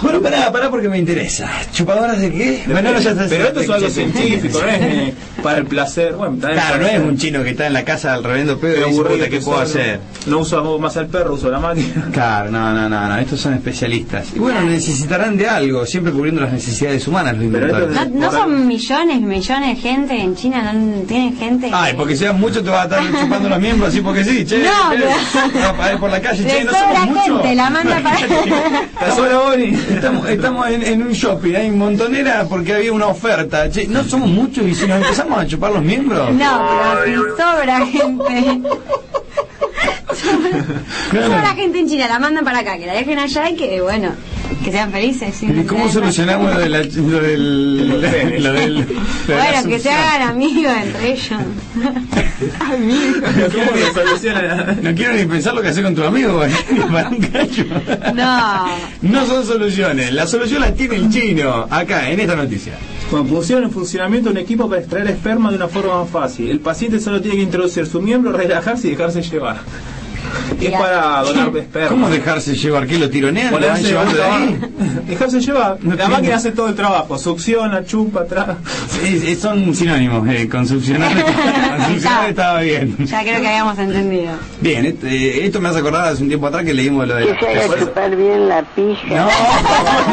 Bueno, 0.03 0.21
pará, 0.21 0.51
pará 0.51 0.71
porque 0.71 0.89
me 0.89 0.99
interesa. 0.99 1.51
¿Chupadoras 1.73 2.19
de 2.21 2.31
qué? 2.33 2.63
Bueno, 2.67 2.93
no, 2.93 3.01
ya 3.01 3.11
está. 3.11 3.27
Pero 3.29 3.45
esto 3.49 3.61
es 3.61 3.71
algo 3.71 3.89
científico, 3.89 4.61
no 4.61 4.69
es 4.69 4.81
eh, 4.81 5.15
para 5.43 5.59
el 5.59 5.67
placer. 5.67 6.15
Bueno, 6.15 6.37
Claro, 6.41 6.79
no 6.79 6.87
es 6.87 6.99
un 7.01 7.17
chino 7.19 7.43
que 7.43 7.51
está 7.51 7.67
en 7.67 7.73
la 7.75 7.85
casa 7.85 8.15
al 8.15 8.25
reviendo 8.25 8.59
pedo 8.59 8.87
y 8.89 8.91
dice, 8.91 9.19
¿qué 9.19 9.29
que 9.29 9.41
puedo 9.41 9.61
hacer? 9.61 10.01
No 10.27 10.39
uso 10.41 10.79
más 10.79 10.97
al 10.97 11.07
perro, 11.09 11.35
uso 11.35 11.51
la 11.51 11.59
máquina. 11.61 12.09
Claro, 12.13 12.51
no, 12.51 12.73
no, 12.73 12.89
no, 12.89 13.09
no, 13.09 13.19
estos 13.19 13.41
son 13.41 13.55
especialistas. 13.55 14.29
Y 14.35 14.39
bueno, 14.39 14.61
necesitarán 14.63 15.37
de 15.37 15.49
algo, 15.49 15.87
siempre 15.87 16.13
cubriendo 16.13 16.41
las 16.41 16.53
necesidades 16.53 17.07
humanas 17.07 17.37
los 17.37 17.45
inventores. 17.45 17.89
No, 17.91 18.05
no 18.07 18.31
son 18.33 18.67
millones, 18.67 19.21
millones 19.21 19.77
de 19.77 19.83
gente 19.83 20.15
en 20.21 20.35
China, 20.37 20.73
no 20.73 21.03
tienen 21.03 21.37
gente. 21.37 21.71
Ay, 21.73 21.95
porque 21.97 22.17
sean 22.17 22.39
muchos 22.41 22.63
te 22.63 22.71
vas 22.71 22.91
a 22.91 22.99
estar 23.01 23.21
chupando 23.23 23.49
los 23.49 23.61
miembros 23.61 23.89
así 23.91 24.01
porque 24.01 24.25
sí, 24.25 24.45
che. 24.45 24.59
No, 24.59 24.91
che, 24.91 25.03
pero- 25.53 25.99
por 26.01 26.11
la 26.11 26.21
calle, 26.21 26.45
che, 26.45 26.65
no 26.65 26.73
somos 26.73 27.07
muchos. 27.07 27.25
gente, 27.25 27.55
la 27.55 27.71
manda 27.71 28.01
para. 28.01 28.19
Sola 29.17 29.39
Bonnie. 29.39 29.77
Estamos, 29.95 30.29
estamos 30.29 30.69
en, 30.69 30.83
en 30.83 31.03
un 31.03 31.13
shopping, 31.13 31.55
hay 31.55 31.71
montonera 31.71 32.47
porque 32.49 32.75
había 32.75 32.93
una 32.93 33.09
oferta. 33.09 33.71
Che, 33.71 33.87
no 33.87 34.05
somos 34.05 34.29
muchos 34.29 34.67
y 34.67 34.75
si 34.75 34.87
nos 34.87 35.03
empezamos 35.03 35.39
a 35.39 35.47
chupar 35.47 35.73
los 35.73 35.83
miembros. 35.83 36.33
No, 36.35 36.69
pero 37.05 37.23
si 37.23 37.43
sobra 37.43 37.87
gente. 37.87 38.61
Claro. 41.11 41.27
Sobra 41.27 41.55
gente 41.55 41.79
en 41.81 41.89
China, 41.89 42.09
la 42.09 42.19
mandan 42.19 42.45
para 42.45 42.61
acá, 42.61 42.79
que 42.79 42.87
la 42.87 42.93
dejen 42.95 43.19
allá 43.19 43.49
y 43.51 43.57
que, 43.57 43.81
bueno, 43.81 44.11
que 44.65 44.73
sean 44.73 44.91
felices. 44.91 45.43
¿Y 45.43 45.65
cómo 45.65 45.89
solucionamos 45.89 46.53
lo, 46.55 46.61
de 46.61 46.69
la, 46.69 46.83
lo 46.83 47.21
del. 47.21 47.89
Lo 47.89 48.01
del. 48.53 48.79
lo 48.79 48.87
Bueno, 49.27 49.69
que 49.69 49.79
se 49.79 49.91
hagan 49.91 50.29
amigos 50.29 50.73
entre 50.83 51.13
ellos. 51.13 51.41
¿Cómo 52.41 53.77
se 53.77 53.93
soluciona? 53.95 54.77
No 54.83 54.95
quiero 54.95 55.15
ni 55.15 55.25
pensar 55.27 55.55
lo 55.55 55.63
que 55.63 55.69
hacer 55.69 55.85
con 55.85 55.95
tu 55.95 56.03
amigo, 56.03 56.43
ni 56.71 56.81
para 56.93 57.09
un 57.09 57.19
cacho. 57.19 57.65
No. 58.15 58.67
No 59.03 59.27
son 59.27 59.47
soluciones, 59.47 60.13
la 60.13 60.27
solución 60.27 60.61
la 60.61 60.73
tiene 60.73 60.97
el 60.97 61.11
chino, 61.11 61.67
acá, 61.71 62.11
en 62.11 62.21
esta 62.21 62.37
noticia. 62.37 62.75
Bueno, 63.11 63.27
pusieron 63.27 63.65
en 63.65 63.71
funcionamiento 63.71 64.31
un 64.31 64.37
equipo 64.37 64.69
para 64.69 64.81
extraer 64.81 65.09
esperma 65.09 65.51
de 65.51 65.57
una 65.57 65.69
forma 65.69 66.03
más 66.03 66.11
fácil. 66.11 66.49
El 66.49 66.61
paciente 66.61 67.01
solo 67.01 67.21
tiene 67.21 67.37
que 67.39 67.43
introducir 67.43 67.87
su 67.87 68.01
miembro, 68.01 68.33
relajarse 68.33 68.89
y 68.89 68.91
dejarse 68.93 69.23
llevar. 69.23 69.59
Y 70.61 70.67
es 70.67 70.73
para 70.73 71.23
donar 71.23 71.57
esperma. 71.57 71.89
¿Cómo 71.89 72.09
dejarse 72.11 72.55
llevar? 72.55 72.87
¿Qué 72.87 72.99
lo 72.99 73.09
tironean? 73.11 73.47
¿Lo 73.53 73.59
van 73.59 73.63
Ponerse 73.69 73.89
llevando 73.89 74.15
de 74.15 74.23
ahí? 74.25 74.61
Dejarse 75.09 75.41
llevar. 75.41 75.79
No 75.83 75.95
la 75.95 76.09
máquina 76.09 76.37
hace 76.37 76.53
todo 76.53 76.69
el 76.69 76.75
trabajo. 76.75 77.19
Succiona, 77.19 77.85
chupa, 77.85 78.25
es- 79.05 79.39
son 79.41 79.75
sinónimos, 79.75 80.29
eh, 80.29 80.49
con 80.49 80.67
succionar, 80.67 81.13
con 81.13 81.87
succionar 81.93 82.29
estaba 82.31 82.61
bien. 82.61 82.97
Ya 83.07 83.23
creo 83.23 83.41
que 83.41 83.49
habíamos 83.49 83.79
entendido. 83.79 84.33
Bien, 84.61 84.87
et- 84.87 85.05
eh, 85.05 85.47
esto 85.47 85.61
me 85.61 85.69
hace 85.69 85.79
acordar 85.79 86.09
hace 86.09 86.23
un 86.23 86.29
tiempo 86.29 86.47
atrás 86.47 86.65
que 86.65 86.75
leímos 86.75 87.07
lo 87.07 87.15
de 87.15 87.27
Que 87.27 87.39
se 87.53 87.65
haga 87.65 87.79
chupar 87.79 88.17
bien 88.17 88.49
la 88.49 88.63
pija. 88.63 89.29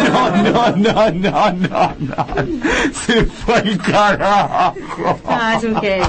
No, 0.07 0.29
no, 0.43 0.75
no, 0.77 1.11
no, 1.11 1.51
no, 1.51 1.93
no. 1.99 2.27
Se 3.05 3.25
fue 3.25 3.55
al 3.55 3.77
carajo. 3.77 4.75
Ah, 5.27 5.55
es 5.57 5.63
un 5.63 5.75
genio. 5.81 6.07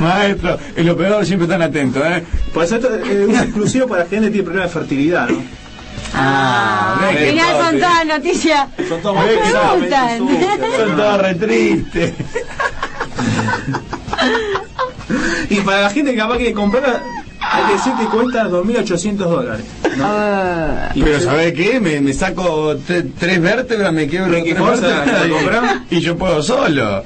Maestro, 0.00 0.58
el 0.76 0.90
operador 0.90 1.26
siempre 1.26 1.46
tan 1.48 1.62
atento, 1.62 2.04
¿eh? 2.04 2.22
Pues 2.52 2.72
esto 2.88 2.94
es 2.94 3.28
un 3.28 3.34
exclusivo 3.34 3.86
para 3.86 4.06
gente 4.06 4.26
que 4.26 4.32
tiene 4.32 4.44
problemas 4.44 4.72
de 4.72 4.80
fertilidad, 4.80 5.28
¿no? 5.28 5.42
Ah, 6.14 7.10
final 7.16 7.56
son 7.64 7.78
todas 7.78 8.06
noticias. 8.06 8.68
Son 8.88 9.00
todos 9.00 9.16
Me 9.24 9.36
son 10.76 10.96
todos 10.96 11.22
re 11.22 11.34
tristes. 11.34 12.12
Y 15.48 15.56
para 15.60 15.82
la 15.82 15.90
gente 15.90 16.12
que 16.12 16.16
capaz 16.18 16.36
quiere 16.36 16.52
comprarla, 16.52 17.02
hay 17.40 17.64
que 17.66 17.72
decir 17.72 17.92
que 17.98 18.04
cuesta 18.06 18.48
2.800 18.48 19.16
dólares. 19.16 19.64
Ah, 20.00 20.90
Y 20.94 21.02
Pero 21.02 21.20
¿sabes 21.20 21.52
qué? 21.54 21.80
Me, 21.80 22.00
me 22.00 22.12
saco 22.12 22.76
tres 22.86 23.40
vértebras, 23.40 23.92
me 23.92 24.06
quiebro 24.06 24.30
¿Pero 24.30 24.44
qué 24.44 24.54
tres 24.54 24.64
cosa? 24.66 25.04
vértebras 25.04 25.76
y 25.90 26.00
yo 26.00 26.16
puedo 26.16 26.42
solo. 26.42 27.04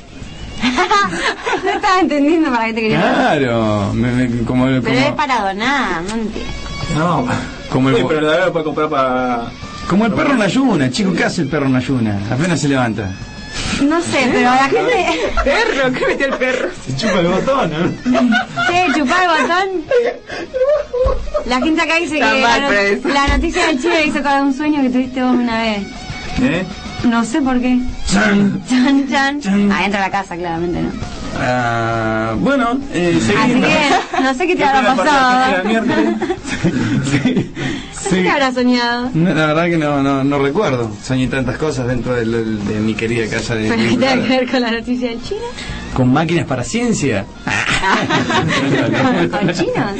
no 1.64 1.70
estaba 1.70 2.00
entendiendo 2.00 2.50
para 2.50 2.66
qué 2.66 2.74
te 2.74 2.80
quería. 2.80 3.00
Claro, 3.00 3.92
me- 3.94 4.10
me- 4.12 4.44
como, 4.44 4.66
el- 4.68 4.82
Pero 4.82 4.96
es 4.98 5.04
como, 5.04 5.16
para 5.16 5.40
donar, 5.40 6.02
no 6.02 6.14
entiendo. 6.14 6.50
No. 6.96 7.26
como 7.70 7.90
el, 7.90 7.96
Sí, 7.96 8.02
pero 8.06 8.20
la 8.20 8.28
verdad 8.30 8.46
lo 8.46 8.52
puede 8.52 8.64
comprar 8.64 8.88
para... 8.88 9.42
como 9.88 10.06
el 10.06 10.12
perro 10.12 10.32
en 10.34 10.42
ayuna, 10.42 10.90
chico, 10.90 11.12
¿qué 11.14 11.24
hace 11.24 11.42
el 11.42 11.48
perro 11.48 11.66
en 11.66 11.76
ayuna? 11.76 12.18
Apenas 12.30 12.60
se 12.60 12.68
levanta. 12.68 13.10
No 13.82 14.00
sé, 14.00 14.28
pero 14.32 14.50
la 14.50 14.68
gente. 14.68 15.20
Perro, 15.44 15.92
¿qué 15.92 16.06
metió 16.06 16.26
el 16.26 16.34
perro? 16.34 16.68
Se 16.86 16.96
chupa 16.96 17.20
el 17.20 17.26
botón, 17.28 17.70
¿no? 17.70 17.90
Che, 18.66 18.98
chupar 18.98 19.22
el 19.22 19.28
botón. 19.28 19.68
La 21.46 21.60
gente 21.60 21.82
acá 21.82 21.96
dice 21.96 22.14
Está 22.18 22.32
que 22.32 22.40
la, 22.40 22.58
no- 22.60 23.14
la 23.14 23.28
noticia 23.36 23.66
del 23.66 23.80
chivo 23.80 23.94
hizo 24.04 24.22
con 24.22 24.32
un 24.42 24.54
sueño 24.54 24.82
que 24.82 24.90
tuviste 24.90 25.22
vos 25.22 25.32
una 25.34 25.58
vez. 25.62 25.86
¿Eh? 26.42 26.64
No 27.04 27.24
sé 27.24 27.40
por 27.42 27.60
qué. 27.60 27.78
Chan. 28.10 28.62
Chan, 28.68 29.08
chan. 29.10 29.40
Chan. 29.40 29.72
Adentro 29.72 30.00
de 30.00 30.06
la 30.06 30.10
casa, 30.10 30.36
claramente, 30.36 30.82
¿no? 30.82 30.88
Ah, 31.38 32.34
bueno, 32.38 32.78
eh, 32.92 33.18
Así 33.36 33.60
que 33.60 34.22
no 34.22 34.34
sé 34.34 34.46
qué 34.46 34.52
te 34.54 34.58
¿Qué 34.58 34.64
habrá 34.64 34.94
pasado. 34.94 35.64
miércoles? 35.64 36.14
Sí, 37.10 37.50
sí. 37.92 38.22
¿Qué 38.22 38.30
habrá 38.30 38.52
soñado? 38.52 39.10
No, 39.14 39.34
la 39.34 39.46
verdad 39.46 39.64
que 39.64 39.76
no, 39.76 40.02
no, 40.02 40.22
no 40.24 40.38
recuerdo. 40.38 40.90
Soñé 41.02 41.26
tantas 41.26 41.56
cosas 41.58 41.86
dentro 41.88 42.14
del- 42.14 42.30
del- 42.30 42.64
de, 42.64 42.74
mi 42.80 42.94
querida 42.94 43.26
casa 43.28 43.54
de... 43.56 43.68
¿Pero 43.68 43.82
qué 43.82 43.88
tiene 43.96 44.22
que 44.22 44.28
ver 44.28 44.50
con 44.50 44.60
la 44.62 44.70
noticia 44.70 45.10
del 45.10 45.22
chino? 45.22 45.40
¿Con 45.94 46.12
máquinas 46.12 46.46
para 46.46 46.62
ciencia? 46.64 47.24
¿Con 49.30 49.52
chinos? 49.52 49.90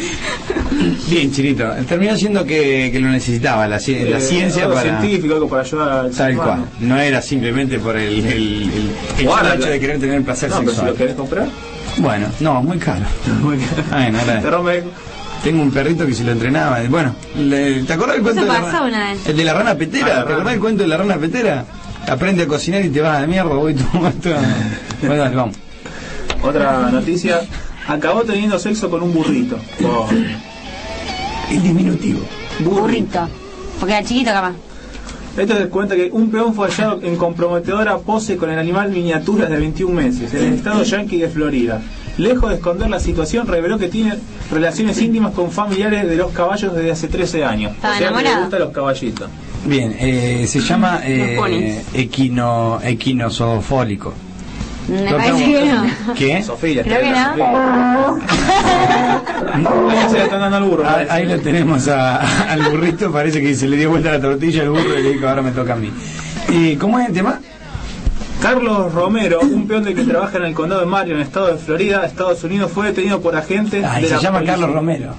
Bien, 1.08 1.30
Chirito. 1.32 1.64
Terminó 1.88 2.16
siendo 2.16 2.44
que, 2.44 2.90
que 2.92 3.00
lo 3.00 3.08
necesitaba, 3.08 3.66
la, 3.68 3.76
ci- 3.78 4.08
la 4.08 4.18
Eh, 4.18 4.20
ciencia 4.20 4.62
algo 4.64 4.74
para... 4.74 4.98
científico, 5.00 5.34
algo 5.34 5.48
para 5.48 5.62
ayudar 5.62 5.88
al 5.90 6.12
ser 6.12 6.16
Tal 6.26 6.32
humano. 6.34 6.66
cual. 6.66 6.88
No 6.88 6.98
era 6.98 7.22
simplemente 7.22 7.78
por 7.78 7.96
el, 7.96 8.18
el, 8.26 8.26
el, 8.26 8.90
el 9.18 9.26
Guarda, 9.26 9.54
hecho 9.54 9.68
de 9.68 9.80
querer 9.80 10.00
tener 10.00 10.22
placer 10.22 10.50
No, 10.50 10.56
pero 10.58 10.70
si 10.70 10.76
sexual. 10.76 10.90
lo 10.92 10.96
querés 10.98 11.14
comprar, 11.14 11.48
Bueno, 11.98 12.26
no, 12.40 12.62
muy 12.62 12.78
caro. 12.78 13.04
Bueno, 13.42 13.62
ahora- 13.92 14.40
te 14.40 14.50
rompe... 14.50 14.84
Tengo 15.42 15.62
un 15.62 15.70
perrito 15.70 16.06
que 16.06 16.14
se 16.14 16.24
lo 16.24 16.32
entrenaba. 16.32 16.80
Bueno, 16.88 17.14
le- 17.36 17.82
¿te 17.82 17.92
acordás 17.92 18.14
del 18.16 18.22
cuento 18.22 18.40
de 18.42 18.46
la 18.48 18.54
pasó 18.54 18.66
rana- 18.78 18.82
una 18.86 19.10
vez. 19.10 19.26
El 19.28 19.36
de 19.36 19.44
la 19.44 19.52
rana 19.52 19.74
petera. 19.74 20.06
Ah, 20.06 20.08
la 20.08 20.14
¿Te 20.14 20.20
rana. 20.22 20.32
acordás 20.34 20.52
del 20.52 20.60
cuento 20.60 20.82
de 20.84 20.88
la 20.88 20.96
rana 20.96 21.16
petera? 21.16 21.64
Aprende 22.08 22.42
a 22.44 22.46
cocinar 22.46 22.82
y 22.84 22.88
te 22.88 23.00
vas 23.02 23.18
a 23.18 23.20
la 23.20 23.26
mierda, 23.26 23.50
voy 23.54 23.74
tú. 23.74 23.84
Bueno, 23.92 24.10
dale, 25.22 25.36
vamos. 25.36 25.56
Otra 26.42 26.90
noticia. 26.90 27.40
Acabó 27.86 28.22
teniendo 28.22 28.58
sexo 28.58 28.90
con 28.90 29.02
un 29.02 29.12
burrito. 29.12 29.58
Oh, 29.84 30.08
El 31.50 31.62
diminutivo. 31.62 32.20
Burrito. 32.60 33.28
Porque 33.78 33.94
era 33.94 34.04
chiquito, 34.04 34.30
capaz. 34.30 34.54
Esto 35.36 35.56
te 35.56 35.68
cuenta 35.68 35.96
que 35.96 36.10
un 36.12 36.30
peón 36.30 36.54
fue 36.54 36.68
hallado 36.68 37.00
en 37.02 37.16
comprometedora 37.16 37.98
pose 37.98 38.36
con 38.36 38.50
el 38.50 38.58
animal 38.58 38.90
miniatura 38.90 39.46
de 39.46 39.56
21 39.56 39.92
meses 39.92 40.32
en 40.32 40.44
el 40.44 40.52
estado 40.54 40.84
yankee 40.84 41.18
de 41.18 41.28
Florida. 41.28 41.82
Lejos 42.16 42.50
de 42.50 42.56
esconder 42.56 42.88
la 42.88 43.00
situación, 43.00 43.48
reveló 43.48 43.76
que 43.76 43.88
tiene 43.88 44.14
relaciones 44.50 45.02
íntimas 45.02 45.34
con 45.34 45.50
familiares 45.50 46.08
de 46.08 46.14
los 46.14 46.30
caballos 46.30 46.72
desde 46.72 46.92
hace 46.92 47.08
13 47.08 47.44
años. 47.44 47.72
¿Estaba 47.72 47.94
o 47.94 47.98
sea 47.98 48.12
que 48.12 48.22
le 48.22 48.40
gustan 48.40 48.60
los 48.60 48.70
caballitos. 48.70 49.30
Bien, 49.66 49.96
eh, 49.98 50.46
se 50.46 50.60
llama 50.60 51.00
eh, 51.02 51.82
equino, 51.94 52.78
equinosofólico. 52.84 54.14
Me 54.88 55.12
parece 55.14 55.44
que 55.44 55.72
no. 55.72 56.14
¿Qué? 56.14 56.42
Sofía, 56.42 56.82
Creo 56.82 57.00
que 57.00 57.08
está 57.08 57.36
no. 57.36 58.18
Ahí 59.90 60.08
se 60.10 60.16
le 60.18 60.24
están 60.24 60.40
dando 60.40 60.56
al 60.58 60.64
burro. 60.64 60.84
Ah, 60.86 61.04
Ahí 61.10 61.26
lo 61.26 61.38
tenemos 61.40 61.88
a- 61.88 62.20
al 62.52 62.62
burrito, 62.70 63.10
parece 63.12 63.40
que 63.40 63.54
se 63.54 63.68
le 63.68 63.76
dio 63.76 63.90
vuelta 63.90 64.12
la 64.12 64.20
tortilla 64.20 64.62
al 64.62 64.70
burro 64.70 64.98
y 64.98 65.02
le 65.02 65.12
dijo, 65.14 65.28
ahora 65.28 65.42
me 65.42 65.52
toca 65.52 65.74
a 65.74 65.76
mí. 65.76 65.90
¿Y 66.48 66.76
cómo 66.76 66.98
es 66.98 67.08
el 67.08 67.14
tema? 67.14 67.40
Carlos 68.42 68.92
Romero, 68.92 69.40
un 69.40 69.66
peón 69.66 69.84
de 69.84 69.94
que 69.94 70.02
trabaja 70.02 70.36
en 70.36 70.44
el 70.44 70.54
condado 70.54 70.80
de 70.82 70.86
Mario, 70.86 71.14
en 71.14 71.20
el 71.20 71.26
estado 71.26 71.46
de 71.46 71.56
Florida, 71.56 72.04
Estados 72.04 72.44
Unidos, 72.44 72.70
fue 72.72 72.88
detenido 72.88 73.20
por 73.22 73.34
agentes 73.36 73.82
Ay, 73.84 74.02
de 74.02 74.08
se 74.08 74.14
la 74.16 74.20
llama 74.20 74.38
policía. 74.40 74.54
Carlos 74.58 74.74
Romero. 74.74 75.14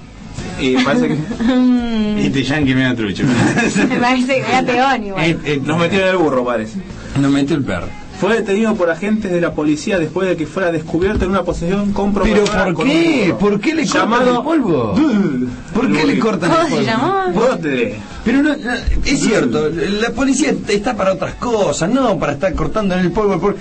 Y 0.60 0.76
parece 0.78 1.08
que 1.08 1.18
este 2.28 2.44
yankee 2.44 2.76
me 2.76 2.84
da 2.84 2.96
trucho. 2.96 3.24
Me 3.90 3.96
parece 3.98 4.42
que 4.42 4.52
era 4.52 4.62
peón 4.64 5.06
igual. 5.06 5.24
Eh, 5.26 5.38
eh, 5.44 5.62
nos 5.64 5.80
metieron 5.80 6.10
el 6.10 6.18
burro, 6.18 6.46
parece. 6.46 6.78
Nos 7.20 7.32
metió 7.32 7.56
el 7.56 7.64
perro. 7.64 7.88
Fue 8.20 8.34
detenido 8.36 8.74
por 8.76 8.90
agentes 8.90 9.30
de 9.32 9.42
la 9.42 9.54
policía 9.54 10.00
después 10.00 10.30
de 10.30 10.38
que 10.38 10.48
fuera 10.48 10.72
descubierto 10.72 11.26
en 11.26 11.32
una 11.32 11.44
posesión 11.44 11.82
¿Pero 11.88 11.94
comprometedora 11.94 12.66
por 12.66 12.74
con 12.74 12.88
un 12.90 12.94
qué? 12.94 13.36
¿Por 13.38 13.60
qué 13.60 13.76
le 13.76 13.86
cortan 13.88 14.28
el 14.28 14.42
polvo? 14.44 14.96
¿Por 15.74 15.92
qué 15.94 16.06
le 16.06 16.20
cortan 16.20 16.50
el 16.52 16.56
¿Cómo 16.58 16.68
se 16.70 16.76
polvo? 16.76 16.86
llamó? 16.86 17.32
Botre. 17.34 17.96
Pero 18.24 18.42
no, 18.42 18.56
no, 18.56 18.74
es 19.04 19.20
cierto, 19.20 19.70
la 19.70 20.10
policía 20.12 20.54
está 20.70 20.96
para 20.96 21.14
otras 21.14 21.36
cosas, 21.36 21.90
no 21.90 22.18
para 22.18 22.34
estar 22.34 22.54
cortando 22.56 22.96
en 22.96 23.02
el 23.02 23.12
polvo. 23.12 23.40
por- 23.40 23.58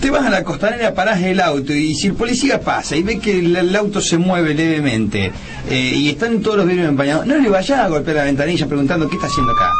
te 0.00 0.10
vas 0.10 0.24
a 0.26 0.30
la 0.30 0.42
costanera, 0.42 0.92
parás 0.94 1.22
el 1.22 1.38
auto 1.40 1.72
y 1.72 1.94
si 1.94 2.08
el 2.08 2.14
policía 2.14 2.60
pasa 2.60 2.96
y 2.96 3.02
ve 3.04 3.20
que 3.20 3.38
el, 3.38 3.54
el 3.54 3.76
auto 3.76 4.00
se 4.00 4.18
mueve 4.18 4.52
levemente 4.54 5.30
eh, 5.70 5.92
y 5.94 6.08
están 6.08 6.40
todos 6.40 6.56
los 6.56 6.66
vidrios 6.66 6.88
empañados, 6.88 7.26
no 7.26 7.36
le 7.36 7.48
vayas 7.48 7.78
a 7.78 7.88
golpear 7.88 8.16
la 8.16 8.24
ventanilla 8.24 8.66
preguntando 8.66 9.08
qué 9.08 9.14
está 9.16 9.28
haciendo 9.28 9.52
acá. 9.52 9.70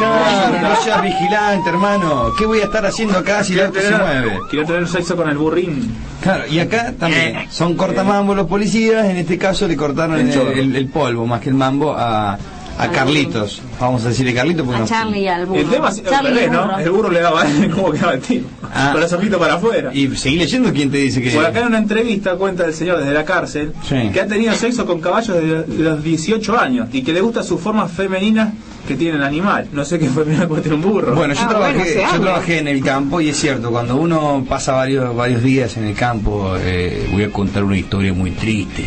Claro, 0.00 0.60
no 0.62 0.76
seas 0.82 1.02
vigilante, 1.02 1.68
hermano. 1.68 2.30
¿Qué 2.38 2.46
voy 2.46 2.60
a 2.60 2.64
estar 2.64 2.84
haciendo 2.86 3.18
acá 3.18 3.44
si 3.44 3.52
el 3.54 3.66
auto 3.66 3.80
se 3.80 3.90
mueve? 3.90 4.38
Quiero 4.48 4.66
tener 4.66 4.88
sexo 4.88 5.16
con 5.16 5.28
el 5.28 5.36
burrín. 5.36 5.94
Claro, 6.22 6.44
y 6.48 6.58
acá 6.58 6.92
también 6.98 7.46
son 7.50 7.74
cortamambo 7.76 8.34
los 8.34 8.46
policías, 8.46 9.04
en 9.06 9.16
este 9.16 9.36
caso 9.38 9.66
le 9.68 9.76
cortaron 9.76 10.16
El 10.18 10.28
el, 10.28 10.34
chorro. 10.34 10.52
el- 10.52 10.76
el 10.76 10.88
polvo 10.88 11.26
más 11.26 11.40
que 11.40 11.48
el 11.50 11.54
mambo 11.54 11.94
a, 11.96 12.38
a 12.82 12.90
Carlitos. 12.90 13.60
Vamos 13.80 14.04
a 14.04 14.08
decirle 14.08 14.34
Carlitos 14.34 14.64
porque 14.64 14.76
A 14.78 14.80
no- 14.80 14.86
Charlie 14.88 15.20
y 15.20 15.28
al 15.28 15.46
burro. 15.46 15.60
El 15.60 15.66
tema 15.68 15.88
es 15.90 15.98
al 15.98 16.04
Charlie 16.04 16.30
y 16.30 16.34
revés, 16.34 16.46
el 16.46 16.52
¿no? 16.52 16.62
burro. 16.66 16.78
El 16.78 16.90
burro 16.90 17.10
le 17.10 17.20
daba 17.20 17.44
cómo 17.74 17.92
quedaba 17.92 18.14
el 18.14 18.20
tipo. 18.20 18.48
Ah. 18.72 18.90
Con 18.92 19.02
el 19.02 19.08
sopito 19.08 19.38
para 19.38 19.54
afuera. 19.54 19.90
Y 19.92 20.14
seguí 20.16 20.36
leyendo 20.36 20.72
quién 20.72 20.90
te 20.90 20.98
dice 20.98 21.20
que... 21.20 21.30
Por 21.30 21.44
acá 21.44 21.60
en 21.60 21.66
una 21.66 21.78
entrevista 21.78 22.34
cuenta 22.36 22.64
el 22.66 22.72
señor 22.74 22.98
desde 22.98 23.12
la 23.12 23.24
cárcel 23.24 23.72
Sí. 23.88 24.10
que 24.12 24.20
ha 24.20 24.26
tenido 24.26 24.54
sexo 24.54 24.86
con 24.86 25.00
caballos 25.00 25.36
desde 25.36 25.82
los 25.82 26.02
18 26.04 26.58
años 26.58 26.88
y 26.92 27.02
que 27.02 27.12
le 27.12 27.20
gusta 27.20 27.42
su 27.42 27.58
forma 27.58 27.88
femenina 27.88 28.52
que 28.86 28.94
tiene 28.96 29.16
el 29.18 29.22
animal. 29.24 29.66
No 29.72 29.84
sé 29.84 29.98
qué 29.98 30.08
femenina 30.08 30.46
puede 30.48 30.62
tener 30.62 30.76
un 30.76 30.82
burro. 30.82 31.14
Bueno, 31.14 31.34
yo, 31.34 31.40
Ah, 31.44 31.48
trabajé, 31.48 31.74
bueno, 31.96 32.12
yo 32.14 32.20
trabajé 32.20 32.58
en 32.58 32.68
el 32.68 32.82
campo 32.82 33.20
y 33.20 33.28
es 33.28 33.36
cierto, 33.36 33.70
cuando 33.70 33.96
uno 33.96 34.44
pasa 34.48 34.72
varios, 34.72 35.14
varios 35.14 35.42
días 35.42 35.76
en 35.76 35.84
el 35.84 35.94
campo, 35.94 36.54
eh, 36.58 37.08
voy 37.12 37.24
a 37.24 37.30
contar 37.32 37.64
una 37.64 37.76
historia 37.76 38.12
muy 38.12 38.30
triste. 38.32 38.84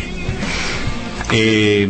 Eh, 1.36 1.88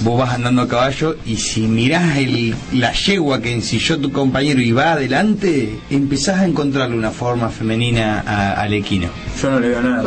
vos 0.00 0.18
vas 0.18 0.32
andando 0.34 0.62
a 0.62 0.68
caballo 0.68 1.16
y 1.26 1.36
si 1.36 1.60
mirás 1.66 2.16
el, 2.16 2.54
la 2.72 2.92
yegua 2.94 3.42
que 3.42 3.52
ensilló 3.52 3.98
tu 3.98 4.10
compañero 4.10 4.58
y 4.62 4.72
va 4.72 4.92
adelante, 4.92 5.78
empezás 5.90 6.38
a 6.40 6.46
encontrarle 6.46 6.96
una 6.96 7.10
forma 7.10 7.50
femenina 7.50 8.24
a- 8.26 8.54
al 8.62 8.72
equino. 8.72 9.08
Yo 9.42 9.50
no 9.50 9.60
le 9.60 9.68
veo 9.68 9.82
nada 9.82 10.02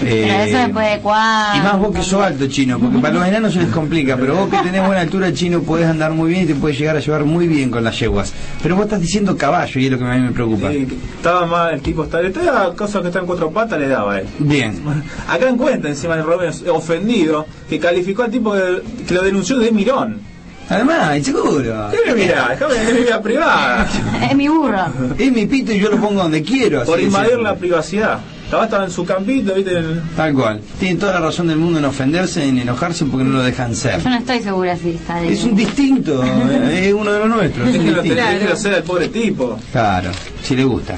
Pero 0.00 0.14
Eh, 0.14 0.48
eso 0.50 0.58
después 0.58 0.90
de 0.92 0.98
cuándo. 1.00 1.56
y 1.58 1.60
más 1.62 1.78
vos 1.78 1.94
que 1.94 2.02
sos 2.02 2.22
alto, 2.22 2.46
chino, 2.48 2.78
porque 2.78 2.98
para 2.98 3.14
los 3.14 3.26
enanos 3.26 3.52
se 3.54 3.60
les 3.60 3.68
complica, 3.68 4.16
pero 4.16 4.34
vos 4.36 4.48
que 4.50 4.58
tenés 4.58 4.84
buena 4.86 5.00
altura, 5.02 5.32
chino, 5.32 5.62
podés 5.62 5.86
andar 5.86 6.12
muy 6.12 6.30
bien 6.30 6.42
y 6.42 6.46
te 6.46 6.54
puedes 6.54 6.78
llegar 6.78 6.96
a 6.96 7.00
llevar 7.00 7.24
muy 7.24 7.46
bien 7.48 7.70
con 7.70 7.82
las 7.82 7.98
yeguas. 7.98 8.32
Pero 8.62 8.76
vos 8.76 8.84
estás 8.84 9.00
diciendo 9.00 9.36
caballo 9.36 9.80
y 9.80 9.86
es 9.86 9.92
lo 9.92 9.98
que 9.98 10.04
a 10.04 10.14
mí 10.14 10.20
me 10.20 10.32
preocupa. 10.32 10.70
Estaba 10.72 11.46
mal 11.46 11.74
el 11.74 11.80
tipo, 11.80 12.04
estaba, 12.04 12.22
le 12.22 12.30
daba 12.30 12.74
cosas 12.74 13.00
que 13.02 13.08
están 13.08 13.22
en 13.22 13.26
cuatro 13.26 13.50
patas, 13.50 13.78
le 13.80 13.88
daba 13.88 14.14
a 14.14 14.20
él. 14.20 14.26
Bien. 14.38 14.80
Acá 15.28 15.48
encuentra 15.48 15.88
encima 15.90 16.14
el 16.14 16.24
Romeo 16.24 16.50
ofendido 16.72 17.46
que 17.68 17.78
calificó 17.78 18.22
al 18.24 18.30
tipo 18.30 18.54
de- 18.54 18.82
que 19.06 19.14
lo 19.14 19.22
denunció 19.22 19.56
de 19.58 19.70
mirón. 19.72 20.20
Además, 20.68 21.22
seguro. 21.22 21.88
¿Qué 21.92 21.98
me 22.10 22.14
mirá? 22.24 22.48
Déjame 22.50 22.74
de 22.74 22.92
mi 22.92 23.00
vida 23.02 23.22
privada. 23.22 23.86
Es 24.30 24.36
mi 24.36 24.48
burro. 24.48 24.86
Es 25.16 25.32
mi 25.32 25.46
pito 25.46 25.72
y 25.72 25.78
yo 25.78 25.90
lo 25.90 25.96
pongo 25.98 26.22
donde 26.22 26.42
quiero. 26.42 26.82
Por 26.84 26.96
de 26.98 27.04
invadir 27.04 27.38
la 27.38 27.54
privacidad. 27.54 28.18
Estaba, 28.46 28.64
estaba 28.64 28.84
en 28.84 28.90
su 28.92 29.04
campito, 29.04 29.54
viste. 29.54 29.72
Tal 30.14 30.32
cual. 30.32 30.60
Tiene 30.78 31.00
toda 31.00 31.14
la 31.14 31.20
razón 31.20 31.48
del 31.48 31.56
mundo 31.58 31.80
en 31.80 31.84
ofenderse, 31.84 32.44
en 32.48 32.58
enojarse 32.58 33.04
porque 33.06 33.24
no 33.24 33.38
lo 33.38 33.42
dejan 33.42 33.74
ser. 33.74 34.00
Yo 34.00 34.08
no 34.08 34.18
estoy 34.18 34.40
segura 34.40 34.76
si 34.76 34.90
está 34.90 35.16
de... 35.16 35.32
Es 35.32 35.42
un 35.42 35.56
distinto, 35.56 36.22
eh, 36.24 36.86
es 36.88 36.94
uno 36.94 37.12
de 37.12 37.18
los 37.18 37.28
nuestros. 37.28 37.66
es 37.66 37.72
Déjelo, 37.72 38.02
distinto. 38.02 38.30
déjelo 38.30 38.56
ser 38.56 38.74
al 38.74 38.82
pobre 38.84 39.08
tipo. 39.08 39.58
Claro, 39.72 40.10
si 40.44 40.54
le 40.54 40.62
gusta. 40.64 40.94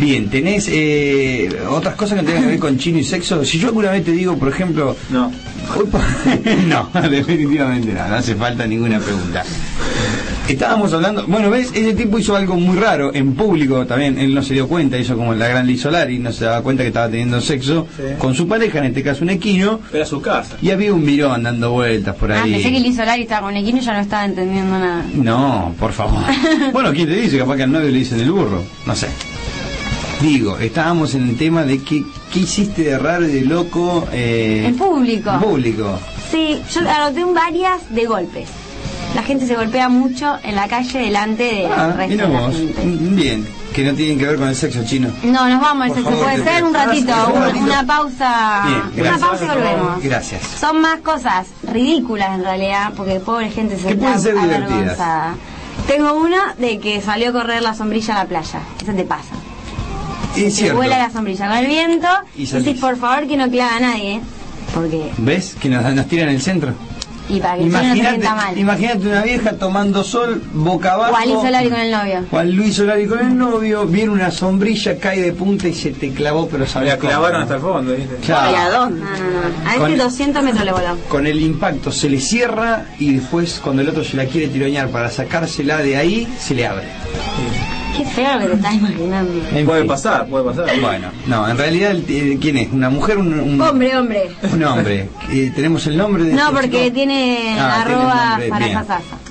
Bien, 0.00 0.30
¿tenés 0.30 0.66
eh, 0.72 1.60
otras 1.68 1.94
cosas 1.94 2.18
que 2.20 2.24
tengan 2.24 2.42
que 2.44 2.48
ver 2.48 2.58
con 2.58 2.78
chino 2.78 2.98
y 2.98 3.04
sexo? 3.04 3.44
Si 3.44 3.58
yo 3.58 3.68
alguna 3.68 3.90
vez 3.90 4.02
te 4.02 4.12
digo, 4.12 4.36
por 4.38 4.48
ejemplo... 4.48 4.96
No. 5.10 5.30
No, 6.66 6.88
definitivamente 7.10 7.92
no, 7.92 8.08
no 8.08 8.14
hace 8.16 8.34
falta 8.34 8.66
ninguna 8.66 8.98
pregunta. 8.98 9.44
Estábamos 10.48 10.92
hablando, 10.92 11.24
bueno, 11.28 11.48
ves, 11.50 11.70
ese 11.72 11.94
tipo 11.94 12.18
hizo 12.18 12.36
algo 12.36 12.56
muy 12.56 12.76
raro 12.76 13.14
en 13.14 13.34
público 13.34 13.86
también, 13.86 14.18
él 14.18 14.34
no 14.34 14.42
se 14.42 14.54
dio 14.54 14.68
cuenta, 14.68 14.98
hizo 14.98 15.16
como 15.16 15.34
la 15.34 15.48
gran 15.48 15.66
Liz 15.66 15.80
Solari, 15.82 16.18
no 16.18 16.30
se 16.32 16.44
daba 16.44 16.62
cuenta 16.62 16.82
que 16.82 16.88
estaba 16.88 17.08
teniendo 17.08 17.40
sexo 17.40 17.86
Sí. 17.96 18.02
con 18.18 18.34
su 18.34 18.46
pareja, 18.48 18.78
en 18.80 18.86
este 18.86 19.02
caso 19.02 19.22
un 19.22 19.30
equino, 19.30 19.80
Era 19.92 20.04
su 20.04 20.20
casa. 20.20 20.56
y 20.60 20.70
había 20.70 20.92
un 20.92 21.04
mirón 21.04 21.44
dando 21.44 21.70
vueltas 21.72 22.16
por 22.16 22.32
Ah, 22.32 22.42
ahí. 22.42 22.52
pensé 22.54 22.70
que 22.72 22.80
Liz 22.80 22.96
Solari 22.96 23.22
estaba 23.22 23.46
con 23.46 23.56
Equino 23.56 23.78
y 23.78 23.80
ya 23.80 23.94
no 23.94 24.00
estaba 24.00 24.24
entendiendo 24.24 24.78
nada. 24.78 25.04
No, 25.14 25.74
por 25.78 25.92
favor. 25.92 26.20
bueno, 26.72 26.92
¿quién 26.92 27.08
te 27.08 27.14
dice? 27.14 27.38
Capaz 27.38 27.56
que 27.56 27.62
al 27.62 27.72
novio 27.72 27.88
le 27.88 27.98
dicen 27.98 28.20
el 28.20 28.30
burro. 28.32 28.62
No 28.84 28.94
sé. 28.94 29.06
Digo, 30.20 30.58
estábamos 30.58 31.14
en 31.14 31.30
el 31.30 31.36
tema 31.36 31.64
de 31.64 31.78
que, 31.82 32.04
qué 32.32 32.40
hiciste 32.40 32.82
de 32.84 32.98
raro 32.98 33.26
y 33.28 33.32
de 33.32 33.40
loco 33.42 34.06
eh, 34.12 34.64
En 34.66 34.76
público. 34.76 35.30
en 35.32 35.40
público. 35.40 35.98
Sí, 36.30 36.58
yo 36.72 36.80
anoté 36.88 37.24
un 37.24 37.34
varias 37.34 37.80
de 37.90 38.06
golpes. 38.06 38.48
La 39.14 39.22
gente 39.22 39.46
se 39.46 39.54
golpea 39.56 39.88
mucho 39.88 40.38
en 40.42 40.54
la 40.54 40.68
calle 40.68 40.98
delante 41.00 41.66
Ah, 41.70 41.94
mira 42.08 42.26
de 42.26 42.32
la 42.32 42.40
vos. 42.40 42.54
gente. 42.56 42.82
Mm, 42.84 43.14
Bien, 43.16 43.48
que 43.74 43.84
no 43.84 43.94
tienen 43.94 44.18
que 44.18 44.26
ver 44.26 44.36
con 44.36 44.48
el 44.48 44.56
sexo 44.56 44.82
chino. 44.84 45.10
No, 45.22 45.48
nos 45.48 45.60
vamos, 45.60 45.88
Por 45.88 45.96
se 45.98 46.02
favor, 46.02 46.18
puede 46.24 46.44
ser 46.44 46.64
un 46.64 46.74
ratito, 46.74 47.12
Un 47.34 47.62
una, 47.64 47.86
pausa, 47.86 48.62
Bien, 48.94 49.06
una 49.08 49.18
pausa 49.18 49.44
y 49.44 49.48
volvemos. 49.48 50.02
Gracias. 50.02 50.42
Son 50.58 50.80
más 50.80 51.00
cosas 51.00 51.46
ridículas 51.70 52.34
en 52.34 52.44
realidad, 52.44 52.92
porque 52.96 53.20
pobre 53.20 53.50
gente 53.50 53.76
se 53.78 53.90
está 53.90 54.14
avergonzada. 54.14 55.34
Tengo 55.86 56.14
una 56.14 56.54
de 56.58 56.78
que 56.78 57.00
salió 57.00 57.30
a 57.30 57.32
correr 57.32 57.62
la 57.62 57.74
sombrilla 57.74 58.14
a 58.14 58.24
la 58.24 58.28
playa. 58.28 58.60
Eso 58.82 58.92
te 58.92 59.04
pasa. 59.04 59.34
Es 60.36 60.54
Se 60.56 60.72
vuela 60.72 60.96
la 60.96 61.10
sombrilla 61.10 61.48
con 61.48 61.56
el 61.58 61.66
viento 61.66 62.08
Y 62.36 62.44
y 62.44 62.46
decís, 62.46 62.80
por 62.80 62.96
favor, 62.96 63.26
que 63.26 63.36
no 63.36 63.50
clava 63.50 63.76
a 63.76 63.80
nadie. 63.80 64.20
Porque, 64.72 65.10
¿Ves? 65.18 65.54
Que 65.60 65.68
nos, 65.68 65.84
nos 65.94 66.06
tiran 66.06 66.30
el 66.30 66.40
centro. 66.40 66.72
Y 67.28 67.40
para 67.40 67.56
que 67.56 67.64
no 67.66 67.78
se 67.78 67.84
Imagínate, 67.84 68.28
mal. 68.28 68.58
imagínate 68.58 69.06
una 69.08 69.22
vieja 69.22 69.52
tomando 69.52 70.02
sol 70.04 70.42
boca 70.52 70.94
abajo. 70.94 71.16
A 71.16 71.24
Liz 71.24 71.34
Solari 71.40 71.70
con 71.70 71.80
el 71.80 71.90
novio. 71.90 72.24
Juan 72.30 72.50
Luis 72.50 72.74
Solari 72.76 73.06
con 73.06 73.18
el 73.20 73.36
novio, 73.38 73.86
viene 73.86 74.10
una 74.10 74.30
sombrilla, 74.30 74.98
cae 74.98 75.20
de 75.22 75.32
punta 75.32 75.68
y 75.68 75.74
se 75.74 75.92
te 75.92 76.10
clavó, 76.12 76.48
pero 76.48 76.66
sabes 76.66 76.88
La 76.90 76.98
clavaron 76.98 77.38
¿no? 77.38 77.42
hasta 77.42 77.54
el 77.54 77.60
fondo, 77.60 77.92
viste. 77.94 78.16
Claro. 78.26 78.50
¿Y 78.52 78.54
a 78.54 78.70
dónde? 78.70 79.00
No, 79.00 79.10
no, 79.10 79.16
no. 79.64 79.70
A 79.70 79.74
Con- 79.76 79.90
este 79.92 80.02
200 80.02 80.42
metros 80.42 80.64
le 80.64 80.72
voló. 80.72 80.96
Con 81.08 81.26
el 81.26 81.40
impacto 81.40 81.92
se 81.92 82.08
le 82.10 82.20
cierra 82.20 82.86
y 82.98 83.14
después 83.14 83.60
cuando 83.62 83.82
el 83.82 83.88
otro 83.88 84.02
se 84.04 84.16
la 84.16 84.24
quiere 84.26 84.48
tiroñar 84.48 84.88
para 84.88 85.10
sacársela 85.10 85.78
de 85.78 85.96
ahí, 85.96 86.28
se 86.38 86.54
le 86.54 86.66
abre. 86.66 86.86
Qué 87.96 88.04
feo 88.06 88.34
lo 88.34 88.40
que 88.40 88.46
te 88.48 88.54
estás 88.54 88.74
imaginando. 88.74 89.32
En 89.52 89.66
Puede 89.66 89.80
fin. 89.80 89.88
pasar, 89.88 90.26
puede 90.26 90.44
pasar. 90.44 90.80
Bueno, 90.80 91.08
no, 91.26 91.48
en 91.48 91.58
realidad, 91.58 91.90
el- 91.92 92.04
eh, 92.08 92.38
¿quién 92.40 92.56
es? 92.56 92.72
¿Una 92.72 92.88
mujer? 92.90 93.18
Un, 93.18 93.38
un- 93.38 93.60
Hombre, 93.60 93.96
hombre. 93.96 94.30
un 94.50 94.64
hombre. 94.64 95.08
Eh, 95.30 95.52
¿Tenemos 95.54 95.86
el 95.86 95.96
nombre 95.96 96.24
de 96.24 96.32
No, 96.32 96.48
este 96.48 96.52
porque 96.54 96.82
chico? 96.84 96.94
tiene 96.94 97.56
Ah, 97.58 97.82
arroba 97.82 98.38
para 98.48 98.66
Bien. 98.66 98.78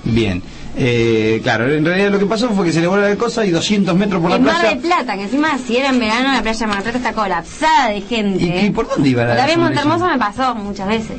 Bien. 0.03 0.43
Eh, 0.77 1.41
claro, 1.43 1.69
en 1.69 1.83
realidad 1.83 2.11
lo 2.11 2.19
que 2.19 2.25
pasó 2.25 2.49
fue 2.51 2.65
que 2.65 2.71
se 2.71 2.79
le 2.79 2.87
voló 2.87 3.01
la 3.01 3.15
cosa 3.17 3.45
y 3.45 3.49
200 3.51 3.93
metros 3.97 4.21
por 4.21 4.29
la 4.29 4.37
En 4.37 4.43
Mar 4.43 4.53
playa. 4.59 4.69
del 4.69 4.79
Plata, 4.79 5.15
que 5.15 5.23
encima 5.23 5.49
si 5.65 5.75
era 5.77 5.89
en 5.89 5.99
verano 5.99 6.31
la 6.31 6.41
playa 6.41 6.59
de 6.59 6.67
Mar 6.67 6.75
del 6.77 6.83
Plata 6.93 6.97
está 6.97 7.13
colapsada 7.13 7.89
de 7.89 8.01
gente. 8.01 8.43
¿Y, 8.45 8.65
y 8.67 8.69
por 8.69 8.87
dónde 8.87 9.09
iba 9.09 9.23
la 9.25 9.35
También 9.35 9.59
en 9.59 9.65
sombrilla? 9.65 9.83
Montermoso 9.85 10.11
me 10.13 10.19
pasó 10.19 10.55
muchas 10.55 10.87
veces. 10.87 11.17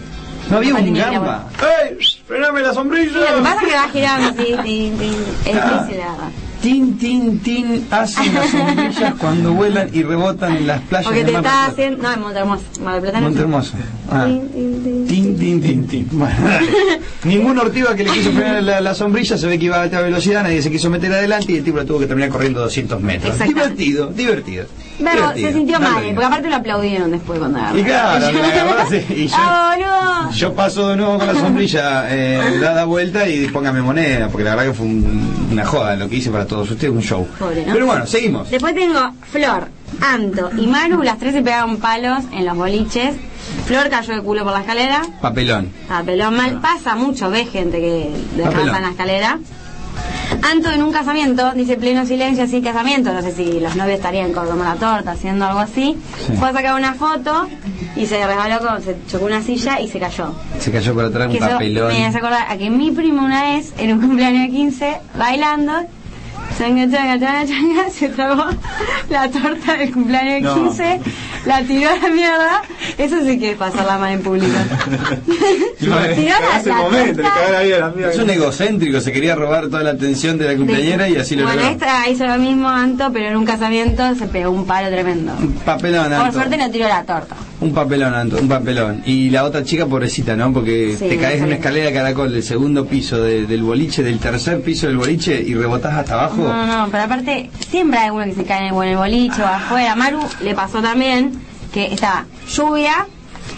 ¿No 0.51 0.57
había 0.57 0.74
un 0.74 0.95
gamba? 0.95 1.47
¡Ey! 1.61 1.97
¡Frename 2.26 2.61
la 2.62 2.72
sombrilla! 2.74 3.11
Sí, 3.12 3.18
lo 3.30 3.36
que 3.36 3.43
pasa 3.43 3.61
es 3.62 3.68
que 3.68 3.74
va 3.74 3.88
girando 3.93 4.28
así, 4.28 4.55
tin, 4.64 4.99
tin. 4.99 5.14
es 5.45 5.55
difícil 5.55 5.97
de 5.97 6.03
agarrar. 6.03 6.30
Tin, 6.62 6.96
tin, 6.96 7.40
tin, 7.40 7.86
hacen 7.90 8.32
las 8.34 8.50
sombrillas 8.50 9.14
cuando 9.18 9.52
vuelan 9.52 9.88
y 9.92 10.02
rebotan 10.04 10.56
en 10.56 10.66
las 10.68 10.80
playas 10.82 11.06
Porque 11.06 11.24
te 11.24 11.32
está 11.34 11.66
haciendo. 11.66 12.02
No, 12.04 12.12
en 12.12 12.20
Montermoso. 12.20 12.62
Mar 12.82 12.94
del 12.94 13.02
Plata 13.02 13.18
no. 13.20 13.24
Monte 13.26 13.40
Hermoso. 13.40 13.72
Ah. 14.10 14.26
Tin, 14.26 15.36
tin, 15.38 15.60
tin. 15.60 15.86
Tin. 15.88 16.08
Bueno, 16.12 16.34
ningún 17.24 17.58
ortiva 17.58 17.96
que 17.96 18.04
le 18.04 18.10
quiso 18.10 18.30
frenar 18.32 18.62
la, 18.62 18.80
la 18.80 18.94
sombrilla 18.94 19.36
se 19.36 19.46
ve 19.48 19.58
que 19.58 19.64
iba 19.66 19.76
a 19.78 19.82
alta 19.82 20.00
velocidad, 20.00 20.44
nadie 20.44 20.62
se 20.62 20.70
quiso 20.70 20.88
meter 20.88 21.12
adelante 21.12 21.50
y 21.52 21.56
el 21.56 21.64
tipo 21.64 21.78
la 21.78 21.84
tuvo 21.84 21.98
que 21.98 22.06
terminar 22.06 22.30
corriendo 22.30 22.60
200 22.60 23.00
metros. 23.00 23.36
Divertido, 23.40 24.06
divertido. 24.08 24.66
Pero 25.02 25.32
se 25.34 25.52
sintió 25.52 25.80
mal, 25.80 26.02
lo 26.06 26.10
porque 26.14 26.24
aparte 26.26 26.48
lo 26.48 26.56
aplaudieron 26.56 27.10
después 27.10 27.38
cuando 27.40 27.58
agarró. 27.58 27.78
Y 27.78 27.82
claro, 27.82 28.30
y 29.10 29.26
yo- 29.26 29.34
¡Ah, 29.36 29.74
boludo! 29.74 30.32
Yo 30.32 30.54
paso 30.54 30.88
de 30.90 30.96
nuevo 30.96 31.18
con 31.18 31.26
la 31.26 31.34
sombrilla 31.34 32.06
eh, 32.08 32.58
dada 32.60 32.84
vuelta 32.84 33.28
y 33.28 33.48
póngame 33.48 33.82
moneda, 33.82 34.28
porque 34.28 34.44
la 34.44 34.50
verdad 34.54 34.70
que 34.70 34.76
fue 34.76 34.86
un- 34.86 35.48
una 35.50 35.64
joda 35.64 35.96
lo 35.96 36.08
que 36.08 36.16
hice 36.16 36.30
para 36.30 36.46
todos 36.53 36.70
ustedes, 36.70 36.92
un 36.92 37.03
show. 37.03 37.26
Pobre, 37.38 37.66
¿no? 37.66 37.72
Pero 37.72 37.86
bueno, 37.86 38.07
seguimos. 38.07 38.50
Después 38.50 38.74
tengo 38.74 39.12
Flor, 39.30 39.68
Anto 40.00 40.50
y 40.57 40.66
Maru, 40.66 41.03
las 41.03 41.18
tres 41.18 41.32
se 41.34 41.42
pegaron 41.42 41.78
palos 41.78 42.24
en 42.32 42.44
los 42.44 42.57
boliches. 42.57 43.14
Flor 43.66 43.88
cayó 43.88 44.14
de 44.14 44.22
culo 44.22 44.44
por 44.44 44.53
la 44.53 44.61
escalera, 44.61 45.03
Papelón. 45.20 45.70
estaba 45.82 46.03
pelón 46.05 46.36
mal. 46.36 46.61
Pasa 46.61 46.94
mucho, 46.94 47.30
ves 47.30 47.50
gente 47.50 47.78
que 47.80 48.11
descansa 48.36 48.50
Papelón. 48.59 48.76
en 48.76 48.82
la 48.82 48.90
escalera. 48.90 49.38
Anto 50.50 50.70
en 50.70 50.82
un 50.82 50.92
casamiento, 50.92 51.53
dice 51.53 51.76
pleno 51.76 52.07
silencio, 52.07 52.44
así 52.44 52.62
casamiento, 52.62 53.12
no 53.12 53.20
sé 53.20 53.32
si 53.32 53.61
los 53.61 53.76
novios 53.76 53.96
estarían 53.96 54.32
cortando 54.32 54.64
la 54.64 54.74
torta, 54.76 55.12
haciendo 55.12 55.44
algo 55.44 55.61
así. 55.61 55.96
Sí. 56.26 56.32
Fue 56.38 56.48
a 56.48 56.53
sacar 56.53 56.74
una 56.74 56.94
foto 56.94 57.48
y 57.96 58.07
se 58.07 58.26
resbaló, 58.26 58.59
con, 58.66 58.82
se 58.82 58.96
chocó 59.11 59.26
una 59.26 59.42
silla 59.42 59.78
y 59.80 59.88
se 59.88 59.98
cayó. 60.00 60.34
Se 60.59 60.72
cayó 60.72 60.94
por 60.94 61.05
atrás 61.05 61.28
un 61.28 61.36
eso 61.36 61.46
papelón. 61.48 61.88
me 61.88 62.07
hace 62.07 62.16
acordar 62.18 62.46
a 62.50 62.57
que 62.57 62.70
mi 62.70 62.90
primo 62.90 63.22
una 63.22 63.42
vez, 63.44 63.74
en 63.76 63.92
un 63.92 64.00
cumpleaños 64.00 64.42
de 64.44 64.50
15, 64.50 64.96
bailando, 65.18 65.72
Changa, 66.59 66.88
changa, 66.90 67.18
changa, 67.18 67.46
changa, 67.46 67.90
se 67.90 68.09
tragó 68.11 68.44
la 69.11 69.30
torta 69.30 69.74
del 69.76 69.92
cumpleaños 69.92 70.34
de 70.34 70.40
No. 70.42 70.55
15, 70.68 71.00
la 71.46 71.62
tiró 71.62 71.90
a 71.90 71.96
la 71.96 72.09
mierda. 72.09 72.62
Eso 72.98 73.16
sí 73.24 73.38
que 73.38 73.53
es 73.53 73.57
pasarla 73.57 73.98
mal 73.98 74.12
en 74.12 74.22
público. 74.22 74.53
Tiró 75.78 75.96
la, 75.96 76.62
la 76.64 76.74
momento, 76.76 77.22
torta. 77.22 78.11
Es 78.11 78.18
un 78.18 78.30
egocéntrico, 78.30 79.00
se 79.00 79.12
quería 79.12 79.34
robar 79.34 79.68
toda 79.68 79.82
la 79.82 79.90
atención 79.90 80.38
de 80.38 80.46
la 80.46 80.57
cumpleañera 80.57 81.09
y 81.09 81.16
así 81.16 81.34
lo 81.36 81.44
Bueno, 81.44 81.62
logró. 81.62 81.72
esta 81.74 82.09
hizo 82.09 82.26
lo 82.26 82.36
mismo 82.38 82.68
Anto, 82.68 83.11
pero 83.12 83.28
en 83.28 83.36
un 83.36 83.44
casamiento 83.44 84.14
se 84.14 84.26
pegó 84.26 84.50
un 84.50 84.66
palo 84.66 84.88
tremendo. 84.90 85.32
Un 85.38 85.53
papelón, 85.55 86.05
Por 86.11 86.14
Anto. 86.14 86.32
suerte 86.32 86.57
no 86.59 86.70
tiró 86.70 86.86
la 86.88 87.03
torta. 87.05 87.36
Un 87.62 87.72
papelón, 87.72 88.12
Anto, 88.14 88.38
un 88.38 88.48
papelón. 88.48 89.02
Y 89.06 89.30
la 89.30 89.44
otra 89.44 89.62
chica, 89.62 89.86
pobrecita, 89.86 90.34
¿no? 90.36 90.52
Porque 90.52 90.96
Sí, 90.98 91.08
te 91.08 91.16
caes 91.16 91.38
en 91.38 91.44
una 91.46 91.54
escalera 91.54 91.86
de 91.86 91.92
caracol 91.94 92.32
del 92.32 92.42
segundo 92.42 92.86
piso 92.86 93.22
de- 93.22 93.46
del 93.46 93.62
boliche, 93.62 94.02
del 94.02 94.18
tercer 94.18 94.60
piso 94.62 94.88
del 94.88 94.96
boliche 94.96 95.40
y 95.40 95.54
rebotás 95.54 95.94
hasta 95.94 96.14
abajo. 96.14 96.36
No, 96.42 96.66
no, 96.66 96.88
pero 96.90 97.04
aparte 97.04 97.50
siempre 97.70 97.98
hay 98.00 98.10
uno 98.10 98.24
que 98.24 98.34
se 98.34 98.44
cae 98.44 98.66
en 98.68 98.74
el, 98.74 98.96
boliche 98.96 99.40
o 99.42 99.46
afuera. 99.46 99.94
Maru 99.94 100.20
le 100.42 100.54
pasó 100.54 100.82
también 100.82 101.32
que 101.72 101.86
estaba 101.92 102.26
lluvia, 102.52 103.06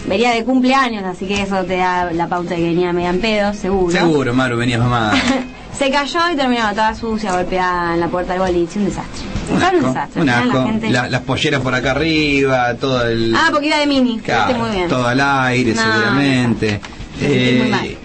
venía 0.07 0.31
de 0.31 0.43
cumpleaños, 0.43 1.03
así 1.03 1.25
que 1.27 1.41
eso 1.41 1.63
te 1.63 1.77
da 1.77 2.11
la 2.11 2.27
pauta 2.27 2.51
de 2.51 2.57
que 2.57 2.63
venía 2.69 2.93
media 2.93 3.09
en 3.09 3.19
pedo, 3.21 3.53
seguro. 3.53 3.91
Seguro, 3.95 4.33
Maru, 4.33 4.57
venías 4.57 4.79
mamada. 4.79 5.13
Se 5.77 5.89
cayó 5.91 6.19
y 6.31 6.37
terminó 6.37 6.69
toda 6.69 6.95
sucia, 6.95 7.33
golpeada 7.33 7.95
en 7.95 7.99
la 7.99 8.07
puerta 8.07 8.31
del 8.31 8.41
boliche, 8.43 8.79
un 8.79 8.85
desastre. 8.85 9.25
Un 9.53 9.61
asco, 9.61 9.87
desastre. 9.87 10.21
un 10.21 10.29
al 10.29 10.35
final 10.43 10.49
asco. 10.49 10.57
la 10.59 10.71
gente- 10.71 10.89
La- 10.89 11.09
las 11.09 11.21
polleras 11.21 11.61
por 11.61 11.75
acá 11.75 11.91
arriba, 11.91 12.73
todo 12.75 13.05
el... 13.05 13.35
Ah, 13.35 13.49
porque 13.51 13.67
iba 13.67 13.77
de 13.79 13.85
mini, 13.87 14.19
Claro, 14.19 14.47
Viste 14.53 14.61
muy 14.63 14.71
bien. 14.75 14.87
todo 14.87 15.05
al 15.05 15.19
aire, 15.19 15.73
No, 15.73 15.81
seguramente. 15.81 16.79
Muy 17.19 17.27
Eh, 17.29 17.67
mal. 17.69 17.97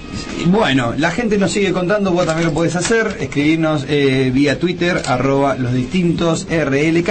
bueno, 0.47 0.95
la 0.99 1.11
gente 1.12 1.39
nos 1.39 1.53
sigue 1.53 1.72
contando, 1.72 2.11
vos 2.11 2.26
también 2.26 2.49
lo 2.49 2.55
podés 2.55 2.74
hacer, 2.74 3.16
escribirnos 3.20 3.85
eh, 3.89 4.33
vía 4.35 4.59
Twitter, 4.59 5.01
arroba 5.07 5.55
los 5.55 5.72
distintos 5.72 6.49
RLK, 6.51 7.09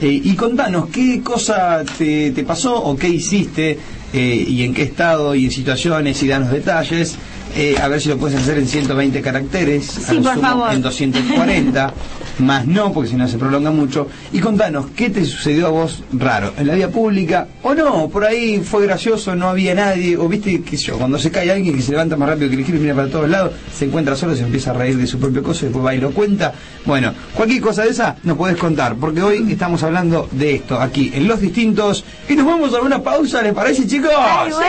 eh, 0.00 0.20
y 0.24 0.34
contanos 0.34 0.88
qué 0.88 1.20
cosa 1.22 1.82
te, 1.98 2.30
te 2.30 2.42
pasó 2.44 2.74
o 2.82 2.96
qué 2.96 3.08
hiciste 3.10 3.78
eh, 4.12 4.44
y 4.46 4.64
en 4.64 4.74
qué 4.74 4.82
estado 4.82 5.34
y 5.34 5.44
en 5.44 5.50
situaciones 5.50 6.22
y 6.22 6.28
danos 6.28 6.50
detalles. 6.50 7.16
Eh, 7.56 7.76
a 7.82 7.88
ver 7.88 8.00
si 8.00 8.08
lo 8.08 8.16
puedes 8.16 8.38
hacer 8.40 8.58
en 8.58 8.66
120 8.68 9.20
caracteres, 9.22 9.86
Sí, 9.86 10.14
por 10.16 10.34
sumo 10.34 10.40
favor. 10.40 10.72
en 10.72 10.82
240, 10.82 11.92
más 12.38 12.64
no, 12.66 12.92
porque 12.92 13.10
si 13.10 13.16
no 13.16 13.26
se 13.26 13.38
prolonga 13.38 13.70
mucho. 13.72 14.06
Y 14.32 14.38
contanos, 14.38 14.86
¿qué 14.94 15.10
te 15.10 15.24
sucedió 15.24 15.66
a 15.66 15.70
vos 15.70 16.02
raro? 16.12 16.52
¿En 16.58 16.68
la 16.68 16.74
vía 16.74 16.88
pública? 16.90 17.48
¿O 17.62 17.74
no? 17.74 18.08
Por 18.08 18.24
ahí 18.24 18.60
fue 18.60 18.86
gracioso, 18.86 19.34
no 19.34 19.48
había 19.48 19.74
nadie. 19.74 20.16
O 20.16 20.28
viste, 20.28 20.62
qué 20.62 20.76
sé 20.78 20.84
yo, 20.84 20.98
cuando 20.98 21.18
se 21.18 21.30
cae 21.32 21.50
alguien 21.50 21.74
que 21.74 21.82
se 21.82 21.90
levanta 21.90 22.16
más 22.16 22.28
rápido 22.28 22.50
que 22.50 22.56
el 22.56 22.64
giro 22.64 22.78
y 22.78 22.82
mira 22.82 22.94
para 22.94 23.08
todos 23.08 23.28
lados, 23.28 23.52
se 23.76 23.84
encuentra 23.86 24.14
solo, 24.14 24.36
se 24.36 24.42
empieza 24.44 24.70
a 24.70 24.74
reír 24.74 24.96
de 24.96 25.06
su 25.08 25.18
propio 25.18 25.42
coso 25.42 25.64
y 25.64 25.68
después 25.68 25.84
va 25.84 25.94
y 25.94 25.98
lo 25.98 26.12
cuenta. 26.12 26.52
Bueno, 26.86 27.12
cualquier 27.34 27.60
cosa 27.60 27.82
de 27.82 27.90
esa 27.90 28.16
nos 28.22 28.36
podés 28.36 28.56
contar, 28.56 28.94
porque 28.94 29.22
hoy 29.22 29.44
estamos 29.50 29.82
hablando 29.82 30.28
de 30.30 30.54
esto 30.54 30.80
aquí, 30.80 31.10
en 31.14 31.26
Los 31.26 31.40
Distintos. 31.40 32.04
Y 32.28 32.36
nos 32.36 32.46
vamos 32.46 32.72
a 32.74 32.80
una 32.80 33.02
pausa, 33.02 33.42
¿les 33.42 33.52
parece, 33.52 33.86
chicos? 33.88 34.10
Ay, 34.16 34.50
bueno. 34.52 34.60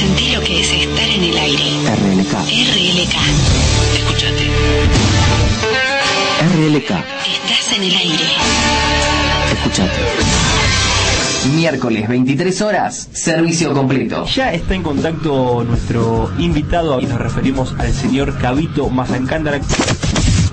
Sentí 0.00 0.30
lo 0.30 0.40
que 0.40 0.62
es 0.62 0.72
estar 0.72 1.08
en 1.10 1.24
el 1.24 1.36
aire. 1.36 1.62
RLK. 1.84 2.32
RLK. 2.32 3.16
Escúchate. 3.98 4.48
RLK. 6.54 6.90
Estás 7.26 7.76
en 7.76 7.82
el 7.82 7.94
aire. 7.94 8.24
Escuchate. 9.52 10.00
Miércoles 11.54 12.08
23 12.08 12.62
horas, 12.62 13.10
servicio 13.12 13.74
completo. 13.74 14.24
Ya 14.24 14.54
está 14.54 14.74
en 14.74 14.82
contacto 14.82 15.64
nuestro 15.64 16.32
invitado 16.38 16.98
y 16.98 17.04
nos 17.04 17.20
referimos 17.20 17.74
al 17.78 17.92
señor 17.92 18.38
Cabito 18.38 18.88
Mazancándara. 18.88 19.60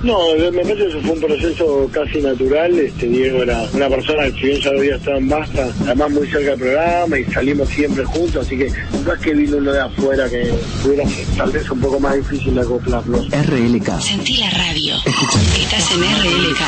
No, 0.02 0.18
me 0.36 0.62
parece 0.62 0.76
que 0.76 0.86
eso 0.86 1.00
fue 1.00 1.12
un 1.12 1.20
proceso 1.20 1.90
casi 1.92 2.20
natural. 2.20 2.78
Este 2.78 3.06
Diego 3.06 3.42
era 3.42 3.66
una 3.72 3.88
persona 3.88 4.24
que 4.24 4.32
si 4.32 4.40
bien 4.46 4.60
ya 4.60 4.72
lo 4.72 4.78
había 4.78 4.96
estado 4.96 5.16
en 5.16 5.28
Basta, 5.28 5.68
además 5.84 6.10
muy 6.10 6.26
cerca 6.28 6.50
del 6.50 6.58
programa 6.58 7.18
y 7.18 7.24
salimos 7.24 7.68
siempre 7.68 8.04
juntos, 8.04 8.46
así 8.46 8.56
que 8.56 8.72
no 9.04 9.12
es 9.12 9.20
que 9.20 9.34
vino 9.34 9.56
uno 9.56 9.72
de 9.72 9.80
afuera 9.80 10.28
que 10.28 10.50
hubiera 10.84 11.04
tal 11.36 11.50
vez 11.50 11.68
un 11.70 11.80
poco 11.80 11.98
más 11.98 12.14
difícil 12.16 12.54
de 12.54 12.60
acoplarnos. 12.60 13.28
RLK. 13.30 14.00
Sentí 14.00 14.36
la 14.36 14.50
radio. 14.50 14.96
Estás 15.04 15.90
en 15.92 16.02
RLK. 16.02 16.60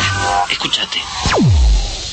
Escúchate. 0.51 0.99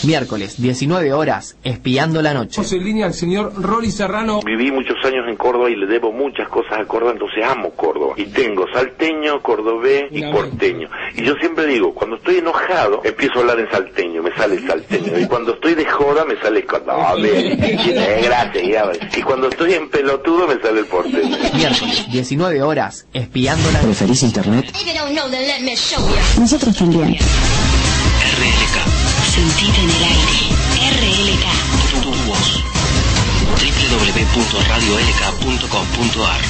Miércoles 0.04 0.62
19 0.62 1.14
horas, 1.14 1.58
espiando 1.64 2.22
la 2.22 2.34
noche. 2.34 2.62
en 2.72 2.84
línea 2.84 3.06
al 3.08 3.14
señor 3.14 3.54
Rolly 3.56 3.92
Serrano. 3.92 4.42
Viví 4.46 4.72
muchos 4.72 4.98
años 5.04 5.26
en 5.28 5.36
Córdoba 5.36 5.70
y 5.70 5.76
le 5.76 5.88
debo 5.88 6.12
muchas 6.12 6.48
cosas 6.50 6.80
a 6.80 6.86
Córdoba, 6.86 7.14
entonces 7.14 7.44
amo 7.44 7.72
Córdoba. 7.72 8.14
Y 8.18 8.26
tengo 8.26 8.66
salteño, 8.74 9.42
cordobés 9.42 10.06
y 10.12 10.22
porteño. 10.24 10.90
Y 11.16 11.24
yo 11.24 11.34
siempre 11.40 11.66
digo, 11.66 11.94
cuando 11.94 12.18
estoy 12.18 12.38
enojado, 12.38 13.02
empiezo 13.04 13.38
a 13.38 13.42
hablar 13.42 13.60
en 13.60 13.70
salteño, 13.72 14.22
me 14.22 14.36
sale 14.36 14.56
el 14.56 14.68
salteño. 14.68 15.20
Y 15.20 15.26
cuando 15.26 15.54
estoy 15.54 15.76
de 15.76 15.86
joda, 15.86 16.26
me 16.26 16.36
sale 16.42 16.60
el 16.60 16.66
cordobés. 16.66 17.58
Gracias, 18.24 18.64
ya. 18.68 18.92
Y 19.18 19.22
cuando 19.22 19.50
estoy 19.50 19.74
en 19.74 19.90
pelotudo, 19.90 20.48
me 20.48 20.62
sale 20.62 20.82
el 20.82 20.86
porteño. 20.86 21.38
Miércoles 21.54 22.06
19 22.12 22.62
horas, 22.62 23.08
espiando 23.14 23.66
la 23.72 23.82
noche. 23.82 23.86
¿Preferís 23.88 24.24
internet? 24.24 24.72
Nosotros 26.40 26.76
también. 26.78 27.16
RLK. 27.16 28.97
Sentite 29.38 29.82
en 29.82 29.90
el 29.92 30.04
aire. 30.04 30.38
RLK. 30.98 31.46
Tu 32.02 32.10
voz. 32.26 32.50
www.radiolk.com.ar 33.62 36.42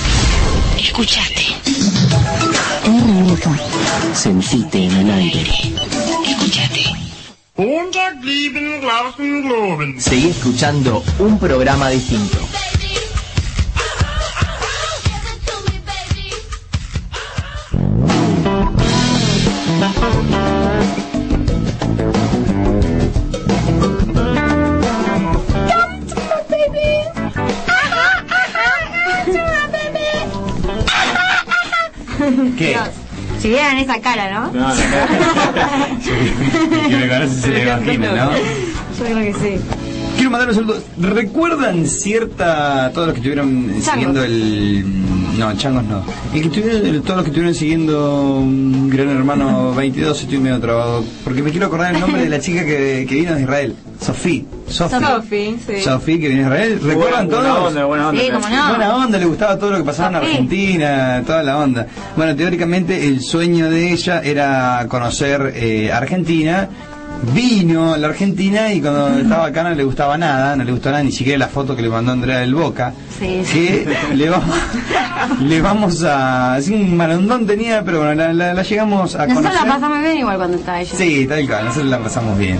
Escúchate. 0.80 1.46
RLK. 2.86 3.46
Sentite 4.16 4.86
en 4.86 4.94
el 4.94 5.12
aire. 5.12 5.44
Escúchate. 6.30 6.86
Seguí 10.00 10.30
escuchando 10.30 11.04
un 11.20 11.38
programa 11.40 11.90
distinto. 11.90 12.38
Si 33.48 33.54
vieran 33.54 33.78
esa 33.78 34.02
cara, 34.02 34.30
¿no? 34.30 34.52
No, 34.52 34.74
que 36.90 36.96
me 36.98 37.08
conoce 37.08 37.42
se 37.42 37.48
le 37.48 37.64
imagina, 37.64 38.12
¿no? 38.26 38.32
Yo 38.34 39.06
creo 39.06 39.18
que 39.20 39.34
sí. 39.34 39.62
Quiero 40.18 40.32
mandar 40.32 40.50
un 40.50 40.56
saludo. 40.56 40.84
¿Recuerdan 41.00 41.88
cierta. 41.88 42.92
todos 42.94 43.08
los 43.08 43.14
que 43.14 43.20
estuvieron 43.22 43.74
siguiendo 43.82 44.22
el. 44.22 44.84
No, 45.40 45.56
changos 45.56 45.86
no. 45.86 46.04
El 46.34 46.42
que 46.42 46.48
estuvieron, 46.48 46.86
el- 46.88 47.02
todos 47.04 47.16
los 47.16 47.24
que 47.24 47.30
estuvieron 47.30 47.56
siguiendo 47.56 48.36
un 48.40 48.90
Gran 48.90 49.12
Hermano 49.16 49.74
22, 49.76 50.24
estoy 50.24 50.40
medio 50.40 50.60
trabado. 50.60 51.06
Porque 51.24 51.42
me 51.42 51.52
quiero 51.52 51.68
acordar 51.68 51.96
el 51.96 52.02
nombre 52.02 52.24
de 52.24 52.30
la 52.30 52.42
chica 52.42 52.66
que, 52.66 53.06
que 53.08 53.16
vino 53.16 53.34
de 53.34 53.44
Israel. 53.44 53.76
Sofía. 54.06 54.42
Sofía. 54.68 55.00
Sofi, 55.00 55.58
sí. 55.66 55.82
Sofía 55.82 56.20
que 56.20 56.28
viene 56.28 56.36
de 56.44 56.48
Israel. 56.48 56.80
¿Recuerdan 56.84 57.28
Buena- 57.28 57.42
todos? 57.42 57.42
buena 57.44 57.68
onda, 57.68 57.86
buena 57.86 58.10
onda. 58.10 58.22
Sí, 58.22 58.30
como 58.32 58.50
no. 58.50 58.68
Buena 58.70 58.96
onda, 58.98 59.18
le 59.18 59.26
gustaba 59.26 59.58
todo 59.58 59.72
lo 59.72 59.78
que 59.78 59.84
pasaba 59.84 60.10
en. 60.10 60.16
Argentina, 60.16 61.24
toda 61.26 61.44
la 61.44 61.58
onda. 61.58 61.88
Bueno, 62.16 62.36
teóricamente 62.36 63.08
el 63.08 63.22
sueño 63.22 63.70
de 63.70 63.92
ella 63.94 64.22
era 64.24 64.86
conocer 64.90 65.54
eh, 65.56 65.92
Argentina. 65.92 66.70
Vino 67.34 67.94
a 67.96 67.98
la 67.98 68.10
Argentina 68.10 68.72
y 68.72 68.80
cuando 68.80 69.08
estaba 69.18 69.48
acá 69.48 69.64
no 69.64 69.72
le 69.74 69.84
gustaba 69.84 70.20
nada, 70.20 70.56
no 70.56 70.64
le 70.64 70.72
gustó 70.72 70.92
nada, 70.92 71.02
ni 71.02 71.12
siquiera 71.12 71.40
la 71.40 71.48
foto 71.48 71.76
que 71.76 71.82
le 71.82 71.90
mandó 71.90 72.12
Andrea 72.12 72.40
del 72.40 72.54
Boca. 72.54 72.94
Sí, 73.20 73.42
Que 73.52 73.88
le 74.14 74.30
vamos, 74.30 74.56
le 75.42 75.60
vamos 75.62 76.04
a. 76.04 76.54
Así 76.56 76.74
un 76.76 76.96
malondón 76.96 77.48
tenía, 77.48 77.84
pero 77.84 78.00
bueno, 78.06 78.14
la, 78.14 78.34
la- 78.34 78.54
la 78.54 78.62
llegamos 78.62 79.16
a 79.16 79.26
Nosotros 79.26 79.36
conocer. 79.52 79.68
la 79.68 79.74
pasamos 79.74 80.00
bien 80.04 80.18
igual 80.18 80.38
cuando 80.38 80.58
estaba 80.58 80.80
ella. 80.82 80.92
Sí, 80.96 81.26
tal 81.28 81.48
cual, 81.48 81.66
nosotros 81.66 81.90
la 81.90 82.00
pasamos 82.00 82.38
bien. 82.38 82.60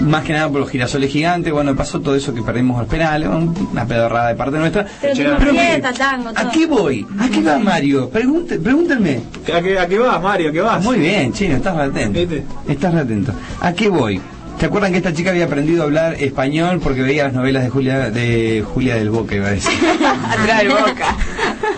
Más 0.00 0.24
que 0.24 0.32
nada 0.32 0.48
por 0.48 0.60
los 0.60 0.70
girasoles 0.70 1.10
gigantes, 1.10 1.52
bueno, 1.52 1.74
pasó 1.76 2.00
todo 2.00 2.16
eso 2.16 2.34
que 2.34 2.42
perdimos 2.42 2.78
los 2.78 2.88
penales, 2.88 3.28
bueno, 3.28 3.54
una 3.72 3.86
pedorrada 3.86 4.28
de 4.28 4.34
parte 4.34 4.58
nuestra. 4.58 4.86
Pero 5.00 5.14
Pero 5.16 5.36
tuvimos 5.36 5.54
que- 5.54 5.60
fiesta, 5.60 5.92
tango, 5.92 6.32
todo. 6.32 6.48
¿A 6.48 6.50
qué 6.50 6.66
voy? 6.66 7.06
¿A 7.18 7.28
qué 7.28 7.40
va 7.42 7.58
Mario? 7.58 8.10
Pregunte, 8.10 8.58
pregúntenme. 8.58 9.20
¿A 9.56 9.60
qué, 9.62 9.78
¿A 9.78 9.86
qué 9.86 9.98
vas, 9.98 10.20
Mario? 10.22 10.50
¿A 10.50 10.52
qué 10.52 10.60
vas? 10.60 10.82
Muy 10.84 10.98
bien, 10.98 11.32
chino, 11.32 11.56
estás 11.56 11.76
atento. 11.76 12.18
¿Viste? 12.18 12.44
Estás 12.68 12.94
atento. 12.94 13.32
¿A 13.60 13.72
qué 13.72 13.88
voy? 13.88 14.20
¿Te 14.58 14.66
acuerdan 14.66 14.92
que 14.92 14.98
esta 14.98 15.12
chica 15.12 15.30
había 15.30 15.46
aprendido 15.46 15.82
a 15.82 15.86
hablar 15.86 16.14
español 16.14 16.80
porque 16.82 17.02
veía 17.02 17.24
las 17.24 17.32
novelas 17.32 17.64
de 17.64 17.70
Julia 17.70 18.10
de 18.10 18.64
Julia 18.66 18.94
del 18.94 19.10
Boca, 19.10 19.34
iba 19.34 19.48
a 19.48 19.50
decir? 19.50 19.72
Atrás 20.30 20.58
del 20.60 20.68
boca. 20.68 21.16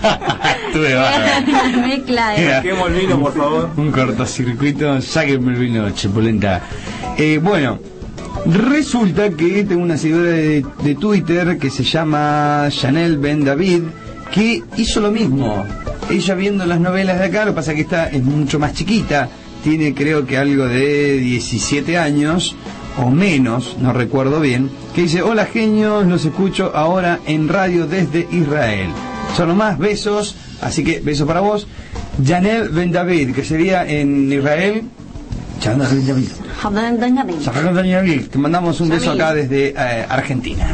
Estuve 0.66 0.94
Saquemos 2.52 2.88
el 2.90 2.94
vino, 2.94 3.18
por 3.20 3.34
favor. 3.34 3.70
un 3.76 3.90
cortocircuito, 3.90 5.00
sáquenme 5.00 5.52
el 5.54 5.58
vino, 5.58 5.90
chipulenta. 5.90 6.60
Eh, 7.16 7.38
bueno, 7.42 7.78
resulta 8.52 9.30
que 9.30 9.64
tengo 9.64 9.82
una 9.82 9.96
seguidora 9.96 10.30
de, 10.30 10.64
de 10.82 10.94
Twitter 10.94 11.58
que 11.58 11.70
se 11.70 11.82
llama 11.84 12.68
Chanel 12.70 13.18
Ben 13.18 13.44
David, 13.44 13.82
que 14.32 14.62
hizo 14.76 15.00
lo 15.00 15.10
mismo. 15.10 15.64
ella 16.10 16.34
viendo 16.34 16.66
las 16.66 16.80
novelas 16.80 17.18
de 17.18 17.26
acá, 17.26 17.44
lo 17.44 17.52
que 17.52 17.56
pasa 17.56 17.74
que 17.74 17.80
esta 17.82 18.08
es 18.08 18.22
mucho 18.22 18.58
más 18.58 18.74
chiquita, 18.74 19.28
tiene 19.64 19.94
creo 19.94 20.26
que 20.26 20.38
algo 20.38 20.66
de 20.66 21.18
17 21.18 21.98
años 21.98 22.54
o 22.98 23.10
menos, 23.10 23.76
no 23.80 23.92
recuerdo 23.92 24.40
bien, 24.40 24.70
que 24.94 25.02
dice, 25.02 25.22
hola 25.22 25.46
genios, 25.46 26.06
los 26.06 26.24
escucho 26.24 26.72
ahora 26.74 27.18
en 27.26 27.48
radio 27.48 27.86
desde 27.86 28.26
Israel. 28.30 28.88
Son 29.36 29.48
nomás 29.48 29.78
besos, 29.78 30.36
así 30.62 30.82
que 30.82 31.00
besos 31.00 31.26
para 31.26 31.40
vos. 31.40 31.66
Janel 32.24 32.70
Ben 32.70 32.92
David, 32.92 33.34
que 33.34 33.44
sería 33.44 33.86
en 33.86 34.32
Israel. 34.32 34.84
Te 38.30 38.38
mandamos 38.38 38.80
un 38.80 38.88
beso 38.88 39.10
acá 39.12 39.34
desde 39.34 39.68
eh, 39.76 40.06
Argentina. 40.08 40.66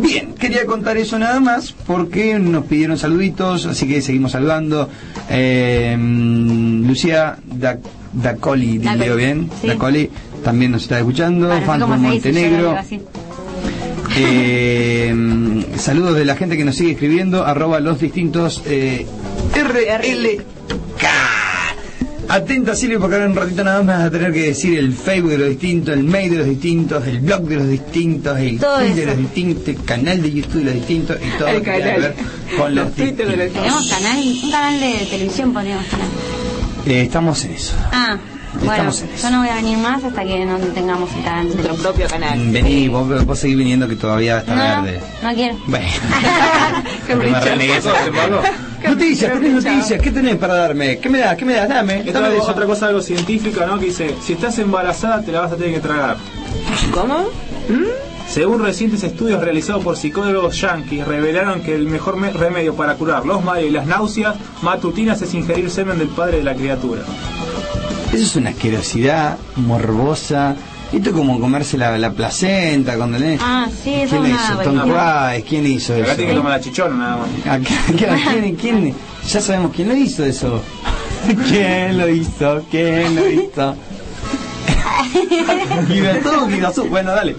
Bien, 0.00 0.32
quería 0.34 0.64
contar 0.64 0.96
eso 0.96 1.18
nada 1.18 1.38
más 1.40 1.72
porque 1.86 2.38
nos 2.38 2.64
pidieron 2.64 2.96
saluditos, 2.96 3.66
así 3.66 3.86
que 3.86 4.00
seguimos 4.00 4.32
saludando. 4.32 4.88
Eh, 5.28 5.96
mm, 5.98 6.86
Lucía 6.86 7.36
Da- 7.44 7.78
Dacoli, 8.12 8.78
leo 8.78 9.16
bien, 9.16 9.50
sí. 9.60 9.66
Dacoli 9.68 10.10
también 10.44 10.72
nos 10.72 10.82
está 10.82 10.98
escuchando. 10.98 11.48
Para, 11.48 11.60
no 11.60 11.60
sé 11.60 11.66
Phantom 11.66 11.90
Montenegro. 12.00 12.74
Eh, 14.16 15.12
mm, 15.14 15.62
saludos 15.78 16.16
de 16.16 16.24
la 16.24 16.36
gente 16.36 16.56
que 16.56 16.64
nos 16.64 16.76
sigue 16.76 16.92
escribiendo, 16.92 17.44
arroba 17.46 17.80
los 17.80 17.98
distintos 18.00 18.62
RLK. 19.54 21.06
Atenta 22.32 22.74
Silvia 22.74 22.98
porque 22.98 23.16
ahora 23.16 23.26
en 23.26 23.32
un 23.32 23.36
ratito 23.36 23.62
nada 23.62 23.82
más 23.82 23.98
vas 23.98 24.06
a 24.06 24.10
tener 24.10 24.32
que 24.32 24.42
decir 24.44 24.78
el 24.78 24.94
Facebook 24.94 25.32
de 25.32 25.36
los 25.36 25.48
distintos, 25.50 25.94
el 25.94 26.02
mail 26.02 26.30
de 26.30 26.38
los 26.38 26.46
distintos, 26.46 27.06
el 27.06 27.20
blog 27.20 27.42
de 27.42 27.56
los 27.56 27.68
distintos, 27.68 28.38
el 28.38 28.58
Todo 28.58 28.78
tweet 28.78 28.94
de 28.94 29.04
los 29.06 29.18
distintos, 29.18 29.68
el 29.68 29.84
canal 29.84 30.22
de 30.22 30.32
YouTube 30.32 30.60
de 30.60 30.64
los 30.64 30.74
distintos 30.74 31.18
y 31.20 31.38
todo 31.38 31.48
El 31.48 31.54
lo 31.56 31.62
que 31.62 31.70
tenga 31.72 31.94
que 31.94 32.00
ver 32.00 32.14
con 32.56 32.74
los 32.74 32.96
distintos. 32.96 33.26
Tenemos 33.26 33.88
canal, 33.90 34.18
un 34.18 34.50
canal 34.50 34.80
de 34.80 35.06
televisión 35.10 35.52
podríamos 35.52 35.84
tener. 35.86 36.06
Eh, 36.86 37.02
estamos 37.02 37.44
en 37.44 37.52
eso. 37.52 37.74
Ah, 37.92 38.16
bueno, 38.64 38.90
en 38.90 39.16
yo 39.16 39.30
no 39.30 39.38
voy 39.40 39.48
a 39.48 39.54
venir 39.56 39.78
más 39.78 40.04
hasta 40.04 40.24
que 40.24 40.44
no 40.44 40.58
tengamos 40.58 41.10
el 41.14 41.24
canal. 41.24 41.46
Nuestro 41.48 41.74
propio 41.76 42.06
canal. 42.06 42.38
Vení, 42.50 42.88
vos, 42.88 43.24
vos 43.26 43.38
seguís 43.38 43.56
viniendo 43.56 43.88
que 43.88 43.96
todavía 43.96 44.38
está 44.38 44.54
No, 44.76 44.82
verde. 44.82 45.00
no 45.22 45.34
quiero. 45.34 45.56
Bueno. 45.66 45.86
Qué. 48.82 48.88
Noticias, 48.88 49.32
tenés 49.32 49.64
noticias, 49.64 50.02
¿qué 50.02 50.10
tenés 50.10 50.36
para 50.36 50.54
darme? 50.54 50.98
¿Qué 50.98 51.08
me 51.08 51.18
das? 51.18 51.36
¿Qué 51.36 51.44
me 51.44 51.54
das? 51.54 51.68
Dame. 51.68 52.02
Esto 52.04 52.26
es 52.26 52.34
eso. 52.42 52.50
otra 52.50 52.66
cosa 52.66 52.88
algo 52.88 53.00
científica, 53.00 53.64
¿no? 53.66 53.78
Que 53.78 53.86
dice, 53.86 54.14
si 54.22 54.32
estás 54.32 54.58
embarazada 54.58 55.22
te 55.22 55.30
la 55.32 55.40
vas 55.42 55.52
a 55.52 55.56
tener 55.56 55.74
que 55.74 55.80
tragar. 55.80 56.16
¿Cómo? 56.92 57.28
Según 58.28 58.62
recientes 58.62 59.02
estudios 59.04 59.40
realizados 59.42 59.84
por 59.84 59.96
psicólogos 59.96 60.60
yanquis, 60.60 61.06
revelaron 61.06 61.60
que 61.62 61.74
el 61.74 61.86
mejor 61.86 62.16
me- 62.16 62.30
remedio 62.32 62.74
para 62.74 62.94
curar 62.94 63.24
los 63.26 63.44
mareos 63.44 63.68
y 63.68 63.72
las 63.72 63.86
náuseas 63.86 64.34
matutinas 64.62 65.20
es 65.22 65.32
ingerir 65.34 65.70
semen 65.70 65.98
del 65.98 66.08
padre 66.08 66.38
de 66.38 66.42
la 66.44 66.54
criatura. 66.54 67.02
Eso 68.12 68.22
es 68.24 68.36
una 68.36 68.50
asquerosidad 68.50 69.38
morbosa. 69.56 70.54
Esto 70.92 71.08
es 71.10 71.16
como 71.16 71.40
comerse 71.40 71.78
la, 71.78 71.96
la 71.96 72.12
placenta 72.12 72.96
cuando 72.96 73.18
le... 73.18 73.38
Ah, 73.40 73.66
sí, 73.82 73.94
eso 73.94 74.10
¿Quién 74.20 74.34
una 74.34 74.34
hizo? 74.34 74.58
Tom 74.58 74.90
¿quién 75.48 75.66
hizo 75.66 75.94
Acá 75.94 76.02
eso? 76.04 76.14
tiene 76.16 76.30
que 76.32 76.36
tomar 76.36 76.52
la 76.52 76.60
chichona 76.60 76.94
nada 76.96 77.16
más. 77.16 77.28
Acá- 77.62 77.74
acá- 78.14 78.30
¿quién, 78.30 78.56
quién? 78.56 78.94
Ya 79.26 79.40
sabemos 79.40 79.72
quién 79.74 79.88
lo 79.88 79.96
hizo 79.96 80.22
eso. 80.24 80.62
¿Quién 81.48 81.96
lo 81.96 82.08
hizo? 82.10 82.62
¿Quién 82.70 83.14
lo 83.16 83.30
hizo? 83.30 83.74
Guidatú. 85.88 86.84
Bueno, 86.88 87.12
dale. 87.12 87.36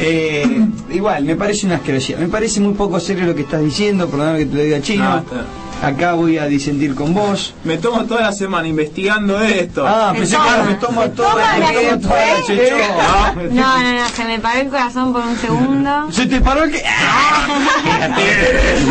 Eh, 0.00 0.66
igual, 0.90 1.24
me 1.24 1.36
parece 1.36 1.66
una 1.66 1.76
asquerosidad. 1.76 2.18
Me 2.18 2.28
parece 2.28 2.60
muy 2.60 2.74
poco 2.74 2.98
serio 3.00 3.26
lo 3.26 3.34
que 3.34 3.42
estás 3.42 3.60
diciendo, 3.62 4.08
perdóname 4.08 4.38
que 4.40 4.46
te 4.46 4.56
lo 4.56 4.62
diga 4.62 4.80
chino. 4.80 5.04
No, 5.04 5.18
está- 5.18 5.44
Acá 5.82 6.14
voy 6.14 6.38
a 6.38 6.46
disentir 6.46 6.94
con 6.96 7.14
vos. 7.14 7.54
Me 7.64 7.76
tomo 7.78 8.04
toda 8.04 8.22
la 8.22 8.32
semana 8.32 8.66
investigando 8.66 9.40
esto. 9.40 9.86
Ah, 9.86 10.12
pensé 10.12 10.36
que 10.36 10.68
me 10.70 10.74
tomo 10.74 11.02
toda 11.10 11.30
tomo 11.54 11.68
que 11.68 11.96
toda 11.96 12.16
la 12.26 12.36
fue. 12.36 12.42
chechona. 12.46 13.34
No, 13.50 13.82
no, 13.82 13.92
no, 14.00 14.08
se 14.08 14.24
me 14.24 14.38
paró 14.40 14.60
el 14.60 14.68
corazón 14.68 15.12
por 15.12 15.22
un 15.22 15.36
segundo. 15.36 16.08
Se 16.10 16.26
te 16.26 16.40
paró 16.40 16.64
el 16.64 16.72
que. 16.72 16.82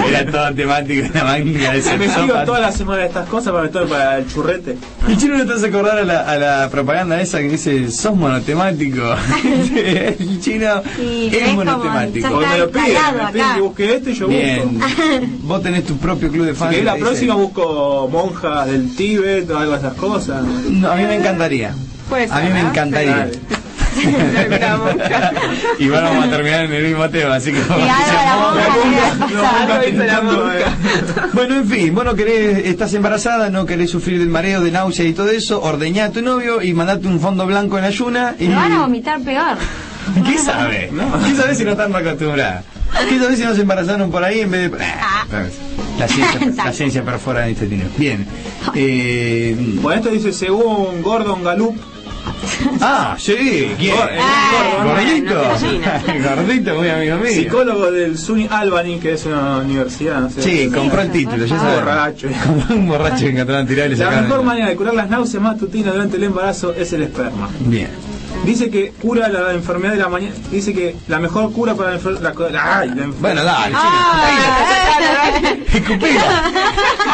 Era 0.07 0.31
toda 0.31 0.53
temática, 0.53 1.09
una 1.13 1.23
máquina 1.25 1.71
de 1.73 1.97
Me 1.97 2.07
sigo 2.09 2.33
toda 2.45 2.59
la 2.59 2.71
semana 2.71 3.01
de 3.01 3.07
estas 3.07 3.27
cosas 3.27 3.51
para 3.51 3.63
meter 3.65 3.85
para 3.87 4.17
el 4.19 4.27
churrete. 4.33 4.77
El 5.07 5.17
chino 5.17 5.37
no 5.37 5.45
te 5.45 5.53
hace 5.53 5.67
acordar 5.67 5.97
a 5.99 6.03
la, 6.03 6.21
a 6.21 6.37
la 6.37 6.69
propaganda 6.69 7.19
esa 7.21 7.39
que 7.39 7.49
dice, 7.49 7.91
sos 7.91 8.15
monotemático. 8.15 9.01
el 9.83 10.39
chino 10.41 10.81
Sí, 10.95 11.29
es 11.33 11.53
monotemático. 11.53 12.29
me 12.39 12.57
lo 12.57 12.71
piden, 12.71 12.87
me 13.25 13.31
piden 13.33 13.53
que 13.55 13.61
busque 13.61 13.95
esto 13.95 14.09
y 14.09 14.13
yo 14.13 14.27
Bien. 14.27 14.79
busco. 14.79 14.87
Vos 15.41 15.61
tenés 15.63 15.85
tu 15.85 15.97
propio 15.97 16.31
club 16.31 16.45
de 16.45 16.53
fans. 16.53 16.76
Querés 16.77 16.85
la 16.85 16.95
próxima 16.95 17.35
busco 17.35 18.09
monjas 18.11 18.67
del 18.67 18.95
Tíbet 18.95 19.49
o 19.49 19.57
algo 19.57 19.73
de 19.73 19.77
esas 19.79 19.93
cosas. 19.93 20.43
No, 20.69 20.91
a 20.91 20.95
mí 20.95 21.03
me 21.03 21.15
encantaría. 21.15 21.73
Puede 22.09 22.27
A 22.31 22.39
mí 22.41 22.49
me 22.53 22.63
¿no? 22.63 22.69
encantaría. 22.69 23.29
Y 25.79 25.87
bueno, 25.89 26.09
vamos 26.09 26.25
a 26.25 26.29
terminar 26.29 26.65
en 26.65 26.73
el 26.73 26.83
mismo 26.83 27.09
tema, 27.09 27.35
así 27.35 27.51
que 27.51 27.59
eh. 30.51 30.65
Bueno, 31.33 31.55
en 31.55 31.67
fin, 31.67 31.95
vos 31.95 32.05
no 32.05 32.15
querés, 32.15 32.65
estás 32.67 32.93
embarazada, 32.93 33.49
no 33.49 33.65
querés 33.65 33.89
sufrir 33.89 34.19
del 34.19 34.29
mareo, 34.29 34.61
de 34.61 34.71
náusea 34.71 35.05
y 35.05 35.13
todo 35.13 35.31
eso, 35.31 35.61
ordeñá 35.61 36.05
a 36.05 36.11
tu 36.11 36.21
novio 36.21 36.61
y 36.61 36.73
mandate 36.73 37.07
un 37.07 37.19
fondo 37.19 37.45
blanco 37.45 37.77
en 37.77 37.85
ayuna 37.85 38.35
y... 38.39 38.47
Me 38.47 38.55
van 38.55 38.71
a 38.73 38.81
vomitar 38.81 39.19
peor. 39.21 39.57
¿Qué 40.25 40.37
sabe? 40.37 40.91
¿Qué 41.25 41.35
sabe 41.35 41.55
si 41.55 41.63
no 41.63 41.71
están 41.71 41.95
acostumbradas? 41.95 42.63
¿Qué 43.09 43.19
sabe 43.19 43.35
si 43.35 43.43
no 43.43 43.53
se 43.55 43.61
embarazaron 43.61 44.09
por 44.11 44.23
ahí 44.23 44.41
en 44.41 44.51
vez 44.51 44.71
de... 44.71 44.77
Ah. 44.83 45.25
La 45.99 46.07
ciencia, 46.07 46.39
la 46.65 46.73
ciencia 46.73 47.03
perfora 47.03 47.45
en 47.45 47.53
este 47.53 47.67
tino. 47.67 47.85
Bien. 47.97 48.25
Eh, 48.75 49.55
Bueno, 49.81 49.99
esto 49.99 50.09
dice 50.11 50.31
según 50.33 51.01
Gordon 51.01 51.43
Gallup. 51.43 51.75
ah, 52.81 53.15
sí. 53.17 53.71
¿Quién? 53.79 53.95
Ah, 54.19 54.51
Gordon, 54.83 54.95
Gordito. 54.95 56.35
Gordito, 56.35 56.75
muy 56.75 56.89
amigo 56.89 57.17
mío. 57.17 57.31
psicólogo 57.31 57.91
del 57.91 58.17
SUNY 58.17 58.47
Albany, 58.51 58.99
que 58.99 59.13
es 59.13 59.25
una 59.25 59.57
universidad, 59.57 60.19
no 60.21 60.29
sé. 60.29 60.41
Sí, 60.41 60.69
compró 60.73 61.01
el 61.01 61.11
título, 61.11 61.45
ya 61.45 61.57
sabes. 61.57 61.75
Borracho. 61.79 62.27
un 62.69 62.87
borracho 62.87 63.25
que 63.25 63.29
encontraron 63.31 63.67
tirado 63.67 63.87
y 63.91 63.95
le 63.95 64.03
La 64.03 64.21
mejor 64.21 64.43
manera 64.43 64.67
de 64.69 64.75
curar 64.75 64.93
las 64.93 65.09
náuseas 65.09 65.41
matutinas 65.41 65.93
durante 65.93 66.17
el 66.17 66.23
embarazo 66.23 66.73
es 66.73 66.91
el 66.93 67.03
esperma. 67.03 67.49
Bien. 67.61 67.89
Dice 68.45 68.69
que 68.71 68.91
cura 69.01 69.27
la 69.27 69.51
enfermedad 69.53 69.93
de 69.93 69.99
la 69.99 70.07
mañana. 70.09 70.33
Dice 70.49 70.73
que 70.73 70.95
la 71.07 71.19
mejor 71.19 71.51
cura 71.51 71.75
para 71.75 71.89
la 71.89 71.95
enfermedad. 71.97 72.33
Ay, 72.79 72.89
la 72.89 73.03
enfer- 73.05 73.13
Bueno, 73.19 73.43
dale, 73.43 73.75
Ah, 73.75 75.31
Escupila. 75.73 76.41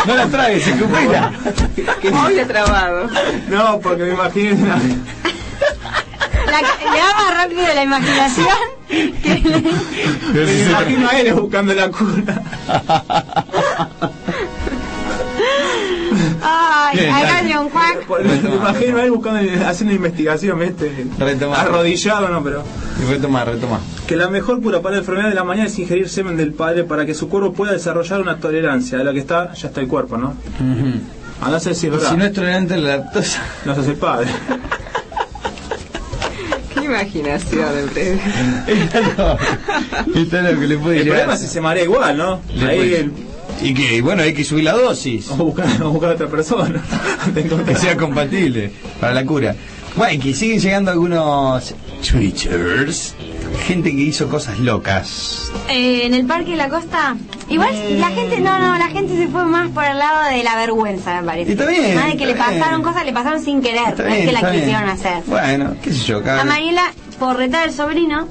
No 0.06 0.16
la 0.16 0.28
tragues, 0.28 0.68
escupila. 0.68 1.32
Muy 2.12 2.36
trabado. 2.46 3.10
No, 3.50 3.80
porque 3.80 4.04
me 4.04 4.14
imagino. 4.14 4.56
una- 4.56 4.78
la, 6.52 6.62
le 6.62 7.00
va 7.02 7.14
más 7.18 7.34
rápido 7.36 7.64
la 7.74 7.84
imaginación 7.84 8.48
que 8.90 9.42
Me 10.34 10.62
imagino 10.70 11.10
a 11.10 11.20
él 11.20 11.34
buscando 11.34 11.74
la 11.74 11.90
cura. 11.90 12.42
Ay, 16.46 17.06
acá. 17.08 17.42
John 17.52 17.70
Juan. 17.70 17.98
Me 18.26 18.56
imagino 18.56 18.98
a 18.98 19.04
él 19.06 19.12
buscando, 19.12 19.40
haciendo 19.68 19.96
investigación, 19.96 20.60
¿viste? 20.60 21.06
Retoma. 21.18 21.62
Arrodillado, 21.62 22.28
no, 22.30 22.44
pero. 22.44 22.64
Y 23.02 23.10
retoma, 23.10 23.46
retoma. 23.46 23.80
Que 24.08 24.16
la 24.18 24.28
mejor 24.30 24.62
cura 24.62 24.82
para 24.82 24.96
la 24.96 25.00
enfermedad 25.00 25.30
de 25.30 25.36
la 25.36 25.44
mañana 25.46 25.68
es 25.68 25.80
ingerir 25.80 26.10
semen 26.10 26.36
del 26.38 26.54
padre 26.54 26.84
para 26.84 27.06
que 27.06 27.14
su 27.14 27.30
cuerpo 27.30 27.54
pueda 27.54 27.72
desarrollar 27.72 28.20
una 28.22 28.38
tolerancia. 28.38 28.98
De 28.98 29.04
la 29.06 29.14
que 29.14 29.20
está, 29.20 29.54
ya 29.54 29.68
está 29.70 29.80
el 29.82 29.88
cuerpo, 29.88 30.18
¿no? 30.18 30.34
A 31.42 31.50
no 31.50 31.60
sé 31.60 31.74
si 31.76 31.88
es 31.88 31.94
verdad. 31.94 32.10
Si 32.12 32.18
no 32.18 32.26
es 32.26 32.34
tolerante 32.34 32.74
a 32.74 32.78
la 32.78 32.98
lactosa. 32.98 33.42
No 33.66 33.74
sos 33.76 33.88
el 33.88 33.96
padre. 33.96 34.28
Qué 36.74 36.86
imaginación, 36.86 37.70
Fred. 37.92 38.18
Esto 40.16 40.38
es 40.38 40.44
lo 40.54 40.60
que 40.60 40.68
le 40.68 40.78
puede 40.78 40.98
El 40.98 41.04
llegar. 41.04 41.18
problema 41.20 41.34
es 41.36 41.40
si 41.42 41.48
se 41.48 41.62
marea 41.62 41.84
igual, 41.84 42.18
¿no? 42.18 42.40
Le 42.54 42.66
Ahí 42.70 42.78
puede- 42.78 43.00
el- 43.00 43.14
Y 43.62 43.74
que, 43.74 44.02
bueno, 44.02 44.24
hay 44.24 44.34
que 44.34 44.44
subir 44.44 44.64
la 44.66 44.74
dosis. 44.74 45.30
o 45.30 45.36
buscar, 45.38 45.82
o 45.84 45.90
buscar 45.92 46.12
a 46.12 46.14
otra 46.16 46.28
persona. 46.28 46.82
Que 47.66 47.76
sea 47.76 47.96
compatible 47.98 48.72
para 49.00 49.14
la 49.14 49.26
cura. 49.26 49.56
Bueno, 49.96 50.22
que 50.22 50.34
siguen 50.34 50.60
llegando 50.60 50.92
algunos 50.92 51.74
Twitters. 52.10 53.16
Gente 53.68 53.92
que 53.92 54.02
hizo 54.02 54.28
cosas 54.28 54.60
locas. 54.60 55.52
Eh, 55.70 56.02
en 56.06 56.14
el 56.16 56.26
parque 56.26 56.52
de 56.52 56.58
la 56.58 56.68
costa. 56.70 57.16
Igual 57.50 58.00
la 58.00 58.10
gente, 58.10 58.40
no, 58.42 58.58
no, 58.60 58.78
la 58.78 58.88
gente 58.88 59.16
se 59.16 59.28
fue 59.28 59.46
más 59.46 59.70
por 59.70 59.84
el 59.86 59.98
lado 60.00 60.30
de 60.36 60.44
la 60.44 60.56
vergüenza, 60.56 61.22
me 61.22 61.28
parece. 61.28 61.52
Y 61.52 61.54
está 61.54 61.66
bien, 61.68 61.96
Más 61.96 62.08
de 62.08 62.18
que 62.18 62.26
le 62.26 62.34
bien. 62.34 62.46
pasaron 62.46 62.82
cosas, 62.82 63.06
le 63.06 63.14
pasaron 63.14 63.44
sin 63.44 63.62
querer, 63.62 63.90
Está 63.90 64.04
no 64.04 64.10
es 64.10 64.26
que 64.26 64.32
la 64.32 64.52
quisieron 64.52 64.90
hacer. 64.90 65.24
Bueno, 65.28 65.76
qué 65.82 65.92
sé 65.94 66.00
yo, 66.06 66.24
cada 66.24 66.42
A 66.42 66.46
Mariela, 66.46 66.92
por 67.20 67.38
retar 67.38 67.64
al 67.68 67.74
sobrino, 67.74 68.28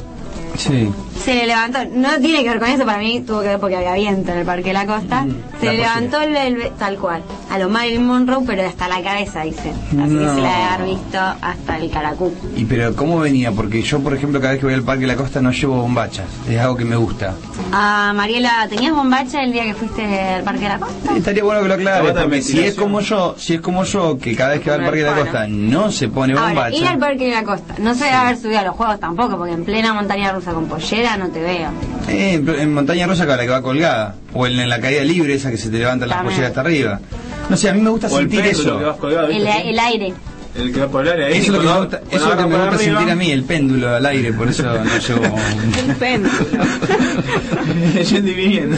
Sí. 0.56 0.88
Se 1.24 1.34
le 1.34 1.46
levantó, 1.46 1.78
no 1.92 2.08
tiene 2.20 2.42
que 2.42 2.48
ver 2.50 2.58
con 2.58 2.68
eso, 2.68 2.84
para 2.84 2.98
mí 2.98 3.20
tuvo 3.20 3.40
que 3.42 3.48
ver 3.48 3.58
porque 3.60 3.76
había 3.76 3.94
viento 3.94 4.32
en 4.32 4.38
el 4.38 4.44
Parque 4.46 4.64
de 4.68 4.72
la 4.72 4.86
Costa, 4.86 5.24
se 5.60 5.66
la 5.66 5.72
le 5.72 5.78
levantó 5.78 6.20
el, 6.20 6.36
el- 6.36 6.70
tal 6.78 6.96
cual, 6.98 7.22
a 7.50 7.58
lo 7.58 7.68
Marilyn 7.68 8.04
Monroe, 8.06 8.42
pero 8.46 8.66
hasta 8.66 8.88
la 8.88 9.02
cabeza, 9.02 9.42
dice. 9.42 9.70
Así 9.70 9.90
que 9.92 9.98
No. 9.98 10.34
se 10.34 10.40
le 10.40 10.48
debe 10.48 10.62
haber 10.64 10.86
visto 10.88 11.18
hasta 11.40 11.78
el 11.78 11.90
caracú. 11.90 12.32
¿Y 12.56 12.64
pero 12.64 12.94
cómo 12.96 13.20
venía? 13.20 13.52
Porque 13.52 13.82
yo, 13.82 14.00
por 14.00 14.14
ejemplo, 14.14 14.40
cada 14.40 14.52
vez 14.52 14.60
que 14.60 14.66
voy 14.66 14.74
al 14.74 14.82
Parque 14.82 15.02
de 15.02 15.06
la 15.08 15.16
Costa 15.16 15.40
no 15.40 15.52
llevo 15.52 15.76
bombachas. 15.80 16.26
Es 16.48 16.58
algo 16.58 16.76
que 16.76 16.84
me 16.84 16.96
gusta. 16.96 17.34
Ah, 17.72 18.12
Mariela, 18.14 18.66
¿tenías 18.68 18.92
bombacha 18.94 19.42
el 19.42 19.52
día 19.52 19.64
que 19.64 19.74
fuiste 19.74 20.02
al 20.04 20.42
Parque 20.42 20.60
de 20.62 20.68
la 20.68 20.78
Costa? 20.78 21.16
Estaría 21.16 21.44
bueno 21.44 21.62
que 21.62 21.68
lo 21.68 21.74
aclare, 21.74 22.04
Falta 22.04 22.20
de 22.20 22.24
porque 22.26 22.42
si 22.42 22.60
es 22.60 22.74
como 22.74 23.00
yo, 23.00 23.34
si 23.38 23.54
es 23.54 23.60
como 23.60 23.84
yo, 23.84 24.18
que 24.18 24.34
cada 24.34 24.50
vez 24.50 24.60
que 24.60 24.70
va 24.70 24.76
al 24.76 24.82
Parque 24.84 25.04
de 25.04 25.10
la 25.10 25.16
Costa 25.16 25.46
no 25.48 25.90
se 25.92 26.08
pone 26.08 26.32
Ahora, 26.34 26.50
ir 26.50 26.54
bombacha. 26.80 26.90
al 26.90 26.98
Parque 26.98 27.24
de 27.26 27.30
la 27.30 27.44
Costa. 27.44 27.74
No 27.78 27.94
se 27.94 28.04
debe 28.04 28.16
haber 28.16 28.36
subido 28.38 28.58
a 28.58 28.62
los 28.64 28.74
juegos 28.76 28.98
tampoco, 29.00 29.36
porque 29.38 29.52
en 29.54 29.64
plena 29.64 29.92
montaña 29.94 30.32
rusa 30.32 30.52
con 30.52 30.66
pollera 30.66 31.11
no 31.16 31.28
te 31.30 31.40
veo. 31.40 31.70
Eh, 32.08 32.34
en 32.34 32.74
Montaña 32.74 33.06
Rosa, 33.06 33.24
que 33.26 33.30
la 33.32 33.42
que 33.42 33.48
va 33.48 33.62
colgada. 33.62 34.14
O 34.34 34.46
en, 34.46 34.58
en 34.58 34.68
la 34.68 34.80
caída 34.80 35.02
libre, 35.02 35.34
esa 35.34 35.50
que 35.50 35.56
se 35.58 35.68
te 35.70 35.78
levanta 35.78 36.06
las 36.06 36.22
polleras 36.22 36.48
hasta 36.48 36.60
arriba. 36.62 37.00
No 37.48 37.56
sé, 37.56 37.68
a 37.70 37.74
mí 37.74 37.80
me 37.80 37.90
gusta 37.90 38.06
O 38.08 38.18
el 38.18 38.24
sentir 38.30 38.42
péndulo 38.42 38.68
eso. 38.70 38.78
que 38.78 38.84
vas 38.84 38.96
colgado, 38.96 39.28
El, 39.28 39.46
el 39.46 39.78
aire. 39.78 40.14
El 40.54 40.70
que 40.70 40.80
va 40.80 40.88
por 40.88 41.06
el 41.08 41.22
ahí. 41.22 41.32
Eso 41.38 41.42
es 41.44 41.48
lo 41.48 41.60
que 41.60 41.66
me 41.66 41.78
gusta, 41.80 41.96
eso 42.10 42.16
es 42.16 42.22
lo 42.22 42.26
que 42.28 42.32
agarra 42.34 42.46
me 42.46 42.52
para 42.56 42.64
gusta 42.66 42.76
arriba, 42.84 42.98
sentir 42.98 43.12
a 43.12 43.16
mí, 43.16 43.30
el 43.30 43.42
péndulo 43.44 43.88
al 43.96 44.04
aire, 44.06 44.32
por 44.34 44.48
eso 44.48 44.62
no 44.64 44.84
llevo. 44.98 45.36
El 45.88 45.96
péndulo. 45.96 46.34
Yendo 48.10 48.30
y 48.30 48.34
viniendo. 48.34 48.76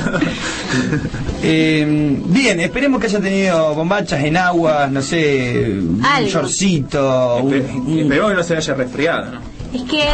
Eh, 1.42 2.16
bien, 2.26 2.60
esperemos 2.60 3.00
que 3.00 3.06
haya 3.08 3.20
tenido 3.20 3.74
bombachas 3.74 4.22
en 4.22 4.36
aguas, 4.36 4.90
no 4.90 5.02
sé, 5.02 5.66
un 5.78 6.00
Algo. 6.04 6.28
shortcito, 6.30 7.36
un- 7.42 7.52
Espe- 7.52 7.74
un- 7.74 7.98
Esperemos 7.98 8.30
que 8.30 8.36
no 8.36 8.42
se 8.44 8.56
haya 8.56 8.74
resfriado, 8.74 9.32
¿no? 9.32 9.40
Es 9.74 9.82
que 9.90 10.02
él... 10.02 10.08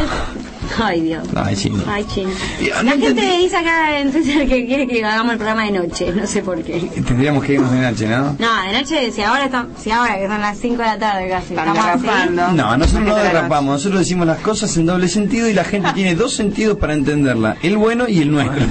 Ay, 0.78 1.00
Dios. 1.00 1.26
Ay, 1.34 1.56
sí. 1.56 1.72
Ay, 1.88 2.04
chino. 2.14 2.30
Y, 2.60 2.70
ah, 2.70 2.82
no 2.82 2.84
La 2.84 2.90
gente 2.92 3.08
entendí- 3.22 3.42
dice 3.42 3.56
acá 3.56 3.98
en 3.98 4.12
Twitter 4.12 4.48
que 4.48 4.66
quiere 4.66 4.86
que 4.86 5.04
hagamos 5.04 5.32
el 5.32 5.38
programa 5.38 5.64
de 5.64 5.72
noche, 5.72 6.12
no 6.14 6.26
sé 6.26 6.42
por 6.42 6.62
qué. 6.62 6.80
Tendríamos 7.06 7.44
que 7.44 7.54
irnos 7.54 7.70
de 7.72 7.78
noche, 7.80 8.06
¿no? 8.08 8.36
No, 8.38 8.62
de 8.62 8.72
noche, 8.78 9.10
si 9.12 9.22
ahora, 9.22 9.46
estamos, 9.46 9.80
si 9.82 9.90
ahora 9.90 10.16
que 10.18 10.26
son 10.28 10.40
las 10.40 10.58
5 10.58 10.76
de 10.76 10.84
la 10.88 10.98
tarde 10.98 11.28
casi, 11.28 11.54
Están 11.54 11.68
estamos 11.68 11.90
así. 11.94 12.06
derrapando. 12.06 12.48
No, 12.52 12.76
nosotros 12.76 13.04
no 13.08 13.16
derrapamos, 13.16 13.72
nosotros 13.74 14.00
decimos 14.00 14.26
las 14.26 14.38
cosas 14.38 14.76
en 14.76 14.86
doble 14.86 15.08
sentido 15.08 15.48
y 15.48 15.52
la 15.54 15.64
gente 15.64 15.90
tiene 15.94 16.14
dos 16.14 16.34
sentidos 16.34 16.78
para 16.78 16.92
entenderla, 16.94 17.56
el 17.62 17.76
bueno 17.76 18.06
y 18.08 18.20
el 18.22 18.30
nuestro. 18.30 18.64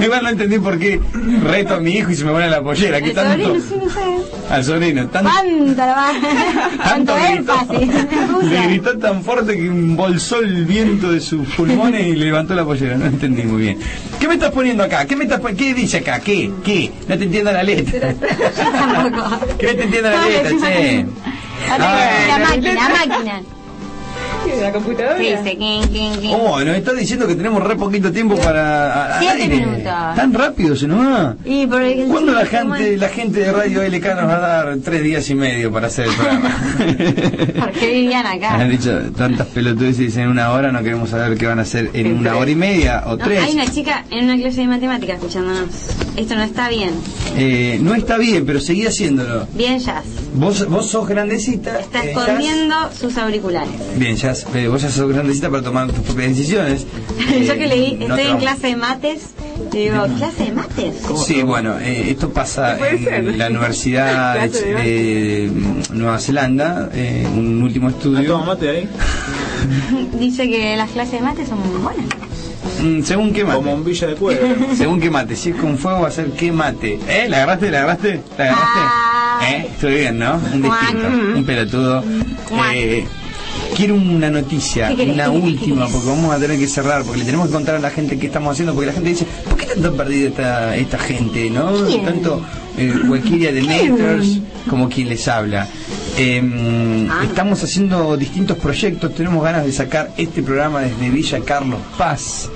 Igual 0.00 0.22
no 0.24 0.28
entendí 0.30 0.58
por 0.58 0.78
qué 0.80 1.00
reto 1.44 1.74
a 1.74 1.80
mi 1.80 1.92
hijo 1.96 2.10
y 2.10 2.14
se 2.16 2.24
me 2.24 2.32
pone 2.32 2.48
la 2.50 2.60
pollera, 2.62 3.00
¿qué 3.00 3.10
tanto? 3.10 3.44
sobrino, 3.44 3.64
sí, 3.68 3.74
no 3.84 3.90
sé. 3.90 4.00
Al 4.50 4.64
sobrino, 4.64 5.06
tanto, 5.08 5.30
¿Cuánto 5.30 5.80
lo 5.82 5.92
va? 5.92 6.08
tanto 6.82 7.12
¿Cuánto 7.12 7.14
gritó, 7.14 7.54
énfasis? 7.78 8.50
Le 8.50 8.62
gritó 8.66 8.98
tan 8.98 9.22
fuerte 9.22 9.41
que 9.46 9.66
embolsó 9.66 10.40
el 10.40 10.64
viento 10.64 11.10
de 11.10 11.20
sus 11.20 11.48
pulmones 11.48 12.06
y 12.06 12.14
le 12.14 12.26
levantó 12.26 12.54
la 12.54 12.64
pollera, 12.64 12.96
no 12.96 13.06
entendí 13.06 13.42
muy 13.42 13.62
bien. 13.62 13.78
¿Qué 14.20 14.28
me 14.28 14.34
estás 14.34 14.50
poniendo 14.50 14.84
acá? 14.84 15.04
¿Qué 15.06 15.16
me 15.16 15.24
estás 15.24 15.40
¿Qué 15.56 15.74
dice 15.74 15.98
acá? 15.98 16.20
¿Qué? 16.20 16.50
¿Qué? 16.64 16.90
No 17.08 17.18
te 17.18 17.24
entiendo 17.24 17.52
la 17.52 17.62
letra. 17.62 18.14
Que 19.58 19.66
no 19.66 19.74
te 19.74 19.82
entiendo 19.82 20.10
la 20.10 20.26
letra, 20.26 20.50
che. 20.60 21.06
La 21.68 22.38
máquina, 22.38 22.88
la 22.88 23.06
letra. 23.06 23.42
Máquina. 24.52 24.62
¿La 24.66 24.72
computadora? 24.72 25.16
¿Qué 25.16 25.36
dice? 25.36 25.56
¿Quién, 25.56 25.82
quién, 25.88 26.14
quién? 26.20 26.34
Oh, 26.34 26.60
nos 26.60 26.76
está 26.76 26.92
diciendo 26.92 27.26
que 27.26 27.34
tenemos 27.34 27.62
re 27.62 27.76
poquito 27.76 28.12
tiempo 28.12 28.36
para. 28.36 29.18
Siete 29.20 29.42
aire. 29.42 29.56
minutos. 29.56 29.92
Tan 30.16 30.32
rápido 30.34 30.76
se 30.76 30.86
nos 30.86 31.06
va. 31.06 31.36
Y 31.44 31.66
por 31.66 31.82
el 31.82 32.06
¿Cuándo 32.06 32.32
la 32.32 32.42
chiste, 32.42 32.58
¿cómo 32.58 32.74
gente, 32.74 32.96
la 32.96 33.08
gente 33.08 33.40
de 33.40 33.52
Radio 33.52 33.82
LK 33.82 34.04
nos 34.16 34.28
va 34.28 34.36
a 34.36 34.40
dar 34.64 34.76
tres 34.84 35.02
días 35.02 35.28
y 35.30 35.34
medio 35.34 35.72
para 35.72 35.86
hacer 35.88 36.06
el 36.06 36.14
programa? 36.14 36.50
¿Por 37.58 37.70
qué 37.72 37.92
vivían 37.92 38.26
acá? 38.26 38.54
Han 38.54 38.70
dicho 38.70 39.00
tantas 39.16 39.46
pelotudeces 39.48 40.16
en 40.16 40.28
una 40.28 40.50
hora, 40.52 40.72
no 40.72 40.82
queremos 40.82 41.10
saber 41.10 41.36
qué 41.36 41.46
van 41.46 41.58
a 41.58 41.62
hacer 41.62 41.90
en 41.94 42.18
una 42.18 42.36
hora 42.36 42.50
y 42.50 42.54
media 42.54 43.02
o 43.06 43.16
No, 43.16 43.24
tres. 43.24 43.42
hay 43.42 43.52
una 43.54 43.66
chica 43.66 44.04
en 44.10 44.24
una 44.24 44.36
clase 44.36 44.60
de 44.62 44.66
matemáticas 44.66 45.16
escuchándonos. 45.16 45.68
Esto 46.16 46.34
no 46.34 46.42
está 46.42 46.68
bien. 46.68 46.90
Eh, 47.36 47.78
no 47.80 47.94
está 47.94 48.18
bien, 48.18 48.44
pero 48.46 48.60
seguí 48.60 48.86
haciéndolo. 48.86 49.46
Bien, 49.54 49.78
Jazz. 49.78 50.04
Vos, 50.34 50.66
vos 50.68 50.86
sos 50.86 51.08
grandecita. 51.08 51.78
Está 51.80 52.04
eh, 52.04 52.10
escondiendo 52.10 52.74
sus 52.98 53.16
auriculares. 53.16 53.70
Bien, 53.96 54.16
Jazz, 54.16 54.41
eh, 54.54 54.68
vos 54.68 54.82
ya 54.82 54.90
sos 54.90 55.08
grandecita 55.12 55.50
para 55.50 55.62
tomar 55.62 55.88
tus 55.90 56.00
propias 56.04 56.28
decisiones. 56.30 56.86
Yo 57.46 57.52
Eh, 57.54 57.58
que 57.58 57.66
leí, 57.66 57.96
no 58.06 58.16
estoy 58.16 58.30
en 58.32 58.38
clase 58.38 58.66
de 58.68 58.76
mates. 58.76 59.22
Digo, 59.70 60.04
¿clase 60.18 60.44
de 60.44 60.52
mates? 60.52 60.94
Sí, 61.24 61.42
bueno, 61.42 61.78
eh, 61.78 62.10
esto 62.10 62.30
pasa 62.30 62.76
en 62.90 63.04
ser. 63.04 63.24
la 63.36 63.48
Universidad 63.48 64.40
de 64.50 64.74
de, 64.74 65.50
mm, 65.52 65.98
Nueva 65.98 66.18
Zelanda, 66.18 66.90
eh, 66.92 67.26
un 67.34 67.62
último 67.62 67.88
¿Ah, 67.88 67.92
toma 68.02 68.18
estudio. 68.20 68.38
mate 68.44 68.68
ahí? 68.70 68.88
Dice 70.18 70.48
que 70.48 70.76
las 70.76 70.90
clases 70.90 71.12
de 71.14 71.20
mates 71.20 71.48
son 71.48 71.58
muy 71.60 71.80
buenas. 71.80 72.04
Mm, 72.82 73.02
según 73.02 73.32
qué 73.32 73.44
mate. 73.44 73.56
Como 73.56 73.70
bombilla 73.72 74.06
de 74.08 74.14
cuero. 74.14 74.40
Según 74.76 75.00
qué 75.00 75.10
mate. 75.10 75.36
Si 75.36 75.50
es 75.50 75.56
con 75.56 75.78
fuego 75.78 76.00
va 76.02 76.08
a 76.08 76.10
ser 76.10 76.30
qué 76.32 76.50
mate. 76.52 76.98
¿Eh? 77.08 77.26
¿La 77.28 77.38
agarraste? 77.38 77.70
¿La 77.70 77.78
agarraste? 77.78 78.20
¿La 78.38 78.44
agarraste? 78.44 78.80
Ah. 78.80 79.40
¿Eh? 79.50 79.66
Estoy 79.72 79.94
bien, 79.94 80.18
¿no? 80.18 80.34
Un 80.52 80.62
distinto, 80.62 81.08
un 81.36 81.44
pelotudo. 81.44 82.04
Eh, 82.74 83.04
quiero 83.74 83.94
una 83.94 84.30
noticia, 84.30 84.90
una 84.90 85.30
última, 85.30 85.88
porque 85.88 86.08
vamos 86.08 86.34
a 86.34 86.38
tener 86.38 86.58
que 86.58 86.66
cerrar, 86.66 87.02
porque 87.04 87.20
le 87.20 87.24
tenemos 87.24 87.48
que 87.48 87.52
contar 87.52 87.76
a 87.76 87.78
la 87.78 87.90
gente 87.90 88.18
qué 88.18 88.26
estamos 88.26 88.52
haciendo, 88.52 88.74
porque 88.74 88.86
la 88.86 88.92
gente 88.92 89.10
dice, 89.10 89.26
¿por 89.44 89.56
qué 89.56 89.66
tanto 89.66 89.94
perdida 89.96 90.28
esta, 90.28 90.76
esta 90.76 90.98
gente, 90.98 91.50
no? 91.50 91.72
¿Quién? 91.86 92.04
Tanto 92.04 92.42
eh, 92.76 92.94
Walkiria 93.08 93.52
de 93.52 93.62
Nators 93.62 94.38
como 94.68 94.88
quien 94.88 95.08
les 95.08 95.26
habla. 95.28 95.66
Eh, 96.18 96.82
Ah. 97.10 97.24
Estamos 97.24 97.62
haciendo 97.62 98.16
distintos 98.16 98.56
proyectos, 98.58 99.14
tenemos 99.14 99.42
ganas 99.44 99.64
de 99.66 99.72
sacar 99.72 100.10
este 100.16 100.42
programa 100.42 100.80
desde 100.80 101.10
Villa 101.10 101.40
Carlos 101.44 101.80
Paz 101.98 102.48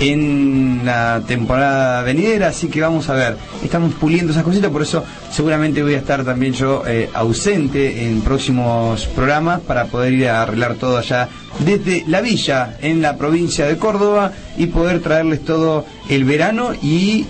en 0.00 0.82
la 0.84 1.22
temporada 1.26 2.02
venidera, 2.02 2.48
así 2.48 2.68
que 2.68 2.80
vamos 2.80 3.08
a 3.08 3.14
ver, 3.14 3.36
estamos 3.64 3.94
puliendo 3.94 4.32
esas 4.32 4.44
cositas, 4.44 4.70
por 4.70 4.82
eso 4.82 5.04
seguramente 5.30 5.82
voy 5.82 5.94
a 5.94 5.98
estar 5.98 6.24
también 6.24 6.52
yo 6.52 6.82
eh, 6.86 7.10
ausente 7.14 8.06
en 8.06 8.20
próximos 8.20 9.06
programas 9.06 9.60
para 9.60 9.86
poder 9.86 10.12
ir 10.12 10.28
a 10.28 10.42
arreglar 10.42 10.74
todo 10.76 10.98
allá 10.98 11.28
desde 11.60 12.04
la 12.06 12.20
villa 12.20 12.76
en 12.80 13.02
la 13.02 13.16
provincia 13.16 13.66
de 13.66 13.76
Córdoba 13.76 14.32
y 14.56 14.66
poder 14.66 15.00
traerles 15.00 15.44
todo 15.44 15.84
el 16.08 16.24
verano 16.24 16.72
y 16.82 17.26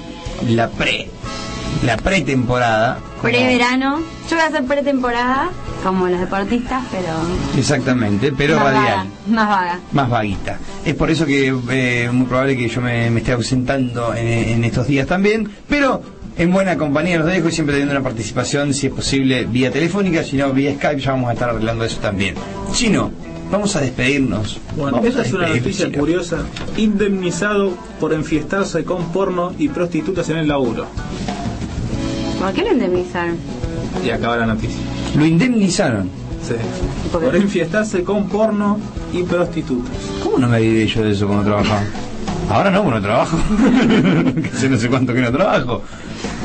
la 0.48 0.68
pre, 0.68 1.08
la 1.84 1.96
pretemporada. 1.96 2.98
Preverano. 3.22 4.00
Yo 4.28 4.36
voy 4.36 4.44
a 4.44 4.48
hacer 4.48 4.64
pretemporada, 4.64 5.50
como 5.87 6.09
los 6.09 6.18
deportistas, 6.18 6.84
pero. 6.91 7.09
Exactamente, 7.57 8.32
pero 8.37 8.57
más 8.57 8.64
radial. 8.74 8.84
Vaga, 8.84 9.07
más 9.28 9.49
vaga. 9.49 9.80
más 9.93 10.11
vaguita. 10.11 10.59
Es 10.84 10.95
por 10.95 11.11
eso 11.11 11.24
que 11.26 11.49
eh, 11.70 12.05
es 12.07 12.12
muy 12.12 12.26
probable 12.26 12.57
que 12.57 12.68
yo 12.68 12.80
me, 12.80 13.09
me 13.11 13.20
esté 13.20 13.32
ausentando 13.32 14.12
en, 14.14 14.26
en 14.26 14.64
estos 14.64 14.87
días 14.89 15.07
también, 15.07 15.49
pero 15.68 16.03
en 16.37 16.51
buena 16.53 16.76
compañía 16.76 17.18
los 17.18 17.26
dejo 17.28 17.49
y 17.49 17.53
siempre 17.53 17.74
teniendo 17.74 17.95
una 17.95 18.03
participación, 18.03 18.74
si 18.74 18.89
es 18.89 18.93
posible, 18.93 19.45
vía 19.47 19.70
telefónica, 19.70 20.22
si 20.24 20.37
no, 20.37 20.51
vía 20.53 20.74
Skype, 20.74 21.01
ya 21.01 21.12
vamos 21.12 21.30
a 21.30 21.32
estar 21.34 21.51
arreglando 21.51 21.84
eso 21.84 21.99
también. 22.01 22.34
Chino, 22.72 23.11
vamos 23.51 23.74
a 23.76 23.80
despedirnos. 23.80 24.59
Bueno, 24.76 24.93
Vamos 24.99 25.07
esta 25.09 25.22
a 25.22 25.24
es 25.24 25.32
una 25.32 25.49
noticia 25.49 25.87
Chino. 25.87 25.99
curiosa. 25.99 26.39
Indemnizado 26.76 27.72
por 28.01 28.12
enfiestarse 28.12 28.84
con 28.84 29.12
porno 29.12 29.53
y 29.57 29.68
prostitutas 29.68 30.28
en 30.30 30.39
el 30.39 30.49
laburo. 30.49 30.87
¿Por 32.41 32.53
qué 32.53 32.62
lo 32.62 32.72
indemnizaron? 32.72 33.37
Y 34.05 34.11
acaba 34.11 34.37
la 34.37 34.47
noticia. 34.47 34.76
Lo 35.16 35.24
indemnizaron. 35.26 36.08
Sí. 36.46 36.54
¿Por 37.10 37.34
enfiestarse 37.34 38.04
con 38.04 38.28
porno 38.28 38.78
y 39.12 39.22
prostitutas. 39.22 39.92
¿Cómo 40.22 40.38
no 40.38 40.48
me 40.48 40.56
avivé 40.56 40.86
yo 40.86 41.02
de 41.02 41.12
eso 41.12 41.26
cuando 41.26 41.44
trabajaba? 41.44 41.82
Ahora 42.50 42.70
no, 42.70 42.82
bueno, 42.84 43.00
trabajo. 43.02 43.36
que 44.42 44.48
hace 44.54 44.68
no 44.68 44.76
sé 44.76 44.88
cuánto 44.88 45.12
que 45.12 45.20
no 45.22 45.32
trabajo. 45.32 45.82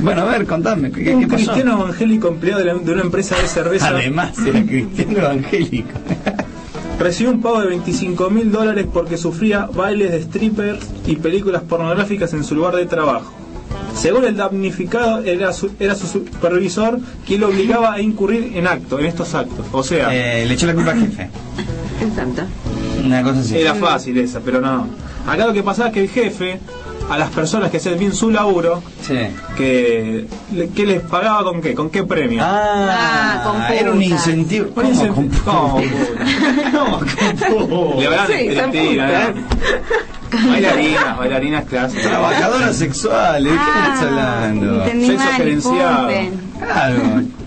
Bueno, 0.01 0.21
a 0.21 0.25
ver, 0.25 0.47
contame, 0.47 0.91
¿qué, 0.91 1.03
qué 1.03 1.15
Un 1.15 1.27
pasó? 1.27 1.35
cristiano 1.35 1.73
evangélico 1.81 2.27
empleado 2.29 2.59
de, 2.59 2.65
la- 2.65 2.73
de 2.75 2.91
una 2.93 3.01
empresa 3.03 3.35
de 3.39 3.47
cerveza 3.47 3.89
Además, 3.89 4.31
era 4.45 4.61
cristiano 4.65 5.19
evangélico. 5.19 5.89
recibió 6.99 7.31
un 7.31 7.41
pago 7.41 7.61
de 7.61 7.67
25 7.67 8.29
mil 8.31 8.51
dólares 8.51 8.87
porque 8.91 9.17
sufría 9.17 9.67
bailes 9.67 10.11
de 10.11 10.23
strippers 10.23 10.79
y 11.05 11.17
películas 11.17 11.61
pornográficas 11.63 12.33
en 12.33 12.43
su 12.43 12.55
lugar 12.55 12.75
de 12.75 12.85
trabajo. 12.87 13.31
Según 13.95 14.25
el 14.25 14.35
damnificado, 14.37 15.23
era 15.23 15.51
su, 15.53 15.71
era 15.79 15.95
su 15.95 16.07
supervisor 16.07 16.99
quien 17.25 17.41
lo 17.41 17.47
obligaba 17.49 17.93
a 17.93 18.01
incurrir 18.01 18.51
en 18.55 18.67
acto, 18.67 18.99
en 18.99 19.05
estos 19.05 19.33
actos. 19.35 19.65
O 19.71 19.83
sea, 19.83 20.09
Eh, 20.11 20.45
le 20.45 20.53
echó 20.53 20.65
la 20.67 20.73
culpa 20.73 20.91
al 20.91 20.99
jefe. 21.01 21.29
Exacto. 22.01 22.41
Una 23.05 23.21
cosa 23.23 23.39
así. 23.39 23.57
era 23.57 23.75
fácil 23.75 24.17
esa, 24.17 24.39
pero 24.39 24.61
no. 24.61 24.87
Acá 25.27 25.45
lo 25.45 25.53
que 25.53 25.61
pasaba 25.63 25.89
es 25.89 25.93
que 25.93 26.01
el 26.01 26.09
jefe, 26.09 26.59
a 27.09 27.17
las 27.17 27.29
personas 27.31 27.69
que 27.69 27.77
hacían 27.77 27.99
bien 27.99 28.13
su 28.13 28.31
laburo, 28.31 28.81
Sí. 29.01 29.15
que, 29.57 30.25
que 30.75 30.85
les 30.85 31.01
pagaba 31.01 31.43
con 31.43 31.61
qué, 31.61 31.73
con 31.75 31.89
qué 31.89 32.03
premio. 32.03 32.41
Ah, 32.43 33.43
Ah, 33.43 33.43
con 33.43 33.61
era 33.77 33.91
un 33.91 34.01
incentivo. 34.01 34.67
Un 34.67 34.73
¿Cómo 34.73 34.89
incentivo. 34.89 35.15
con 35.15 35.27
putas? 35.29 35.43
¿Cómo, 36.73 36.99
puta? 36.99 37.47
¿Cómo 37.49 37.89
con? 37.91 37.99
Le 37.99 38.07
habrán 38.07 38.27
Sí, 38.27 39.41
Bailarinas, 40.47 41.17
bailarinas 41.17 41.65
clásicas. 41.65 42.03
Trabajadoras 42.07 42.75
sexuales, 42.77 43.51
¿de 43.51 43.57
qué 43.57 43.65
me 43.65 43.79
estás 43.93 44.03
Ah, 44.03 44.43
hablando? 44.43 44.85
Sexo 44.85 45.13
mal, 45.17 45.33
gerenciado. 45.33 46.07
disculpen. 46.07 46.41
Claro, 46.59 46.97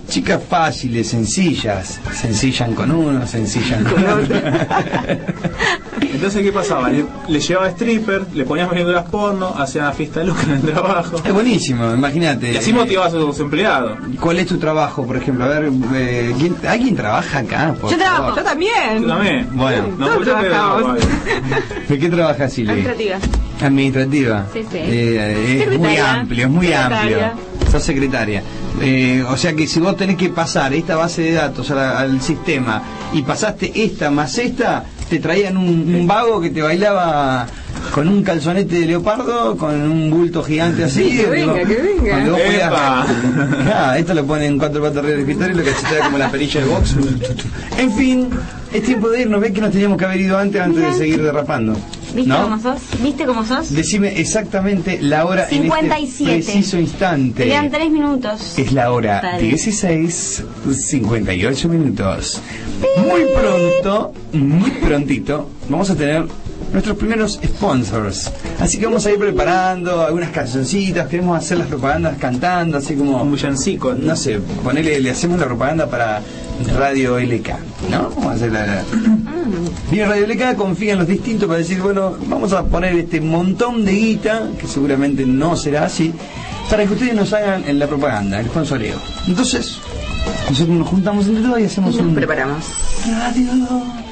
chicas 0.09 0.41
fáciles, 0.49 1.09
sencillas, 1.09 2.01
sencillan 2.13 2.75
con 2.75 2.91
uno, 2.91 3.27
sencillan 3.27 3.85
con 3.85 4.05
otro. 4.07 4.37
Entonces, 6.01 6.43
¿qué 6.43 6.53
pasaba? 6.53 6.91
Le, 6.91 7.05
le 7.29 7.41
llevaba 7.41 7.69
stripper, 7.71 8.23
le 8.35 8.45
ponías 8.45 8.69
películas 8.69 9.05
porno, 9.11 9.49
hacía 9.59 9.83
una 9.83 9.93
fiesta 9.93 10.21
de 10.21 10.27
lucas 10.27 10.45
en 10.45 10.53
el 10.53 10.61
trabajo. 10.63 11.17
Es 11.25 11.33
buenísimo, 11.33 11.93
imagínate. 11.93 12.53
Y 12.53 12.57
así 12.57 12.73
motivaba 12.73 13.07
a 13.09 13.11
sus 13.11 13.39
empleados. 13.41 13.99
¿Cuál 14.21 14.39
es 14.39 14.47
tu 14.47 14.59
trabajo, 14.59 15.07
por 15.07 15.17
ejemplo? 15.17 15.45
A 15.45 15.49
ver, 15.49 15.71
eh, 15.95 16.35
¿quién- 16.39 16.57
¿alguien 16.69 16.95
trabaja 16.97 17.39
acá? 17.41 17.75
por 17.81 17.91
Yo 17.91 17.99
trabajo. 17.99 18.37
Yo 18.37 18.43
también. 18.43 19.03
Tú 19.03 19.09
también. 19.09 19.49
Bueno, 19.53 19.89
No, 19.99 20.07
yo 20.23 20.35
te 20.37 20.49
trabajamos. 20.49 20.99
¿de 21.89 21.99
qué 21.99 22.09
trabajas, 22.09 22.53
Silvi? 22.53 22.71
Administrativa. 22.71 23.17
Administrativa. 23.61 24.47
Sí, 24.53 24.61
sí. 24.71 24.79
Eh, 24.81 25.67
es 25.71 25.79
muy 25.79 25.97
amplio, 25.97 26.45
es 26.47 26.51
muy 26.51 26.67
Secretaria. 26.67 27.27
amplio. 27.31 27.54
Sos 27.75 27.83
secretaria. 27.83 28.41
Eh, 28.81 29.25
o 29.29 29.37
sea 29.37 29.53
que 29.55 29.67
si 29.67 29.81
vos 29.81 29.97
tenés 29.97 30.17
que 30.17 30.29
pasar 30.29 30.73
esta 30.75 30.95
base 30.95 31.23
de 31.23 31.33
datos 31.33 31.71
la- 31.71 31.99
al 31.99 32.21
sistema 32.21 32.81
y 33.13 33.23
pasaste 33.23 33.73
esta 33.75 34.13
más 34.13 34.39
esta, 34.39 34.85
te 35.11 35.19
traían 35.19 35.57
un, 35.57 35.93
un 35.93 36.07
vago 36.07 36.41
que 36.41 36.51
te 36.51 36.63
bailaba 36.63 37.49
con 37.93 38.07
un 38.07 38.23
calzonete 38.23 38.79
de 38.79 38.87
leopardo, 38.87 39.57
con 39.57 39.75
un 39.75 40.09
bulto 40.09 40.45
gigante 40.45 40.85
así. 40.85 41.17
Que 41.17 41.27
venga, 41.27 41.65
que 41.65 41.75
venga. 41.75 42.31
Vos 42.31 42.41
esto 43.99 44.15
lo 44.15 44.25
ponen 44.25 44.57
cuatro 44.57 44.81
patas 44.81 44.99
arriba 44.99 45.11
del 45.17 45.21
escritorio 45.23 45.55
y 45.55 45.59
lo 45.59 45.65
cachetea 45.65 46.05
como 46.05 46.19
la 46.19 46.31
perilla 46.31 46.61
de 46.61 46.67
box. 46.69 46.95
En 47.77 47.93
fin, 47.93 48.31
es 48.73 48.83
tiempo 48.85 49.09
de 49.11 49.23
irnos. 49.23 49.41
Ves 49.41 49.51
que 49.53 49.61
nos 49.61 49.73
teníamos 49.73 49.99
que 49.99 50.05
haber 50.05 50.21
ido 50.21 50.39
antes 50.39 50.61
antes 50.61 50.81
de 50.81 50.93
seguir 50.95 51.21
derrapando. 51.21 51.77
¿Viste 52.15 52.29
¿No? 52.29 52.43
cómo 52.45 52.61
sos? 52.63 52.81
¿Viste 53.03 53.27
cómo 53.27 53.45
sos? 53.45 53.73
Decime 53.75 54.21
exactamente 54.21 55.01
la 55.03 55.27
hora 55.27 55.49
en 55.51 55.63
57. 55.63 56.37
este 56.39 56.53
preciso 56.53 56.79
instante. 56.79 57.43
Te 57.43 57.49
quedan 57.49 57.71
tres 57.71 57.91
minutos. 57.91 58.59
Es 58.59 58.73
la 58.73 58.93
hora 58.93 59.21
Dale. 59.21 59.43
16, 59.43 60.45
58 60.73 61.69
minutos. 61.69 62.41
Muy 62.99 63.23
pronto, 63.35 64.13
muy 64.33 64.71
prontito, 64.71 65.51
vamos 65.69 65.91
a 65.91 65.97
tener 65.97 66.27
nuestros 66.75 66.97
primeros 66.99 67.39
sponsors. 67.43 68.31
Así 68.61 68.79
que 68.79 68.85
vamos 68.87 69.07
a 69.07 69.11
ir 69.13 69.19
preparando 69.19 70.03
algunas 70.05 70.31
cancioncitas, 70.31 71.09
queremos 71.09 71.39
hacer 71.39 71.57
las 71.59 71.69
propagandas 71.69 72.19
cantando, 72.19 72.77
así 72.79 72.95
como... 72.95 73.23
Un 73.23 73.33
villancico. 73.33 73.95
No 73.95 74.15
sé, 74.17 74.41
ponele, 74.63 75.01
le 75.01 75.11
hacemos 75.11 75.39
la 75.39 75.47
propaganda 75.47 75.87
para 75.89 76.21
Radio 76.77 77.19
LK, 77.19 77.49
¿no? 77.91 78.11
Vamos 78.11 78.27
a 78.27 78.33
hacer 78.33 78.53
la... 78.53 78.67
la- 78.67 78.83
Viene 79.91 80.07
Radio 80.09 80.27
LK, 80.27 80.57
confía 80.57 80.93
en 80.95 80.99
los 80.99 81.09
distintos 81.09 81.47
para 81.47 81.59
decir, 81.59 81.81
bueno, 81.81 82.17
vamos 82.27 82.53
a 82.53 82.65
poner 82.65 82.95
este 82.97 83.21
montón 83.21 83.85
de 83.85 83.93
guita, 83.93 84.49
que 84.59 84.67
seguramente 84.67 85.25
no 85.27 85.57
será 85.57 85.85
así, 85.85 86.13
para 86.69 86.85
que 86.87 86.93
ustedes 86.95 87.15
nos 87.15 87.33
hagan 87.33 87.65
en 87.69 87.79
la 87.79 87.87
propaganda, 87.87 88.41
el 88.41 88.47
sponsoreo. 88.47 88.97
Entonces, 89.29 89.79
nosotros 90.51 90.77
nos 90.77 90.89
juntamos 90.89 91.27
entre 91.27 91.43
todos 91.43 91.61
y 91.61 91.65
hacemos 91.65 91.97
un... 91.97 92.15
Preparamos. 92.15 92.65
Piripipi. 93.05 94.04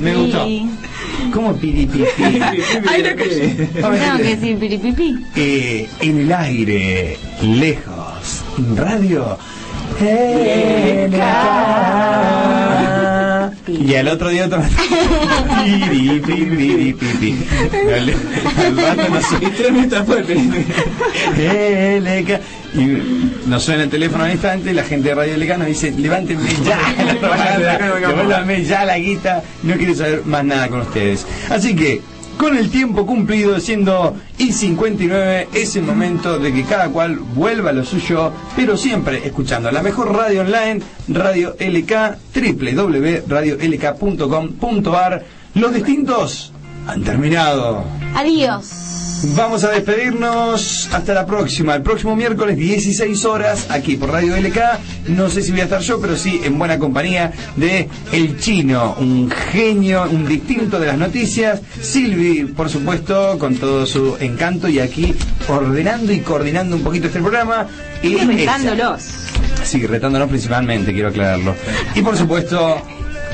Me 0.00 0.14
gustó. 0.14 0.46
¿Cómo 1.32 1.54
piripipi? 1.56 2.04
Ay, 2.88 3.02
no 3.02 3.16
que 3.16 4.22
decir 4.22 4.58
piripipi. 4.60 5.16
Eh, 5.36 5.88
en 6.00 6.20
el 6.20 6.32
aire, 6.32 7.16
lejos, 7.42 8.42
radio. 8.76 9.38
LK. 10.00 11.22
Y 13.68 13.94
al 13.94 14.08
otro 14.08 14.28
día 14.30 14.46
otro. 14.46 14.60
Piri, 15.64 16.20
piri, 16.20 16.44
piri, 16.56 16.92
piri. 16.94 17.46
Al- 17.94 18.14
al 18.66 18.76
rato 18.76 19.08
no 19.08 19.20
sé. 19.20 19.36
Y 22.74 23.48
nos 23.48 23.62
suena 23.62 23.82
el 23.84 23.90
teléfono 23.90 24.24
al 24.24 24.32
instante 24.32 24.70
y 24.70 24.74
la 24.74 24.82
gente 24.84 25.10
de 25.10 25.14
Radio 25.14 25.36
LK 25.36 25.58
nos 25.58 25.66
dice, 25.66 25.90
levántenme 25.92 26.48
ya 26.64 26.78
la 27.60 27.78
devuélvanme 27.78 28.64
ya 28.64 28.84
la 28.84 28.98
guita, 28.98 29.42
no 29.62 29.74
quiero 29.74 29.94
saber 29.94 30.22
más 30.24 30.44
nada 30.44 30.68
con 30.68 30.80
ustedes. 30.80 31.26
Así 31.50 31.76
que, 31.76 32.00
con 32.42 32.58
el 32.58 32.70
tiempo 32.72 33.06
cumplido, 33.06 33.60
siendo 33.60 34.16
I59, 34.36 35.46
es 35.54 35.76
el 35.76 35.84
momento 35.84 36.40
de 36.40 36.52
que 36.52 36.64
cada 36.64 36.88
cual 36.88 37.20
vuelva 37.20 37.70
a 37.70 37.72
lo 37.72 37.84
suyo, 37.84 38.32
pero 38.56 38.76
siempre 38.76 39.24
escuchando 39.24 39.70
la 39.70 39.80
mejor 39.80 40.12
radio 40.12 40.40
online, 40.40 40.82
Radio 41.06 41.54
LK, 41.56 42.18
www.radiolk.com.ar. 42.34 45.24
Los 45.54 45.72
distintos 45.72 46.52
han 46.88 47.04
terminado. 47.04 47.84
Adiós. 48.16 48.91
Vamos 49.24 49.62
a 49.62 49.70
despedirnos 49.70 50.88
hasta 50.92 51.14
la 51.14 51.24
próxima. 51.24 51.76
El 51.76 51.82
próximo 51.82 52.16
miércoles 52.16 52.56
16 52.56 53.24
horas 53.24 53.70
aquí 53.70 53.96
por 53.96 54.10
Radio 54.10 54.36
LK. 54.36 54.58
No 55.08 55.30
sé 55.30 55.42
si 55.42 55.52
voy 55.52 55.60
a 55.60 55.64
estar 55.64 55.80
yo, 55.80 56.00
pero 56.00 56.16
sí 56.16 56.40
en 56.42 56.58
buena 56.58 56.78
compañía 56.78 57.32
de 57.56 57.88
El 58.10 58.40
Chino, 58.40 58.96
un 58.98 59.30
genio, 59.30 60.08
un 60.10 60.26
distinto 60.26 60.80
de 60.80 60.88
las 60.88 60.98
noticias. 60.98 61.60
Silvi, 61.80 62.46
por 62.46 62.68
supuesto, 62.68 63.38
con 63.38 63.54
todo 63.56 63.86
su 63.86 64.16
encanto 64.18 64.68
y 64.68 64.80
aquí 64.80 65.14
ordenando 65.48 66.12
y 66.12 66.20
coordinando 66.20 66.74
un 66.74 66.82
poquito 66.82 67.06
este 67.06 67.20
programa. 67.20 67.68
Y 68.02 68.18
Inventándolos. 68.18 69.02
Sí, 69.62 69.86
retándonos 69.86 70.28
principalmente, 70.28 70.92
quiero 70.92 71.08
aclararlo. 71.08 71.54
Y 71.94 72.02
por 72.02 72.16
supuesto, 72.16 72.82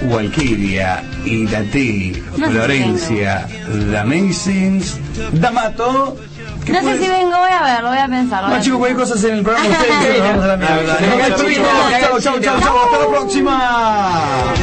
Walkiria, 0.03 1.03
Irati, 1.25 2.23
No 2.37 2.51
Florencia, 2.51 3.47
The 3.91 3.99
Amazings, 3.99 4.97
D'Amato. 5.33 6.17
No 6.69 6.81
sé 6.83 6.99
si 6.99 7.09
vengo, 7.09 7.37
voy 7.39 7.51
a 7.51 7.63
ver, 7.63 7.83
lo 7.83 7.89
voy 7.89 7.99
a 7.99 8.09
pensar. 8.09 8.43
voy 8.43 8.51
No, 8.51 8.57
a 8.57 8.61
chicos, 8.61 8.79
cualquier 8.79 9.09
cosa 9.09 9.29
en 9.29 9.35
el 9.35 9.43
programa 9.43 9.69
ustedes 9.71 10.21
vamos 10.21 10.45
a 10.45 10.47
la 10.49 10.57
mierda. 10.57 10.99
Chau, 12.01 12.21
chau, 12.21 12.41
Chau, 12.41 12.61
chau, 12.61 12.79
hasta 12.85 12.99
la 12.99 13.09
próxima. 13.09 14.55